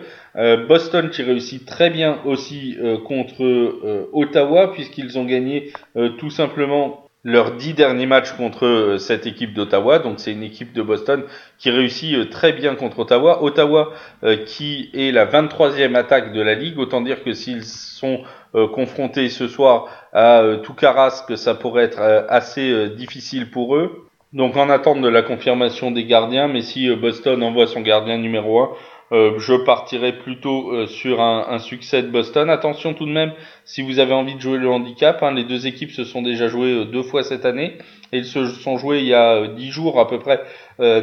Boston 0.68 1.08
qui 1.08 1.22
réussit 1.22 1.64
très 1.64 1.88
bien 1.88 2.18
aussi 2.26 2.76
contre 3.06 4.08
Ottawa 4.12 4.72
puisqu'ils 4.72 5.18
ont 5.18 5.24
gagné 5.24 5.72
tout 6.18 6.28
simplement 6.28 7.09
leurs 7.22 7.52
dix 7.52 7.74
derniers 7.74 8.06
matchs 8.06 8.32
contre 8.32 8.66
euh, 8.66 8.98
cette 8.98 9.26
équipe 9.26 9.52
d'Ottawa. 9.52 9.98
Donc 9.98 10.20
c'est 10.20 10.32
une 10.32 10.42
équipe 10.42 10.72
de 10.72 10.82
Boston 10.82 11.24
qui 11.58 11.70
réussit 11.70 12.14
euh, 12.16 12.28
très 12.28 12.52
bien 12.52 12.74
contre 12.74 13.00
Ottawa. 13.00 13.42
Ottawa 13.42 13.92
euh, 14.24 14.36
qui 14.44 14.90
est 14.94 15.12
la 15.12 15.26
23e 15.26 15.94
attaque 15.94 16.32
de 16.32 16.40
la 16.40 16.54
ligue. 16.54 16.78
Autant 16.78 17.00
dire 17.00 17.22
que 17.22 17.32
s'ils 17.32 17.64
sont 17.64 18.22
confrontés 18.72 19.28
ce 19.28 19.46
soir 19.46 19.86
à 20.12 20.42
tout 20.64 20.74
que 20.74 21.36
ça 21.36 21.54
pourrait 21.54 21.84
être 21.84 22.00
assez 22.28 22.88
difficile 22.88 23.48
pour 23.48 23.76
eux. 23.76 24.08
Donc 24.32 24.56
en 24.56 24.68
attente 24.70 25.00
de 25.00 25.08
la 25.08 25.22
confirmation 25.22 25.92
des 25.92 26.04
gardiens, 26.04 26.48
mais 26.48 26.62
si 26.62 26.92
Boston 26.96 27.44
envoie 27.44 27.68
son 27.68 27.80
gardien 27.80 28.18
numéro 28.18 28.60
1, 28.60 28.70
euh, 29.12 29.38
je 29.38 29.54
partirai 29.54 30.12
plutôt 30.12 30.70
euh, 30.72 30.86
sur 30.86 31.20
un, 31.20 31.58
succès 31.58 32.02
de 32.02 32.08
Boston. 32.08 32.48
Attention 32.48 32.94
tout 32.94 33.06
de 33.06 33.10
même, 33.10 33.32
si 33.64 33.82
vous 33.82 33.98
avez 33.98 34.14
envie 34.14 34.36
de 34.36 34.40
jouer 34.40 34.58
le 34.58 34.70
handicap, 34.70 35.20
hein, 35.22 35.32
les 35.32 35.42
deux 35.42 35.66
équipes 35.66 35.90
se 35.90 36.04
sont 36.04 36.22
déjà 36.22 36.46
jouées 36.46 36.72
euh, 36.72 36.84
deux 36.84 37.02
fois 37.02 37.24
cette 37.24 37.44
année 37.44 37.78
et 38.12 38.18
ils 38.18 38.24
se 38.24 38.46
sont 38.46 38.78
joués 38.78 39.00
il 39.00 39.06
y 39.06 39.14
a 39.14 39.48
dix 39.48 39.70
jours 39.70 39.98
à 40.00 40.08
peu 40.08 40.18
près 40.18 40.40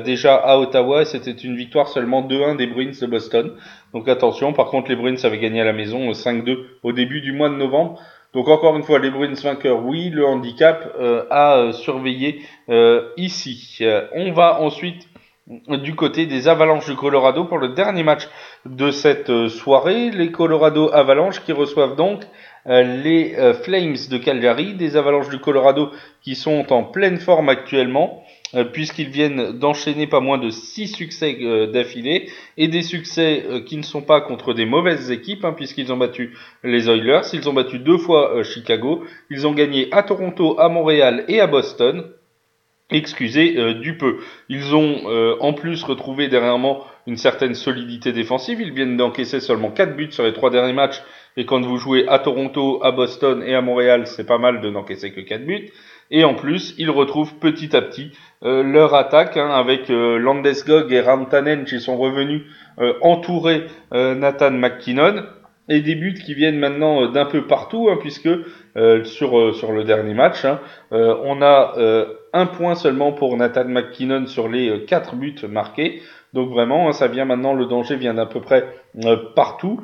déjà 0.04 0.36
à 0.36 0.58
Ottawa 0.58 1.04
et 1.04 1.06
c'était 1.06 1.32
une 1.32 1.56
victoire 1.56 1.88
seulement 1.88 2.22
2-1 2.22 2.58
des 2.58 2.68
Bruins 2.68 2.92
de 3.00 3.06
Boston. 3.06 3.54
Donc 3.94 4.10
attention, 4.10 4.52
par 4.52 4.66
contre 4.66 4.90
les 4.90 4.98
Bruins 4.98 5.16
avaient 5.24 5.38
gagné 5.38 5.62
à 5.62 5.64
la 5.64 5.72
maison 5.72 6.12
5-2 6.12 6.58
au 6.84 6.92
début 6.92 7.22
du 7.22 7.32
mois 7.32 7.48
de 7.48 7.56
novembre. 7.56 8.02
Donc 8.34 8.50
encore 8.50 8.76
une 8.76 8.84
fois, 8.84 9.00
les 9.00 9.10
Bruins 9.10 9.36
vainqueurs, 9.42 9.86
oui, 9.86 10.10
le 10.10 10.26
handicap 10.26 10.94
à 11.30 11.70
surveiller 11.72 12.42
ici. 13.16 13.80
on 14.14 14.34
va 14.34 14.60
ensuite 14.62 15.08
du 15.48 15.96
côté 15.96 16.26
des 16.26 16.48
Avalanches 16.48 16.90
du 16.90 16.96
Colorado 16.96 17.46
pour 17.46 17.58
le 17.58 17.70
dernier 17.70 18.04
match 18.04 18.28
de 18.66 18.92
cette 18.92 19.30
euh, 19.30 19.48
soirée. 19.48 20.12
Les 20.12 20.32
Colorado 20.32 20.90
Avalanches 20.92 21.42
qui 21.42 21.54
reçoivent 21.54 21.96
donc 21.96 22.24
euh, 22.68 22.84
les 23.02 23.36
euh, 23.38 23.54
Flames 23.54 23.96
de 24.10 24.18
Calgary, 24.18 24.74
des 24.74 24.98
Avalanches 24.98 25.30
du 25.30 25.40
Colorado 25.40 25.92
qui 26.22 26.36
sont 26.36 26.74
en 26.74 26.84
pleine 26.84 27.18
forme 27.18 27.50
actuellement 27.50 28.24
puisqu'ils 28.72 29.10
viennent 29.10 29.60
d'enchaîner 29.60 30.08
pas 30.08 30.22
moins 30.22 30.38
de 30.38 30.50
six 30.50 30.88
succès 30.88 31.38
d'affilée 31.74 32.30
et 32.56 32.70
des 32.70 32.82
succès 32.82 33.44
qui 33.66 33.76
ne 33.76 33.82
sont 33.82 34.02
pas 34.02 34.22
contre 34.22 34.54
des 34.54 34.66
mauvaises 34.66 35.12
équipes 35.12 35.44
hein, 35.44 35.52
puisqu'ils 35.52 35.92
ont 35.92 35.98
battu 35.98 36.34
les 36.64 36.90
Oilers, 36.90 37.24
ils 37.34 37.50
ont 37.50 37.54
battu 37.54 37.78
deux 37.78 37.98
fois 37.98 38.42
Chicago, 38.44 39.04
ils 39.30 39.46
ont 39.46 39.52
gagné 39.52 39.90
à 39.92 40.02
Toronto, 40.02 40.58
à 40.62 40.70
Montréal 40.70 41.26
et 41.28 41.42
à 41.42 41.48
Boston 41.48 42.06
excusez 42.92 43.58
euh, 43.58 43.74
du 43.74 43.98
peu. 43.98 44.18
Ils 44.50 44.76
ont 44.76 45.02
euh, 45.06 45.36
en 45.40 45.54
plus 45.54 45.84
retrouvé 45.84 46.28
dernièrement 46.28 46.84
une 47.06 47.18
certaine 47.18 47.54
solidité 47.54 48.12
défensive. 48.12 48.62
Ils 48.62 48.74
viennent 48.74 48.98
d'encaisser 48.98 49.40
seulement 49.40 49.72
4 49.72 49.96
buts 49.96 50.12
sur 50.12 50.24
les 50.24 50.34
trois 50.34 50.50
derniers 50.50 50.74
matchs. 50.74 51.02
Et 51.36 51.46
quand 51.46 51.62
vous 51.62 51.78
jouez 51.78 52.08
à 52.08 52.20
Toronto, 52.20 52.80
à 52.84 52.92
Boston 52.92 53.44
et 53.46 53.54
à 53.54 53.62
Montréal, 53.62 54.08
c'est 54.08 54.26
pas 54.26 54.38
mal 54.38 54.62
de 54.62 54.70
n'encaisser 54.70 55.12
que 55.12 55.22
4 55.22 55.46
buts. 55.46 55.70
Et 56.10 56.24
en 56.24 56.34
plus, 56.34 56.74
ils 56.78 56.90
retrouvent 56.90 57.36
petit 57.36 57.76
à 57.76 57.82
petit 57.82 58.12
euh, 58.44 58.64
leur 58.64 58.96
attaque 58.96 59.36
hein, 59.36 59.50
avec 59.50 59.90
Landeskog 59.90 60.92
et 60.94 61.02
Rantanen 61.02 61.66
qui 61.66 61.80
sont 61.80 61.98
revenus 61.98 62.44
entourer 63.02 63.64
Nathan 63.92 64.52
McKinnon 64.52 65.24
et 65.68 65.82
des 65.82 65.96
buts 65.96 66.14
qui 66.14 66.36
viennent 66.36 66.60
maintenant 66.60 67.10
d'un 67.10 67.26
peu 67.26 67.48
partout, 67.48 67.90
hein, 67.90 67.98
puisque 68.00 68.30
sur 69.04 69.56
sur 69.56 69.72
le 69.72 69.84
dernier 69.84 70.14
match, 70.14 70.46
hein, 70.46 70.60
on 70.92 71.42
a 71.42 71.74
un 72.38 72.46
point 72.46 72.76
seulement 72.76 73.12
pour 73.12 73.36
Nathan 73.36 73.66
McKinnon 73.66 74.28
sur 74.28 74.48
les 74.48 74.70
euh, 74.70 74.86
quatre 74.86 75.16
buts 75.16 75.36
marqués. 75.50 76.02
Donc 76.34 76.50
vraiment, 76.50 76.88
hein, 76.88 76.94
ça 76.94 77.08
vient 77.08 77.26
maintenant, 77.26 77.54
le 77.54 77.66
danger 77.66 77.96
vient 77.96 78.14
d'à 78.14 78.26
peu 78.26 78.42
près 78.42 78.68
euh, 79.04 79.18
partout. 79.36 79.82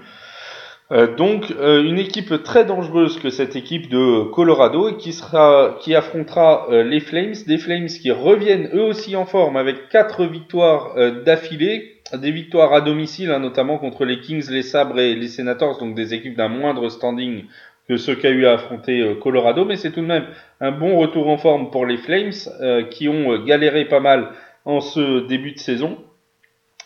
Euh, 0.92 1.16
donc 1.16 1.50
une 1.50 1.98
équipe 1.98 2.44
très 2.44 2.66
dangereuse 2.66 3.18
que 3.18 3.30
cette 3.30 3.56
équipe 3.56 3.90
de 3.90 4.24
Colorado 4.32 4.92
qui 4.98 5.14
sera 5.14 5.78
qui 5.80 5.96
affrontera 5.96 6.68
les 6.70 7.00
Flames, 7.00 7.34
des 7.48 7.58
Flames 7.58 7.88
qui 7.88 8.12
reviennent 8.12 8.70
eux 8.74 8.84
aussi 8.84 9.16
en 9.16 9.26
forme 9.26 9.56
avec 9.56 9.88
quatre 9.90 10.26
victoires 10.26 10.94
d'affilée, 11.26 12.02
des 12.14 12.32
victoires 12.32 12.74
à 12.74 12.82
domicile 12.82 13.32
hein, 13.32 13.40
notamment 13.40 13.78
contre 13.78 14.04
les 14.04 14.20
Kings, 14.20 14.52
les 14.52 14.62
Sabres 14.62 15.00
et 15.00 15.16
les 15.16 15.30
Senators, 15.30 15.80
donc 15.80 15.96
des 15.96 16.14
équipes 16.14 16.36
d'un 16.36 16.50
moindre 16.50 16.90
standing 16.90 17.46
que 17.88 17.98
ce 17.98 18.12
qu'a 18.12 18.30
eu 18.30 18.46
à 18.46 18.54
affronter 18.54 19.02
euh, 19.02 19.16
Colorado, 19.16 19.66
mais 19.66 19.76
c'est 19.76 19.92
tout 19.92 20.02
de 20.02 20.06
même 20.06 20.26
un 20.62 20.72
bon 20.72 20.98
retour 20.98 21.28
en 21.28 21.38
forme 21.38 21.70
pour 21.70 21.86
les 21.86 21.98
Flames 21.98 22.32
euh, 22.62 22.84
qui 22.84 23.10
ont 23.10 23.34
euh, 23.34 23.44
galéré 23.44 23.86
pas 23.86 24.00
mal 24.00 24.30
en 24.66 24.80
ce 24.80 25.28
début 25.28 25.52
de 25.52 25.60
saison. 25.60 25.98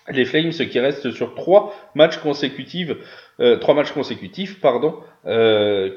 Les 0.10 0.26
Flames 0.26 0.52
qui 0.52 0.80
restent 0.80 1.12
sur 1.12 1.36
trois 1.36 1.76
matchs 1.94 2.18
consécutifs, 2.20 2.94
trois 3.60 3.76
matchs 3.76 3.92
consécutifs, 3.92 4.62
pardon, 4.62 4.96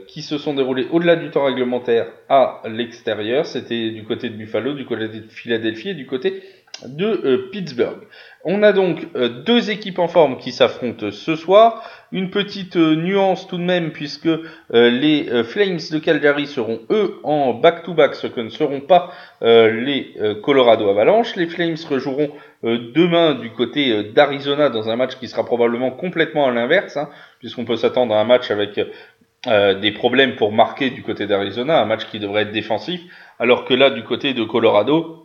qui 0.09 0.23
se 0.23 0.37
sont 0.37 0.53
déroulés 0.53 0.89
au-delà 0.91 1.15
du 1.15 1.31
temps 1.31 1.45
réglementaire 1.45 2.09
à 2.29 2.61
l'extérieur. 2.69 3.47
C'était 3.47 3.93
du 3.93 4.03
côté 4.03 4.29
de 4.29 4.35
Buffalo, 4.35 4.73
du 4.75 4.85
côté 4.85 5.07
de 5.07 5.29
Philadelphie 5.29 5.91
et 5.91 5.95
du 5.95 6.07
côté 6.07 6.43
de 6.87 7.49
Pittsburgh. 7.53 7.99
On 8.45 8.62
a 8.62 8.72
donc 8.72 9.07
deux 9.45 9.70
équipes 9.70 9.99
en 9.99 10.09
forme 10.09 10.39
qui 10.39 10.51
s'affrontent 10.51 11.11
ce 11.11 11.37
soir. 11.37 11.83
Une 12.11 12.31
petite 12.31 12.76
nuance 12.76 13.47
tout 13.47 13.59
de 13.59 13.62
même 13.62 13.91
puisque 13.93 14.31
les 14.70 15.45
Flames 15.45 15.78
de 15.91 15.99
Calgary 15.99 16.47
seront 16.47 16.81
eux 16.89 17.16
en 17.22 17.53
back-to-back, 17.53 18.14
ce 18.14 18.26
que 18.26 18.41
ne 18.41 18.49
seront 18.49 18.81
pas 18.81 19.12
les 19.43 20.14
Colorado 20.43 20.89
Avalanche. 20.89 21.37
Les 21.37 21.49
Flames 21.49 21.76
rejoueront 21.89 22.31
demain 22.62 23.35
du 23.35 23.51
côté 23.51 24.05
d'Arizona 24.05 24.70
dans 24.70 24.89
un 24.89 24.97
match 24.97 25.16
qui 25.16 25.28
sera 25.28 25.45
probablement 25.45 25.91
complètement 25.91 26.47
à 26.47 26.51
l'inverse, 26.51 26.97
hein, 26.97 27.11
puisqu'on 27.41 27.66
peut 27.66 27.76
s'attendre 27.76 28.14
à 28.14 28.20
un 28.20 28.24
match 28.24 28.51
avec 28.51 28.81
euh, 29.47 29.72
des 29.72 29.91
problèmes 29.91 30.37
pour 30.37 30.53
marquer 30.53 30.91
du 30.91 31.03
côté 31.03 31.26
d'Arizona, 31.26 31.81
un 31.81 31.87
match 31.87 32.05
qui 32.11 32.18
devrait 32.18 32.43
être 32.43 32.53
défensif, 32.53 33.01
alors 33.39 33.64
que 33.64 33.72
là, 33.72 33.89
du 33.89 34.03
côté 34.03 34.35
de 34.35 34.45
Colorado, 34.45 35.20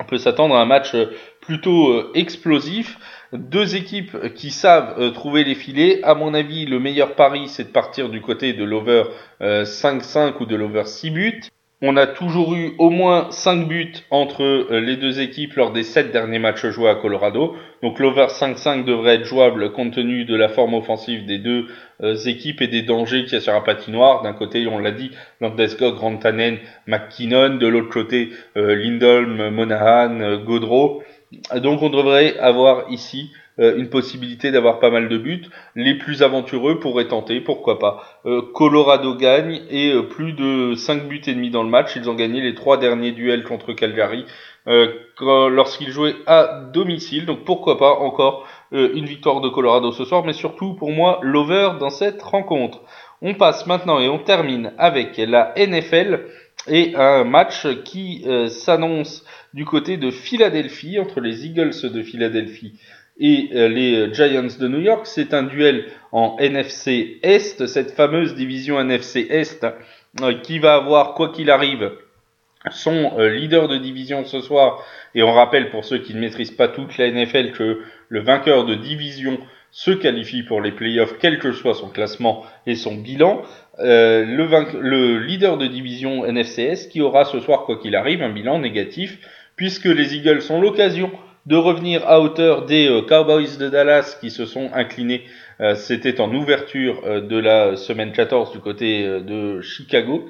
on 0.00 0.04
peut 0.04 0.18
s'attendre 0.18 0.56
à 0.56 0.62
un 0.62 0.66
match 0.66 0.94
euh, 0.94 1.06
plutôt 1.40 1.90
euh, 1.90 2.10
explosif. 2.14 2.98
Deux 3.32 3.76
équipes 3.76 4.34
qui 4.34 4.50
savent 4.50 5.12
trouver 5.12 5.44
les 5.44 5.54
filets. 5.54 6.02
À 6.02 6.16
mon 6.16 6.34
avis, 6.34 6.66
le 6.66 6.80
meilleur 6.80 7.14
pari, 7.14 7.46
c'est 7.46 7.62
de 7.62 7.68
partir 7.68 8.08
du 8.08 8.20
côté 8.20 8.54
de 8.54 8.64
l'over 8.64 9.04
5-5 9.40 10.34
ou 10.40 10.46
de 10.46 10.56
l'over 10.56 10.82
6 10.84 11.10
buts. 11.10 11.42
On 11.82 11.96
a 11.96 12.06
toujours 12.06 12.54
eu 12.54 12.74
au 12.76 12.90
moins 12.90 13.30
5 13.30 13.66
buts 13.66 13.94
entre 14.10 14.42
euh, 14.42 14.80
les 14.80 14.96
deux 14.96 15.20
équipes 15.20 15.54
lors 15.54 15.72
des 15.72 15.82
7 15.82 16.12
derniers 16.12 16.38
matchs 16.38 16.66
joués 16.66 16.90
à 16.90 16.94
Colorado. 16.94 17.56
Donc 17.82 17.98
l'over 17.98 18.26
5-5 18.26 18.84
devrait 18.84 19.14
être 19.14 19.24
jouable 19.24 19.72
compte 19.72 19.94
tenu 19.94 20.26
de 20.26 20.36
la 20.36 20.50
forme 20.50 20.74
offensive 20.74 21.24
des 21.24 21.38
deux 21.38 21.68
euh, 22.02 22.16
équipes 22.26 22.60
et 22.60 22.66
des 22.66 22.82
dangers 22.82 23.24
qu'il 23.24 23.32
y 23.32 23.36
a 23.36 23.40
sur 23.40 23.54
la 23.54 23.62
patinoire. 23.62 24.20
D'un 24.20 24.34
côté, 24.34 24.66
on 24.66 24.78
l'a 24.78 24.90
dit, 24.90 25.10
Landeskog, 25.40 25.96
Rantanen, 25.96 26.58
McKinnon. 26.86 27.56
De 27.56 27.66
l'autre 27.66 27.88
côté, 27.88 28.28
euh, 28.58 28.74
Lindholm, 28.74 29.48
Monahan, 29.48 30.36
Godreau. 30.44 31.02
Donc 31.56 31.80
on 31.80 31.88
devrait 31.88 32.38
avoir 32.40 32.90
ici 32.90 33.30
euh, 33.60 33.76
une 33.76 33.90
possibilité 33.90 34.50
d'avoir 34.52 34.78
pas 34.78 34.90
mal 34.90 35.08
de 35.08 35.18
buts. 35.18 35.44
Les 35.74 35.94
plus 35.94 36.22
aventureux 36.22 36.80
pourraient 36.80 37.08
tenter, 37.08 37.40
pourquoi 37.40 37.78
pas. 37.78 38.02
Euh, 38.24 38.40
Colorado 38.54 39.14
gagne 39.14 39.60
et 39.68 39.92
euh, 39.92 40.02
plus 40.02 40.32
de 40.32 40.74
5 40.74 41.06
buts 41.06 41.20
et 41.26 41.34
demi 41.34 41.50
dans 41.50 41.62
le 41.62 41.68
match. 41.68 41.94
Ils 41.94 42.08
ont 42.08 42.14
gagné 42.14 42.40
les 42.40 42.54
trois 42.54 42.78
derniers 42.78 43.12
duels 43.12 43.44
contre 43.44 43.72
Calgary 43.72 44.24
lorsqu'ils 44.66 45.90
jouaient 45.90 46.14
à 46.26 46.62
domicile. 46.72 47.26
Donc 47.26 47.44
pourquoi 47.44 47.76
pas 47.76 47.92
encore 47.92 48.46
une 48.72 49.04
victoire 49.04 49.40
de 49.40 49.48
Colorado 49.48 49.90
ce 49.90 50.04
soir, 50.04 50.24
mais 50.24 50.32
surtout 50.32 50.74
pour 50.74 50.92
moi 50.92 51.18
l'over 51.22 51.70
dans 51.80 51.90
cette 51.90 52.22
rencontre. 52.22 52.82
On 53.20 53.34
passe 53.34 53.66
maintenant 53.66 53.98
et 53.98 54.08
on 54.08 54.18
termine 54.18 54.72
avec 54.78 55.16
la 55.16 55.52
NFL 55.56 56.26
et 56.68 56.94
un 56.94 57.24
match 57.24 57.66
qui 57.84 58.24
s'annonce 58.48 59.24
du 59.54 59.64
côté 59.64 59.96
de 59.96 60.10
Philadelphie 60.10 61.00
entre 61.00 61.20
les 61.20 61.46
Eagles 61.46 61.90
de 61.90 62.02
Philadelphie 62.02 62.78
et 63.20 63.50
euh, 63.52 63.68
les 63.68 64.12
Giants 64.12 64.56
de 64.58 64.68
New 64.68 64.80
York. 64.80 65.06
C'est 65.06 65.34
un 65.34 65.44
duel 65.44 65.84
en 66.10 66.36
NFC 66.40 67.18
Est, 67.22 67.66
cette 67.66 67.92
fameuse 67.92 68.34
division 68.34 68.80
NFC 68.80 69.26
Est 69.30 69.64
euh, 70.22 70.34
qui 70.42 70.58
va 70.58 70.74
avoir, 70.74 71.14
quoi 71.14 71.28
qu'il 71.28 71.50
arrive, 71.50 71.92
son 72.70 73.12
euh, 73.18 73.28
leader 73.28 73.68
de 73.68 73.76
division 73.76 74.24
ce 74.24 74.40
soir. 74.40 74.82
Et 75.14 75.22
on 75.22 75.32
rappelle 75.32 75.70
pour 75.70 75.84
ceux 75.84 75.98
qui 75.98 76.14
ne 76.14 76.20
maîtrisent 76.20 76.50
pas 76.50 76.68
toute 76.68 76.96
la 76.98 77.10
NFL 77.10 77.52
que 77.52 77.82
le 78.08 78.20
vainqueur 78.20 78.64
de 78.64 78.74
division 78.74 79.38
se 79.70 79.92
qualifie 79.92 80.42
pour 80.42 80.60
les 80.60 80.72
playoffs, 80.72 81.16
quel 81.20 81.38
que 81.38 81.52
soit 81.52 81.74
son 81.74 81.90
classement 81.90 82.44
et 82.66 82.74
son 82.74 82.96
bilan. 82.96 83.42
le, 83.78 84.80
le, 84.80 85.18
leader 85.20 85.58
de 85.58 85.66
division 85.66 86.24
NFCS 86.26 86.88
qui 86.90 87.00
aura 87.00 87.24
ce 87.24 87.38
soir, 87.38 87.66
quoi 87.66 87.78
qu'il 87.78 87.94
arrive, 87.94 88.20
un 88.20 88.30
bilan 88.30 88.58
négatif, 88.58 89.18
puisque 89.54 89.84
les 89.84 90.16
Eagles 90.16 90.42
ont 90.50 90.60
l'occasion 90.60 91.12
de 91.46 91.56
revenir 91.56 92.06
à 92.06 92.20
hauteur 92.20 92.66
des 92.66 92.88
euh, 92.88 93.02
Cowboys 93.02 93.56
de 93.58 93.68
Dallas 93.68 94.16
qui 94.20 94.30
se 94.30 94.46
sont 94.46 94.70
inclinés. 94.74 95.24
Euh, 95.60 95.74
c'était 95.74 96.20
en 96.20 96.34
ouverture 96.34 97.02
euh, 97.04 97.20
de 97.20 97.38
la 97.38 97.76
semaine 97.76 98.12
14 98.12 98.52
du 98.52 98.58
côté 98.58 99.04
de 99.04 99.60
Chicago. 99.60 100.28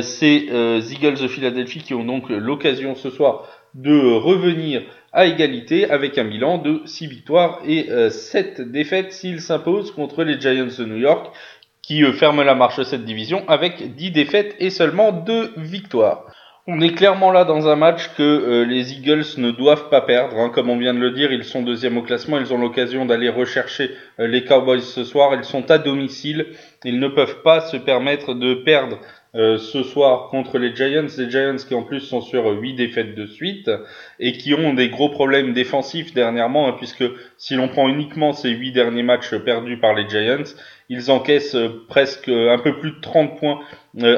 C'est 0.00 0.46
Eagles 0.46 1.20
de 1.20 1.26
Philadelphie 1.26 1.80
qui 1.80 1.92
ont 1.92 2.04
donc 2.04 2.28
l'occasion 2.28 2.94
ce 2.94 3.10
soir 3.10 3.48
de 3.74 4.12
revenir 4.14 4.82
à 5.12 5.26
égalité 5.26 5.90
avec 5.90 6.18
un 6.18 6.24
bilan 6.24 6.58
de 6.58 6.82
6 6.84 7.08
victoires 7.08 7.58
et 7.66 7.88
7 8.08 8.60
défaites 8.70 9.12
s'ils 9.12 9.40
s'imposent 9.40 9.90
contre 9.90 10.22
les 10.22 10.40
Giants 10.40 10.66
de 10.66 10.84
New 10.84 10.98
York 10.98 11.34
qui 11.82 12.04
ferment 12.12 12.44
la 12.44 12.54
marche 12.54 12.78
de 12.78 12.84
cette 12.84 13.04
division 13.04 13.42
avec 13.48 13.96
10 13.96 14.12
défaites 14.12 14.54
et 14.60 14.70
seulement 14.70 15.10
2 15.10 15.54
victoires. 15.56 16.25
On 16.68 16.80
est 16.80 16.94
clairement 16.94 17.30
là 17.30 17.44
dans 17.44 17.68
un 17.68 17.76
match 17.76 18.12
que 18.16 18.24
euh, 18.24 18.64
les 18.64 18.92
Eagles 18.92 19.24
ne 19.36 19.52
doivent 19.52 19.88
pas 19.88 20.00
perdre. 20.00 20.36
Hein. 20.36 20.50
Comme 20.52 20.68
on 20.68 20.76
vient 20.76 20.94
de 20.94 20.98
le 20.98 21.12
dire, 21.12 21.30
ils 21.30 21.44
sont 21.44 21.62
deuxième 21.62 21.96
au 21.96 22.02
classement. 22.02 22.40
Ils 22.40 22.52
ont 22.52 22.58
l'occasion 22.58 23.06
d'aller 23.06 23.28
rechercher 23.28 23.92
euh, 24.18 24.26
les 24.26 24.44
Cowboys 24.44 24.80
ce 24.80 25.04
soir. 25.04 25.32
Ils 25.36 25.44
sont 25.44 25.70
à 25.70 25.78
domicile. 25.78 26.46
Ils 26.84 26.98
ne 26.98 27.06
peuvent 27.06 27.42
pas 27.42 27.60
se 27.60 27.76
permettre 27.76 28.34
de 28.34 28.54
perdre 28.54 28.98
euh, 29.36 29.58
ce 29.58 29.84
soir 29.84 30.28
contre 30.30 30.58
les 30.58 30.74
Giants. 30.74 31.06
Les 31.16 31.30
Giants 31.30 31.54
qui 31.68 31.76
en 31.76 31.84
plus 31.84 32.00
sont 32.00 32.20
sur 32.20 32.48
huit 32.60 32.74
défaites 32.74 33.14
de 33.14 33.26
suite 33.26 33.70
et 34.18 34.32
qui 34.32 34.52
ont 34.52 34.74
des 34.74 34.88
gros 34.88 35.10
problèmes 35.10 35.52
défensifs 35.52 36.14
dernièrement, 36.14 36.66
hein, 36.66 36.74
puisque 36.76 37.04
si 37.38 37.54
l'on 37.54 37.68
prend 37.68 37.88
uniquement 37.88 38.32
ces 38.32 38.50
huit 38.50 38.72
derniers 38.72 39.04
matchs 39.04 39.36
perdus 39.36 39.78
par 39.78 39.94
les 39.94 40.08
Giants, 40.08 40.56
ils 40.88 41.12
encaissent 41.12 41.56
presque 41.86 42.28
un 42.28 42.58
peu 42.58 42.76
plus 42.80 42.90
de 42.90 43.00
30 43.00 43.38
points 43.38 43.60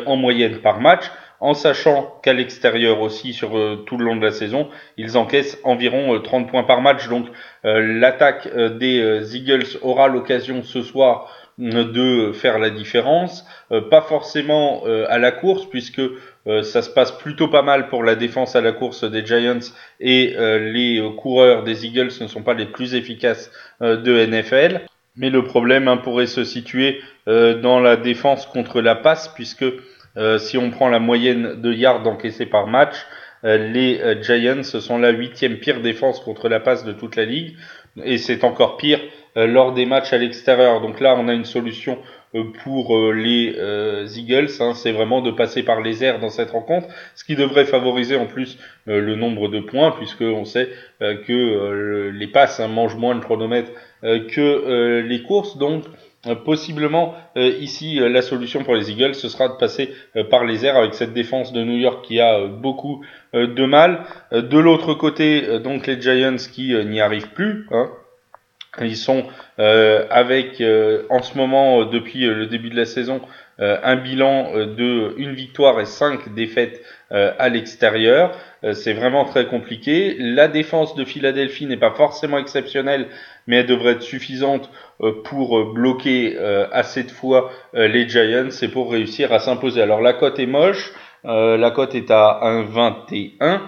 en 0.06 0.16
moyenne 0.16 0.58
par 0.62 0.80
match 0.80 1.10
en 1.40 1.54
sachant 1.54 2.18
qu'à 2.22 2.32
l'extérieur 2.32 3.00
aussi 3.00 3.32
sur 3.32 3.56
euh, 3.56 3.76
tout 3.86 3.96
le 3.96 4.04
long 4.04 4.16
de 4.16 4.24
la 4.24 4.32
saison, 4.32 4.68
ils 4.96 5.16
encaissent 5.16 5.58
environ 5.64 6.20
30 6.20 6.46
euh, 6.46 6.50
points 6.50 6.64
par 6.64 6.80
match. 6.80 7.08
Donc 7.08 7.26
euh, 7.64 7.98
l'attaque 8.00 8.48
des 8.78 9.36
Eagles 9.36 9.78
aura 9.82 10.08
l'occasion 10.08 10.62
ce 10.62 10.82
soir 10.82 11.34
de 11.58 12.30
faire 12.30 12.60
la 12.60 12.70
différence, 12.70 13.44
pas 13.90 14.00
forcément 14.00 14.84
à 14.84 15.18
la 15.18 15.32
course 15.32 15.68
puisque 15.68 16.00
ça 16.46 16.82
se 16.82 16.88
passe 16.88 17.10
plutôt 17.10 17.48
pas 17.48 17.62
mal 17.62 17.88
pour 17.88 18.04
la 18.04 18.14
défense 18.14 18.54
à 18.54 18.60
la 18.60 18.70
course 18.70 19.02
des 19.02 19.26
Giants 19.26 19.58
et 19.98 20.36
les 20.38 21.02
coureurs 21.18 21.64
des 21.64 21.84
Eagles 21.84 22.12
ne 22.20 22.28
sont 22.28 22.42
pas 22.42 22.54
les 22.54 22.66
plus 22.66 22.94
efficaces 22.94 23.50
de 23.80 24.24
NFL. 24.24 24.82
Mais 25.16 25.30
le 25.30 25.42
problème 25.42 25.88
hein, 25.88 25.96
pourrait 25.96 26.28
se 26.28 26.44
situer 26.44 27.00
dans 27.26 27.80
la 27.80 27.96
défense 27.96 28.46
contre 28.46 28.80
la 28.80 28.94
passe 28.94 29.26
puisque 29.26 29.64
euh, 30.18 30.38
si 30.38 30.58
on 30.58 30.70
prend 30.70 30.88
la 30.88 30.98
moyenne 30.98 31.60
de 31.60 31.72
yards 31.72 32.06
encaissés 32.06 32.46
par 32.46 32.66
match, 32.66 32.96
euh, 33.44 33.56
les 33.56 34.00
euh, 34.00 34.20
Giants 34.20 34.64
sont 34.64 34.98
la 34.98 35.10
huitième 35.10 35.58
pire 35.58 35.80
défense 35.80 36.18
contre 36.20 36.48
la 36.48 36.58
passe 36.58 36.84
de 36.84 36.92
toute 36.92 37.14
la 37.14 37.24
ligue, 37.24 37.54
et 38.04 38.18
c'est 38.18 38.44
encore 38.44 38.76
pire 38.76 39.00
lors 39.36 39.72
des 39.72 39.86
matchs 39.86 40.12
à 40.12 40.18
l'extérieur. 40.18 40.80
Donc 40.80 40.98
là, 40.98 41.14
on 41.16 41.28
a 41.28 41.32
une 41.32 41.44
solution 41.44 41.98
pour 42.64 43.12
les 43.12 43.54
Eagles, 44.16 44.48
hein, 44.58 44.72
c'est 44.74 44.90
vraiment 44.90 45.20
de 45.20 45.30
passer 45.30 45.62
par 45.62 45.80
les 45.80 46.02
airs 46.02 46.18
dans 46.18 46.28
cette 46.28 46.50
rencontre, 46.50 46.88
ce 47.14 47.22
qui 47.22 47.36
devrait 47.36 47.64
favoriser 47.64 48.16
en 48.16 48.26
plus 48.26 48.58
le 48.86 49.14
nombre 49.14 49.46
de 49.46 49.60
points, 49.60 49.92
puisque 49.92 50.22
on 50.22 50.44
sait 50.44 50.70
que 51.00 52.10
les 52.10 52.26
passes 52.26 52.58
hein, 52.58 52.66
mangent 52.66 52.96
moins 52.96 53.14
de 53.14 53.20
chronomètre 53.20 53.70
que 54.02 55.00
les 55.06 55.22
courses. 55.22 55.56
Donc 55.56 55.84
euh, 55.84 55.90
possiblement 56.34 57.14
euh, 57.36 57.48
ici 57.60 58.00
euh, 58.00 58.08
la 58.08 58.22
solution 58.22 58.64
pour 58.64 58.74
les 58.74 58.90
Eagles 58.90 59.14
ce 59.14 59.28
sera 59.28 59.48
de 59.48 59.54
passer 59.54 59.92
par 60.30 60.44
les 60.44 60.64
airs 60.64 60.76
avec 60.76 60.94
cette 60.94 61.12
défense 61.12 61.52
de 61.52 61.62
New 61.62 61.78
York 61.78 62.04
qui 62.04 62.20
a 62.20 62.46
beaucoup 62.46 63.04
de 63.32 63.64
mal. 63.66 64.04
de 64.32 64.58
l'autre 64.58 64.94
côté 64.94 65.58
donc 65.60 65.86
les 65.86 66.00
Giants 66.00 66.36
qui 66.52 66.74
n'y 66.86 67.00
arrivent 67.00 67.32
plus. 67.32 67.66
Hein. 67.70 67.90
Ils 68.80 68.96
sont 68.96 69.24
avec 69.58 70.62
en 71.10 71.22
ce 71.22 71.36
moment 71.36 71.84
depuis 71.84 72.20
le 72.20 72.46
début 72.46 72.70
de 72.70 72.76
la 72.76 72.84
saison 72.84 73.20
un 73.58 73.96
bilan 73.96 74.52
de 74.54 75.14
une 75.18 75.32
victoire 75.32 75.80
et 75.80 75.84
cinq 75.84 76.34
défaites 76.34 76.82
à 77.10 77.48
l'extérieur. 77.48 78.36
c'est 78.72 78.92
vraiment 78.92 79.24
très 79.24 79.46
compliqué. 79.46 80.16
La 80.18 80.46
défense 80.48 80.94
de 80.94 81.04
Philadelphie 81.04 81.66
n'est 81.66 81.78
pas 81.78 81.92
forcément 81.92 82.38
exceptionnelle, 82.38 83.08
mais 83.48 83.56
elle 83.56 83.66
devrait 83.66 83.92
être 83.92 84.02
suffisante 84.02 84.70
euh, 85.00 85.12
pour 85.24 85.58
euh, 85.58 85.72
bloquer 85.72 86.36
euh, 86.36 86.68
assez 86.70 87.02
de 87.02 87.10
fois 87.10 87.50
les 87.72 88.08
Giants 88.08 88.50
et 88.62 88.68
pour 88.68 88.92
réussir 88.92 89.32
à 89.32 89.40
s'imposer. 89.40 89.82
Alors 89.82 90.00
la 90.00 90.12
cote 90.12 90.38
est 90.38 90.46
moche, 90.46 90.92
la 91.24 91.70
cote 91.70 91.94
est 91.94 92.10
à 92.10 92.40
1,21 92.42 93.60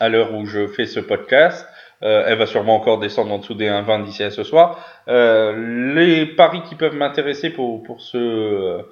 à 0.00 0.08
l'heure 0.08 0.34
où 0.34 0.46
je 0.46 0.66
fais 0.66 0.86
ce 0.86 1.00
podcast. 1.00 1.66
elle 2.00 2.36
va 2.36 2.46
sûrement 2.46 2.76
encore 2.76 2.98
descendre 2.98 3.32
en 3.32 3.38
dessous 3.38 3.54
des 3.54 3.68
1,20 3.68 4.04
d'ici 4.04 4.22
à 4.22 4.30
ce 4.30 4.42
soir. 4.42 4.78
les 5.06 6.26
paris 6.26 6.62
qui 6.68 6.74
peuvent 6.74 6.96
m'intéresser 6.96 7.50
pour, 7.50 7.82
pour 7.82 8.00
ce 8.00 8.82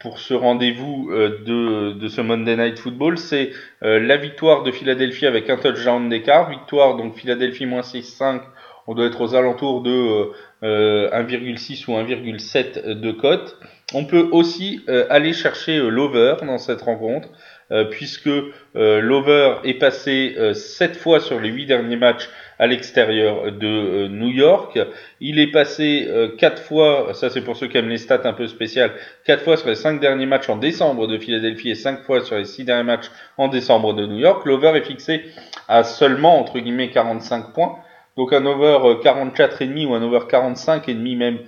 pour 0.00 0.18
ce 0.18 0.34
rendez-vous 0.34 1.10
de, 1.12 1.92
de 1.92 2.08
ce 2.08 2.20
Monday 2.20 2.56
Night 2.56 2.78
Football, 2.78 3.16
c'est 3.16 3.50
la 3.80 4.16
victoire 4.16 4.64
de 4.64 4.72
Philadelphie 4.72 5.26
avec 5.26 5.48
un 5.50 5.56
touchdown 5.56 6.08
d'écart, 6.08 6.50
victoire 6.50 6.96
donc 6.96 7.14
Philadelphie 7.14 7.66
moins 7.66 7.82
6-5 7.82 8.40
on 8.88 8.94
doit 8.94 9.06
être 9.06 9.20
aux 9.20 9.36
alentours 9.36 9.80
de 9.82 10.32
1,6 10.62 11.88
ou 11.88 11.92
1,7 11.92 12.98
de 12.98 13.12
cote. 13.12 13.56
On 13.94 14.04
peut 14.04 14.28
aussi 14.32 14.84
aller 15.08 15.32
chercher 15.32 15.78
l'over 15.78 16.34
dans 16.44 16.58
cette 16.58 16.82
rencontre. 16.82 17.28
Euh, 17.72 17.84
puisque 17.84 18.28
euh, 18.28 19.00
l'over 19.00 19.54
est 19.64 19.74
passé 19.74 20.36
7 20.52 20.90
euh, 20.90 20.94
fois 20.94 21.20
sur 21.20 21.40
les 21.40 21.48
8 21.48 21.64
derniers 21.64 21.96
matchs 21.96 22.28
à 22.62 22.68
l'extérieur 22.68 23.50
de 23.50 24.06
New 24.06 24.28
York. 24.28 24.78
Il 25.20 25.40
est 25.40 25.50
passé 25.50 26.08
4 26.38 26.62
fois, 26.62 27.08
ça 27.12 27.28
c'est 27.28 27.40
pour 27.40 27.56
ceux 27.56 27.66
qui 27.66 27.76
aiment 27.76 27.88
les 27.88 27.98
stats 27.98 28.20
un 28.22 28.32
peu 28.32 28.46
spéciales, 28.46 28.92
4 29.24 29.42
fois 29.42 29.56
sur 29.56 29.68
les 29.68 29.74
5 29.74 29.98
derniers 29.98 30.26
matchs 30.26 30.48
en 30.48 30.56
décembre 30.56 31.08
de 31.08 31.18
Philadelphie 31.18 31.70
et 31.70 31.74
5 31.74 32.04
fois 32.04 32.20
sur 32.20 32.36
les 32.36 32.44
6 32.44 32.64
derniers 32.64 32.84
matchs 32.84 33.10
en 33.36 33.48
décembre 33.48 33.94
de 33.94 34.06
New 34.06 34.18
York. 34.18 34.46
L'over 34.46 34.76
est 34.76 34.86
fixé 34.86 35.24
à 35.66 35.82
seulement 35.82 36.38
entre 36.38 36.60
guillemets 36.60 36.90
45 36.90 37.52
points. 37.52 37.78
Donc 38.16 38.32
un 38.32 38.46
over 38.46 39.00
44,5 39.02 39.86
ou 39.86 39.94
un 39.94 40.02
over 40.02 40.20
45,5 40.30 41.16
même 41.16 41.38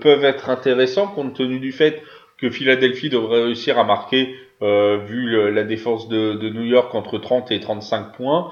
peuvent 0.00 0.24
être 0.24 0.50
intéressants 0.50 1.06
compte 1.06 1.36
tenu 1.36 1.60
du 1.60 1.70
fait 1.70 2.02
que 2.38 2.50
Philadelphie 2.50 3.08
devrait 3.08 3.44
réussir 3.44 3.78
à 3.78 3.84
marquer 3.84 4.34
euh, 4.62 4.98
vu 5.06 5.52
la 5.52 5.64
défense 5.64 6.08
de, 6.08 6.32
de, 6.32 6.48
New 6.48 6.64
York 6.64 6.94
entre 6.94 7.18
30 7.18 7.50
et 7.50 7.60
35 7.60 8.12
points. 8.16 8.50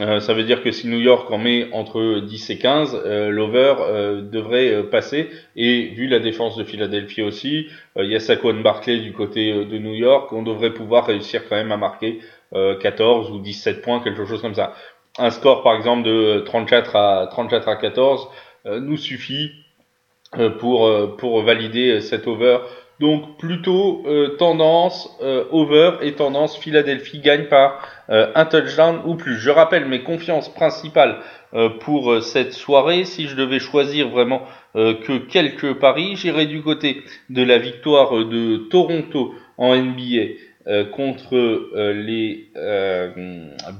Euh, 0.00 0.18
ça 0.18 0.34
veut 0.34 0.42
dire 0.42 0.62
que 0.62 0.72
si 0.72 0.88
New 0.88 0.98
York 0.98 1.30
en 1.30 1.38
met 1.38 1.68
entre 1.72 2.18
10 2.20 2.50
et 2.50 2.58
15, 2.58 3.00
euh, 3.04 3.30
l'over 3.30 3.74
euh, 3.78 4.22
devrait 4.22 4.82
passer. 4.90 5.30
Et 5.54 5.86
vu 5.90 6.08
la 6.08 6.18
défense 6.18 6.56
de 6.56 6.64
Philadelphie 6.64 7.22
aussi, 7.22 7.68
il 7.96 8.10
y 8.10 8.16
a 8.16 8.20
Saquon 8.20 8.54
Barkley 8.60 8.98
du 8.98 9.12
côté 9.12 9.52
de 9.52 9.78
New 9.78 9.94
York, 9.94 10.32
on 10.32 10.42
devrait 10.42 10.74
pouvoir 10.74 11.06
réussir 11.06 11.48
quand 11.48 11.56
même 11.56 11.70
à 11.70 11.76
marquer 11.76 12.20
14 12.52 13.30
ou 13.30 13.38
17 13.38 13.82
points, 13.82 14.00
quelque 14.00 14.24
chose 14.24 14.40
comme 14.42 14.54
ça. 14.54 14.74
Un 15.18 15.30
score 15.30 15.62
par 15.62 15.76
exemple 15.76 16.02
de 16.02 16.40
34 16.44 16.96
à 16.96 17.28
34 17.30 17.68
à 17.68 17.76
14 17.76 18.28
nous 18.80 18.96
suffit 18.96 19.52
pour 20.58 21.16
pour 21.16 21.42
valider 21.42 22.00
cet 22.00 22.26
over 22.26 22.58
donc 23.00 23.38
plutôt 23.38 24.02
euh, 24.06 24.36
tendance 24.36 25.08
euh, 25.22 25.44
over 25.50 25.92
et 26.02 26.12
tendance 26.12 26.56
Philadelphie 26.56 27.20
gagne 27.20 27.44
par 27.44 27.86
euh, 28.10 28.30
un 28.34 28.44
touchdown 28.44 29.00
ou 29.04 29.16
plus. 29.16 29.36
Je 29.38 29.50
rappelle 29.50 29.86
mes 29.86 30.02
confiances 30.02 30.52
principales 30.52 31.18
pour 31.82 32.20
cette 32.20 32.52
soirée. 32.52 33.04
Si 33.04 33.28
je 33.28 33.36
devais 33.36 33.60
choisir 33.60 34.08
vraiment 34.08 34.42
que 34.74 35.18
quelques 35.18 35.74
paris, 35.74 36.16
j'irais 36.16 36.46
du 36.46 36.62
côté 36.62 37.04
de 37.30 37.44
la 37.44 37.58
victoire 37.58 38.10
de 38.24 38.56
Toronto 38.56 39.36
en 39.56 39.76
NBA 39.76 40.82
contre 40.90 41.36
les 41.92 42.50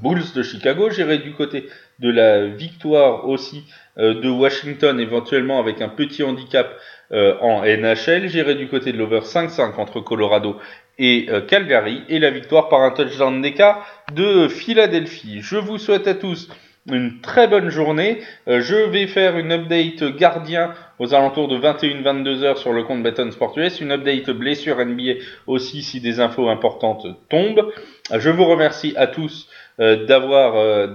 Bulls 0.01 0.23
de 0.33 0.41
Chicago. 0.41 0.89
J'irai 0.89 1.17
du 1.17 1.33
côté 1.33 1.65
de 1.99 2.09
la 2.09 2.45
victoire 2.47 3.27
aussi 3.27 3.63
de 3.97 4.29
Washington, 4.29 4.99
éventuellement 4.99 5.59
avec 5.59 5.81
un 5.81 5.87
petit 5.87 6.23
handicap 6.23 6.75
euh, 7.11 7.35
en 7.39 7.61
NHL. 7.63 8.27
J'irai 8.27 8.55
du 8.55 8.67
côté 8.67 8.91
de 8.91 8.97
l'over 8.97 9.19
5-5 9.19 9.75
entre 9.75 9.99
Colorado 9.99 10.57
et 10.97 11.27
euh, 11.29 11.39
Calgary 11.39 12.01
et 12.09 12.17
la 12.17 12.31
victoire 12.31 12.67
par 12.67 12.81
un 12.81 12.89
touchdown 12.89 13.43
d'écart 13.43 13.85
de 14.11 14.47
Philadelphie. 14.47 15.37
Je 15.41 15.57
vous 15.57 15.77
souhaite 15.77 16.07
à 16.07 16.15
tous 16.15 16.49
une 16.91 17.21
très 17.21 17.47
bonne 17.47 17.69
journée. 17.69 18.21
Euh, 18.47 18.59
je 18.59 18.75
vais 18.75 19.05
faire 19.05 19.37
une 19.37 19.51
update 19.51 20.03
gardien 20.17 20.73
aux 20.97 21.13
alentours 21.13 21.47
de 21.47 21.59
21-22 21.59 22.41
heures 22.41 22.57
sur 22.57 22.73
le 22.73 22.81
compte 22.81 23.03
Beton 23.03 23.29
Sport 23.29 23.55
US, 23.57 23.81
une 23.81 23.91
update 23.91 24.31
blessure 24.31 24.83
NBA 24.83 25.21
aussi 25.45 25.83
si 25.83 26.01
des 26.01 26.19
infos 26.19 26.49
importantes 26.49 27.05
tombent. 27.29 27.71
Je 28.11 28.29
vous 28.31 28.45
remercie 28.45 28.95
à 28.97 29.05
tous 29.05 29.47
d'avoir 29.79 30.87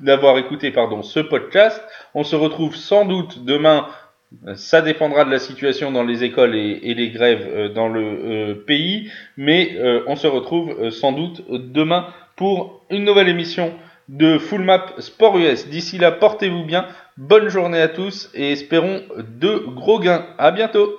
d'avoir 0.00 0.38
écouté 0.38 0.70
pardon 0.70 1.02
ce 1.02 1.20
podcast. 1.20 1.82
On 2.14 2.24
se 2.24 2.36
retrouve 2.36 2.76
sans 2.76 3.04
doute 3.04 3.44
demain 3.44 3.88
ça 4.54 4.82
dépendra 4.82 5.24
de 5.24 5.30
la 5.30 5.38
situation 5.38 5.90
dans 5.90 6.04
les 6.04 6.24
écoles 6.24 6.54
et, 6.54 6.94
les 6.94 7.10
grèves 7.10 7.46
euh, 7.48 7.68
dans 7.68 7.88
le 7.88 8.02
euh, 8.02 8.54
pays, 8.54 9.10
mais 9.36 9.72
euh, 9.76 10.02
on 10.06 10.16
se 10.16 10.26
retrouve 10.26 10.90
sans 10.90 11.12
doute 11.12 11.44
demain 11.48 12.06
pour 12.36 12.84
une 12.90 13.04
nouvelle 13.04 13.28
émission 13.28 13.72
de 14.08 14.38
Full 14.38 14.62
Map 14.62 14.86
Sport 14.98 15.38
US. 15.38 15.68
D'ici 15.68 15.98
là, 15.98 16.12
portez-vous 16.12 16.64
bien, 16.64 16.86
bonne 17.16 17.48
journée 17.48 17.80
à 17.80 17.88
tous 17.88 18.30
et 18.34 18.52
espérons 18.52 19.02
de 19.16 19.64
gros 19.74 19.98
gains. 19.98 20.26
À 20.38 20.50
bientôt 20.50 20.94